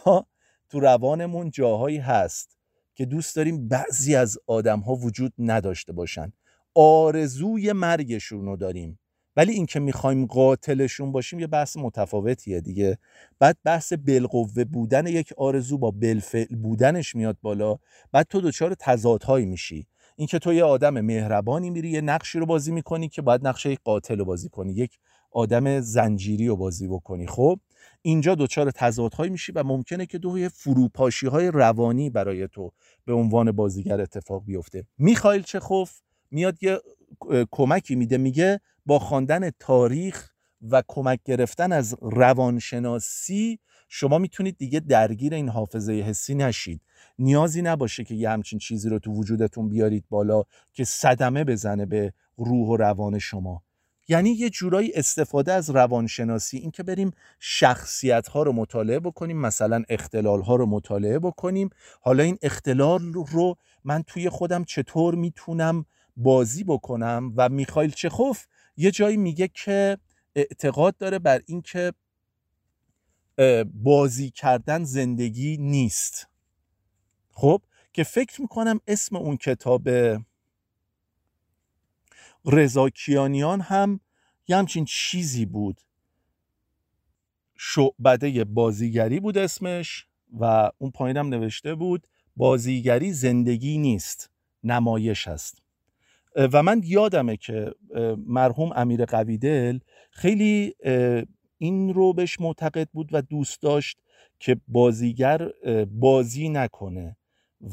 تو 0.69 0.79
روانمون 0.79 1.49
جاهایی 1.49 1.97
هست 1.97 2.57
که 2.95 3.05
دوست 3.05 3.35
داریم 3.35 3.67
بعضی 3.67 4.15
از 4.15 4.37
آدم 4.47 4.79
ها 4.79 4.95
وجود 4.95 5.33
نداشته 5.39 5.93
باشن. 5.93 6.33
آرزوی 6.75 7.73
مرگشون 7.73 8.45
رو 8.45 8.57
داریم. 8.57 8.99
ولی 9.35 9.53
اینکه 9.53 9.79
می‌خوایم 9.79 10.25
قاتلشون 10.25 11.11
باشیم 11.11 11.39
یه 11.39 11.47
بحث 11.47 11.77
متفاوتیه 11.77 12.61
دیگه. 12.61 12.97
بعد 13.39 13.57
بحث 13.63 13.93
بالقوه 13.93 14.63
بودن 14.63 15.07
یک 15.07 15.33
آرزو 15.37 15.77
با 15.77 15.91
بالفعل 15.91 16.55
بودنش 16.55 17.15
میاد 17.15 17.37
بالا. 17.41 17.77
بعد 18.11 18.25
تو 18.29 18.41
دچار 18.41 18.75
تضادهایی 18.79 19.45
میشی. 19.45 19.87
اینکه 20.19 20.39
تو 20.39 20.53
یه 20.53 20.63
آدم 20.63 21.01
مهربانی 21.01 21.69
میری 21.69 21.89
یه 21.89 22.01
نقشی 22.01 22.39
رو 22.39 22.45
بازی 22.45 22.71
می‌کنی 22.71 23.09
که 23.09 23.21
باید 23.21 23.47
نقش 23.47 23.65
یک 23.65 23.79
قاتل 23.83 24.17
رو 24.17 24.25
بازی 24.25 24.49
کنی 24.49 24.73
یک 24.73 24.99
آدم 25.31 25.79
زنجیری 25.79 26.47
رو 26.47 26.55
بازی 26.55 26.87
بکنی. 26.87 27.27
خب 27.27 27.59
اینجا 28.01 28.35
دچار 28.35 28.71
تضادهایی 28.71 29.31
میشی 29.31 29.51
و 29.51 29.63
ممکنه 29.63 30.05
که 30.05 30.17
دو 30.17 30.49
فروپاشی 30.49 31.27
های 31.27 31.51
روانی 31.51 32.09
برای 32.09 32.47
تو 32.47 32.71
به 33.05 33.13
عنوان 33.13 33.51
بازیگر 33.51 34.01
اتفاق 34.01 34.45
بیفته. 34.45 34.85
میخائیل 34.97 35.41
چخوف 35.41 35.99
میاد 36.31 36.63
یه 36.63 36.79
کمکی 37.51 37.95
میده 37.95 38.17
میگه 38.17 38.61
با 38.85 38.99
خواندن 38.99 39.49
تاریخ 39.59 40.29
و 40.61 40.83
کمک 40.87 41.19
گرفتن 41.25 41.71
از 41.71 41.95
روانشناسی 42.01 43.59
شما 43.89 44.17
می‌تونید 44.17 44.57
دیگه 44.57 44.79
درگیر 44.79 45.33
این 45.33 45.49
حافظه 45.49 45.93
حسی 45.93 46.35
نشید. 46.35 46.81
نیازی 47.19 47.61
نباشه 47.61 48.03
که 48.03 48.15
یه 48.15 48.29
همچین 48.29 48.59
چیزی 48.59 48.89
رو 48.89 48.99
تو 48.99 49.11
وجودتون 49.11 49.69
بیارید 49.69 50.05
بالا 50.09 50.43
که 50.73 50.83
صدمه 50.83 51.43
بزنه 51.43 51.85
به 51.85 52.13
روح 52.37 52.67
و 52.67 52.77
روان 52.77 53.19
شما. 53.19 53.63
یعنی 54.07 54.29
یه 54.29 54.49
جورایی 54.49 54.93
استفاده 54.93 55.53
از 55.53 55.69
روانشناسی 55.69 56.57
این 56.57 56.71
که 56.71 56.83
بریم 56.83 57.11
شخصیت 57.39 58.27
ها 58.27 58.43
رو 58.43 58.53
مطالعه 58.53 58.99
بکنیم 58.99 59.37
مثلا 59.37 59.83
اختلال 59.89 60.41
ها 60.41 60.55
رو 60.55 60.65
مطالعه 60.65 61.19
بکنیم. 61.19 61.69
حالا 62.01 62.23
این 62.23 62.37
اختلال 62.41 63.13
رو 63.13 63.55
من 63.83 64.03
توی 64.03 64.29
خودم 64.29 64.63
چطور 64.63 65.15
می‌تونم 65.15 65.85
بازی 66.17 66.63
بکنم؟ 66.63 67.33
و 67.37 67.49
میخایل 67.49 67.91
چخوف 67.91 68.45
یه 68.77 68.91
جایی 68.91 69.17
میگه 69.17 69.49
که 69.53 69.97
اعتقاد 70.35 70.97
داره 70.97 71.19
بر 71.19 71.41
اینکه 71.45 71.93
بازی 73.73 74.29
کردن 74.29 74.83
زندگی 74.83 75.57
نیست. 75.57 76.27
خب؟ 77.31 77.61
که 77.93 78.03
فکر 78.03 78.41
می‌کنم 78.41 78.79
اسم 78.87 79.15
اون 79.15 79.37
کتاب 79.37 79.89
رضا 82.45 82.89
کیانیان 82.89 83.61
هم 83.61 83.99
یه 84.47 84.57
همچین 84.57 84.85
چیزی 84.85 85.45
بود. 85.45 85.81
شعبده 87.55 88.43
بازیگری 88.43 89.19
بود 89.19 89.37
اسمش 89.37 90.07
و 90.39 90.71
اون 90.77 90.91
پایینم 90.91 91.27
نوشته 91.29 91.75
بود 91.75 92.07
بازیگری 92.35 93.13
زندگی 93.13 93.77
نیست 93.77 94.29
نمایش 94.63 95.27
است. 95.27 95.61
و 96.35 96.63
من 96.63 96.81
یادمه 96.85 97.37
که 97.37 97.71
مرحوم 98.17 98.71
امیر 98.75 99.05
قویدل 99.05 99.79
خیلی 100.11 100.75
این 101.59 101.93
رو 101.93 102.13
بهش 102.13 102.39
معتقد 102.39 102.89
بود 102.93 103.09
و 103.11 103.21
دوست 103.21 103.61
داشت 103.61 103.99
که 104.39 104.57
بازیگر 104.67 105.49
بازی 105.91 106.49
نکنه 106.49 107.17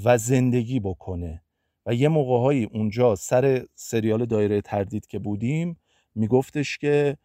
و 0.05 0.19
زندگی 0.19 0.81
بکنه. 0.81 1.43
و 1.87 1.95
یه 1.95 2.09
موقعهایی 2.09 2.65
اونجا 2.65 3.15
سر 3.15 3.67
سریال 3.75 4.27
دایره 4.27 4.61
تردید 4.61 5.07
که 5.07 5.19
بودیم 5.19 5.81
میگفتش 6.15 6.79
که 6.79 7.17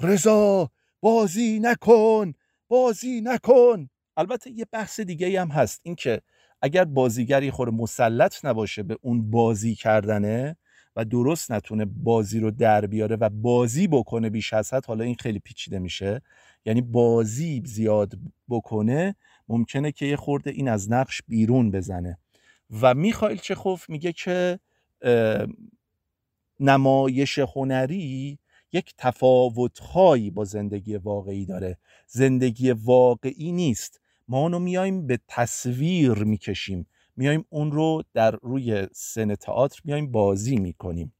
رضا 0.00 0.70
بازی 1.00 1.60
نکن 1.62 2.32
بازی 2.68 3.20
نکن. 3.20 3.88
البته 4.16 4.50
یه 4.50 4.66
بحث 4.72 5.00
دیگه 5.00 5.40
هم 5.40 5.48
هست 5.48 5.80
اینکه 5.82 6.20
اگر 6.62 6.84
بازیگری 6.84 7.50
خور 7.50 7.70
مسلط 7.70 8.44
نباشه 8.44 8.82
به 8.82 8.98
اون 9.02 9.30
بازی 9.30 9.74
کردنه 9.74 10.56
و 10.96 11.04
درست 11.04 11.52
نتونه 11.52 11.84
بازی 11.84 12.40
رو 12.40 12.50
در 12.50 12.86
بیاره 12.86 13.16
و 13.16 13.28
بازی 13.28 13.86
بکنه 13.86 14.30
بیش 14.30 14.52
از 14.52 14.74
حد 14.74 14.86
حالا 14.86 15.04
این 15.04 15.14
خیلی 15.14 15.38
پیچیده 15.38 15.78
میشه. 15.78 16.22
یعنی 16.66 16.80
بازی 16.80 17.62
زیاد 17.64 18.12
بکنه 18.48 19.16
ممکنه 19.48 19.92
که 19.92 20.06
یه 20.06 20.16
خورده 20.16 20.50
این 20.50 20.68
از 20.68 20.92
نقش 20.92 21.22
بیرون 21.28 21.70
بزنه. 21.70 22.18
و 22.80 22.94
میخائیل 22.94 23.38
چخوف 23.38 23.90
میگه 23.90 24.12
که 24.12 24.58
نمایش 26.60 27.38
هنری 27.38 28.38
یک 28.72 28.94
تفاوتهایی 28.98 30.30
با 30.30 30.44
زندگی 30.44 30.96
واقعی 30.96 31.46
داره. 31.46 31.78
زندگی 32.06 32.70
واقعی 32.70 33.52
نیست. 33.52 34.00
ما 34.28 34.38
اونو 34.38 34.58
میایم 34.58 35.06
به 35.06 35.18
تصویر 35.28 36.12
می‌کشیم. 36.12 36.86
میایم 37.16 37.44
اون 37.48 37.72
رو 37.72 38.02
در 38.14 38.30
روی 38.30 38.86
سن 38.92 39.34
تئاتر 39.34 39.80
میایم 39.84 40.12
بازی 40.12 40.56
می‌کنیم. 40.56 41.14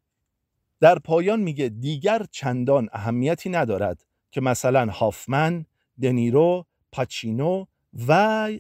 در 0.81 0.99
پایان 0.99 1.41
میگه 1.41 1.69
دیگر 1.69 2.27
چندان 2.31 2.89
اهمیتی 2.93 3.51
ندارد 3.51 4.05
که 4.31 4.41
مثلا 4.41 4.87
هافمن، 4.87 5.67
دنیرو، 6.03 6.67
پاچینو 6.93 7.65
و 8.09 8.53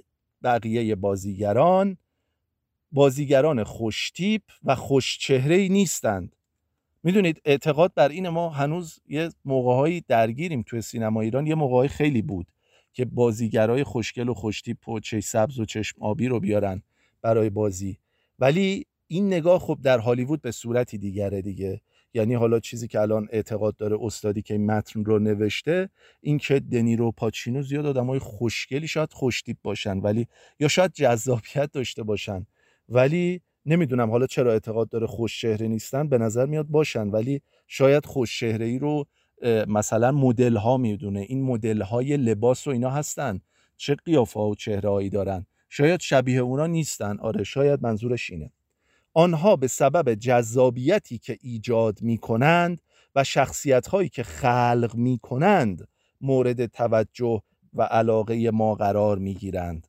بقیه 0.43 0.95
بازیگران 0.95 1.97
بازیگران 2.93 3.65
خوشتیپ 3.65 4.43
و 4.65 4.75
خوشچهره 4.75 5.69
نیستند. 5.69 6.37
می‌دونید 7.03 7.41
اعتقاد 7.45 7.93
بر 7.95 8.09
این 8.09 8.29
ما 8.29 8.49
هنوز 8.49 9.01
یه 9.09 9.31
موقعهایی 9.45 10.05
درگیریم 10.09 10.63
توی 10.63 10.81
سینما 10.81 11.21
ایران. 11.21 11.47
یه 11.47 11.55
موقعهایی 11.55 11.89
خیلی 11.89 12.23
بود 12.23 12.47
که 12.93 13.05
بازیگرای 13.05 13.85
خوشگل 13.85 14.29
و 14.29 14.35
خوشتیپ 14.35 14.89
و 14.89 15.01
چشم 15.01 15.21
سبز 15.21 15.59
و 15.59 15.65
چشم 15.65 16.03
آبی 16.03 16.29
رو 16.29 16.41
بیارن. 16.41 16.83
برای 17.25 17.51
بازی. 17.51 17.99
ولی 18.39 18.87
این 19.07 19.27
نگاه 19.27 19.59
خب 19.59 19.79
در 19.83 19.99
هالیوود 19.99 20.43
به 20.43 20.51
صورتی 20.51 20.99
دیگره 20.99 21.43
دیگه. 21.43 21.81
یعنی 22.15 22.35
حالا 22.35 22.61
چیزی 22.61 22.89
که 22.89 23.01
الان 23.01 23.29
اعتقاد 23.33 23.77
داره 23.77 23.97
استادی 24.01 24.43
که 24.43 24.55
این 24.55 24.67
متن 24.67 25.05
رو 25.05 25.19
نوشته 25.19 25.89
این 26.21 26.39
که 26.39 26.61
دنیرو 26.61 27.13
پاچینو 27.13 27.63
زیاد 27.63 27.87
آدمای 27.87 28.19
خوشگلی 28.19 28.89
شاید 28.89 29.13
خوشتیپ 29.13 29.57
باشن 29.63 29.99
ولی 29.99 30.27
یا 30.61 30.69
شاید 30.69 30.93
جذابیت 30.93 31.73
داشته 31.73 32.03
باشن. 32.03 32.47
ولی 32.89 33.41
نمی‌دونم 33.67 34.11
حالا 34.11 34.27
چرا 34.27 34.53
اعتقاد 34.53 34.89
داره 34.89 35.07
خوش 35.07 35.41
شهره 35.41 35.69
نیستن 35.69 36.09
به 36.09 36.19
نظر 36.19 36.47
میاد 36.47 36.67
باشن 36.67 37.09
ولی 37.09 37.41
شاید 37.67 38.07
خوش 38.07 38.41
شهره 38.41 38.67
ای 38.67 38.79
رو 38.79 39.07
مثلا 39.67 40.13
مدل 40.13 40.57
ها 40.57 40.77
می‌دونه. 40.77 41.21
این 41.21 41.43
مدل 41.43 41.83
های 41.83 42.17
لباس 42.17 42.67
و 42.67 42.71
اینا 42.71 42.91
هستن. 42.91 43.41
چه 43.77 43.95
قیافه 43.95 44.41
و 44.41 44.55
چهره 44.55 44.91
هایی 44.91 45.11
دارن. 45.11 45.47
شاید 45.77 46.01
شبیه 46.01 46.41
اونا 46.41 46.67
نیستن. 46.67 47.19
آره 47.19 47.45
شاید 47.45 47.83
منظورش 47.83 48.31
اینه. 48.31 48.51
آنها 49.15 49.57
به 49.57 49.67
سبب 49.67 50.15
جذابیتی 50.15 51.19
که 51.19 51.39
ایجاد 51.41 52.03
می 52.03 52.19
کنند 52.19 52.83
و 53.15 53.25
شخصیت 53.25 53.87
هایی 53.87 54.09
که 54.09 54.23
خلق 54.23 54.93
می 54.95 55.19
کنند 55.23 55.89
مورد 56.21 56.67
توجه 56.67 57.43
و 57.75 57.83
علاقه 57.83 58.51
ما 58.51 58.75
قرار 58.75 59.19
می 59.19 59.35
گیرند 59.35 59.87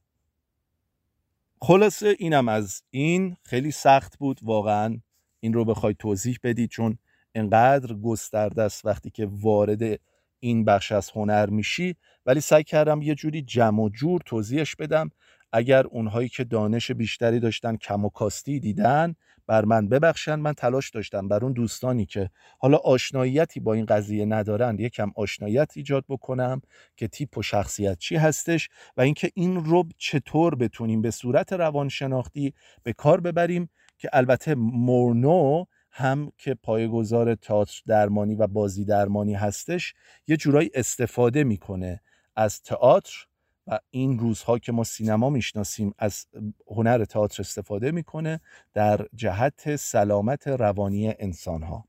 خلاصه 1.62 2.16
اینم 2.20 2.50
از 2.50 2.84
این 2.92 3.38
خیلی 3.44 3.72
سخت 3.72 4.18
بود. 4.18 4.40
واقعا 4.44 5.00
این 5.40 5.54
رو 5.54 5.66
بخوای 5.66 5.96
توضیح 6.00 6.38
بدید 6.44 6.70
چون 6.70 6.98
انقدر 7.36 7.94
گسترده 7.94 8.62
است 8.62 8.86
وقتی 8.86 9.10
که 9.10 9.28
وارد 9.32 10.00
این 10.40 10.66
بخش 10.66 10.92
از 10.92 11.10
هنر 11.10 11.50
میشی. 11.50 11.96
ولی 12.26 12.42
سعی 12.42 12.64
کردم 12.64 13.02
یه 13.02 13.16
جوری 13.16 13.42
جمع 13.42 13.84
و 13.84 13.90
جور 13.90 14.22
توضیحش 14.26 14.76
بدم. 14.76 15.10
اگر 15.56 15.88
اونهایی 15.88 16.30
که 16.30 16.43
دانش 16.43 16.91
بیشتری 16.91 17.39
داشتن 17.39 17.76
کم 17.76 18.06
و 18.06 18.10
کاستی 18.10 18.60
دیدن 18.60 19.16
بر 19.47 19.66
من 19.66 19.89
ببخشن 19.89 20.36
من 20.36 20.53
تلاش 20.53 20.89
داشتم 20.89 21.28
بر 21.28 21.43
اون 21.43 21.53
دوستانی 21.53 22.06
که 22.06 22.30
حالا 22.60 22.78
آشناییتی 22.78 23.60
با 23.60 23.74
این 23.74 23.86
قضیه 23.86 24.26
ندارن 24.26 24.80
یکم 24.80 25.12
آشنایت 25.16 25.72
ایجاد 25.76 26.06
بکنم 26.10 26.62
که 26.97 27.08
تیپ 27.08 27.38
و 27.38 27.41
شخصیت 27.41 27.97
چی 27.97 28.16
هستش 28.16 28.70
و 28.97 29.01
اینکه 29.01 29.32
این 29.34 29.66
رو 29.66 29.84
چطور 29.97 30.56
بتونیم 30.56 31.01
به 31.01 31.12
صورت 31.12 31.53
روانشناختی 31.53 32.53
به 32.84 32.93
کار 32.93 33.22
ببریم 33.22 33.70
که 33.97 34.10
البته 34.14 34.56
مورنو 34.56 35.66
هم 35.91 36.32
که 36.38 36.53
پایگزار 36.53 37.36
تئاتر 37.36 37.82
درمانی 37.88 38.36
و 38.36 38.47
بازی 38.47 38.86
درمانی 38.86 39.34
هستش 39.34 39.93
یه 40.28 40.38
جورایی 40.38 40.72
استفاده 40.74 41.43
می‌کنه 41.43 42.01
از 42.36 42.62
تئاتر 42.62 43.26
و 43.68 43.80
این 43.91 44.20
روزها 44.20 44.59
که 44.59 44.72
ما 44.72 44.84
سینما 44.84 45.30
می‌شناسیم 45.30 45.93
از 45.97 46.26
هنر 46.68 47.05
تئاتر 47.05 47.41
استفاده 47.43 47.91
می‌کنه 47.91 48.41
در 48.74 49.07
جهت 49.16 49.76
سلامت 49.76 50.47
روانی 50.47 51.13
انسان 51.20 51.63
ها 51.63 51.86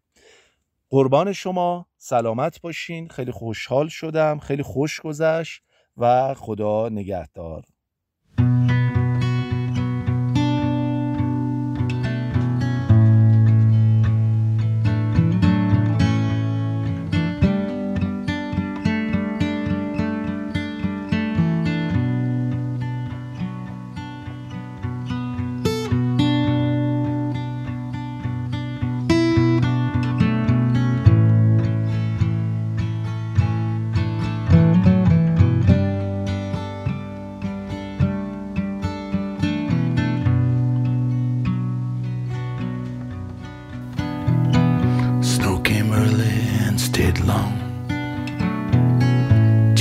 قربان 0.91 1.33
شما 1.33 1.87
سلامت 1.99 2.61
باشین. 2.61 3.09
خیلی 3.09 3.33
خوشحال 3.33 3.89
شدم. 3.89 4.39
خیلی 4.39 4.63
خوش 4.63 5.01
گذشت 5.01 5.63
و 5.97 6.35
خدا 6.35 6.89
نگهدار. 6.89 7.65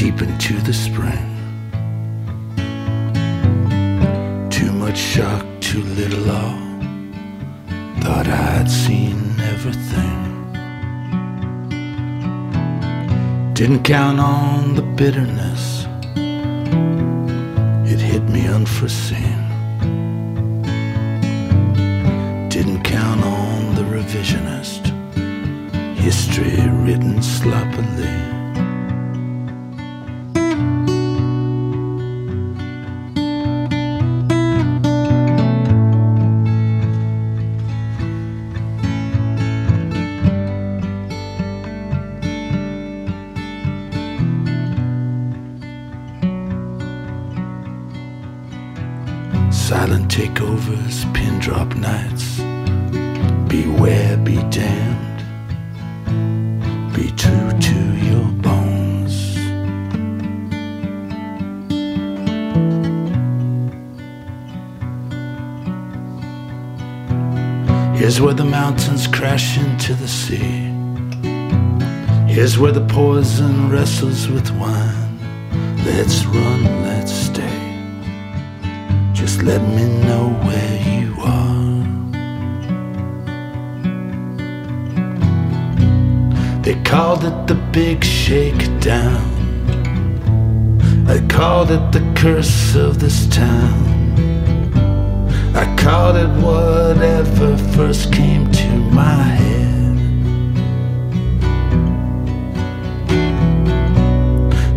deep 0.05 0.21
into 0.21 0.53
the 0.61 0.73
spring. 0.73 1.27
Too 4.51 4.71
much 4.71 4.97
shock, 4.97 5.43
too 5.61 5.81
little 5.99 6.29
awe. 6.29 6.59
Thought 8.01 8.27
I'd 8.27 8.69
seen 8.69 9.17
everything. 9.53 10.19
Didn't 13.53 13.81
count 13.81 14.19
on 14.19 14.75
the 14.75 14.83
bitterness. 14.83 15.87
It 17.91 17.99
hit 17.99 18.23
me 18.29 18.45
unforeseen. 18.45 19.39
Didn't 22.49 22.83
count 22.83 23.23
on 23.23 23.73
the 23.73 23.85
revisionist. 23.95 24.83
History 25.97 26.59
written 26.83 27.23
sloppily. 27.23 28.34
Takeovers, 50.15 51.13
pin 51.13 51.37
drop 51.39 51.75
nights. 51.75 52.37
Beware, 53.49 54.15
be 54.15 54.37
damned. 54.49 55.19
Be 56.95 57.11
true 57.17 57.51
to 57.67 57.79
your 58.07 58.23
bones. 58.45 59.35
Here's 67.99 68.21
where 68.21 68.33
the 68.33 68.45
mountains 68.45 69.07
crash 69.07 69.57
into 69.57 69.95
the 69.95 70.07
sea. 70.07 70.71
Here's 72.33 72.57
where 72.57 72.71
the 72.71 72.85
poison 72.87 73.69
wrestles 73.69 74.29
with 74.29 74.49
wine. 74.51 75.19
Let's 75.83 76.23
run, 76.25 76.84
let 79.45 79.61
me 79.61 79.85
know 80.03 80.29
where 80.47 80.77
you 80.91 81.15
are. 81.21 81.85
They 86.63 86.73
called 86.81 87.23
it 87.23 87.45
the 87.45 87.53
big 87.71 88.03
shakedown. 88.03 89.23
I 91.07 91.19
called 91.27 91.69
it 91.69 91.91
the 91.91 92.01
curse 92.15 92.75
of 92.75 92.99
this 92.99 93.27
town. 93.27 93.83
I 95.55 95.65
called 95.77 96.15
it 96.15 96.29
whatever 96.43 97.55
first 97.75 98.11
came 98.11 98.51
to 98.51 98.69
my 99.01 99.23
head. 99.41 99.75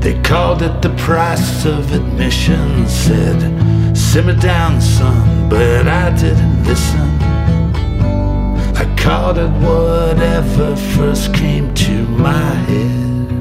They 0.03 0.21
called 0.21 0.61
it 0.61 0.83
the 0.83 0.95
price 0.99 1.65
of 1.65 1.95
admission, 1.95 2.87
said 2.87 3.88
Simmer 4.13 4.33
down, 4.33 4.81
son, 4.81 5.51
but 5.51 5.87
I 5.87 6.09
didn't 6.17 6.65
listen. 6.65 7.11
I 8.75 8.87
called 8.97 9.37
it 9.37 9.51
whatever 9.61 10.75
first 10.97 11.35
came 11.35 11.75
to 11.75 11.93
my 12.09 12.55
head. 12.71 13.38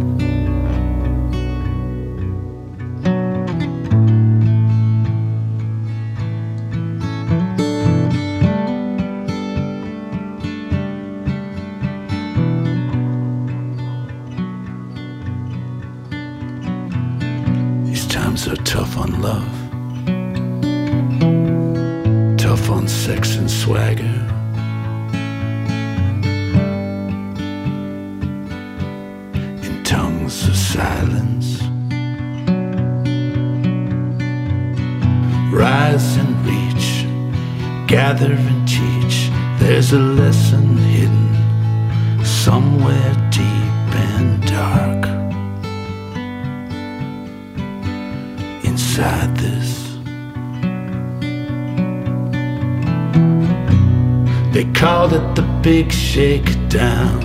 Shakedown. 56.78 57.20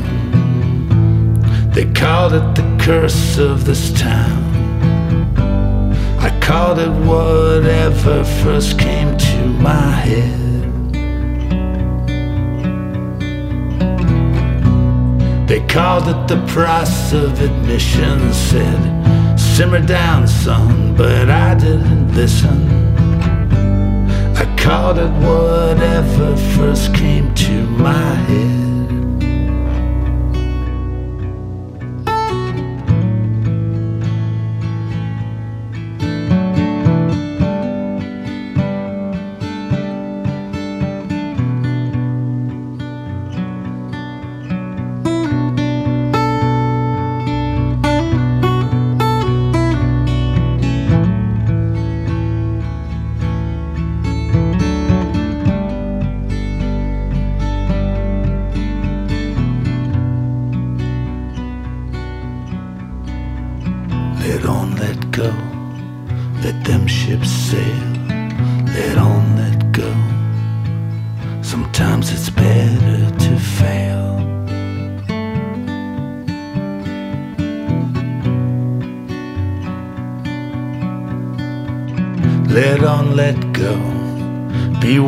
They 1.73 1.85
called 1.93 2.33
it 2.35 2.55
the 2.55 2.79
curse 2.81 3.39
of 3.39 3.65
this 3.65 3.93
town. 3.99 4.43
I 6.19 6.31
called 6.41 6.79
it 6.79 6.91
whatever 6.91 8.25
first 8.25 8.79
came 8.79 9.17
to 9.17 9.47
my 9.47 9.91
head. 10.07 10.41
They 15.49 15.61
called 15.67 16.09
it 16.09 16.29
the 16.29 16.43
price 16.47 17.13
of 17.13 17.41
admission, 17.41 18.33
said, 18.33 19.39
Simmer 19.39 19.85
down, 19.85 20.27
son, 20.27 20.95
but 20.97 21.29
I 21.29 21.55
didn't 21.55 22.15
listen 22.15 22.81
I 24.35 24.45
called 24.57 24.99
it 24.99 25.13
whatever 25.27 26.37
first 26.57 26.95
came 26.95 27.35
to 27.35 27.67
my 27.67 28.15
head. 28.29 28.62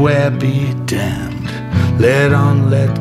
Beware, 0.04 0.30
be 0.32 0.74
damned. 0.84 1.48
Let 1.98 2.34
on, 2.34 2.68
let 2.68 2.93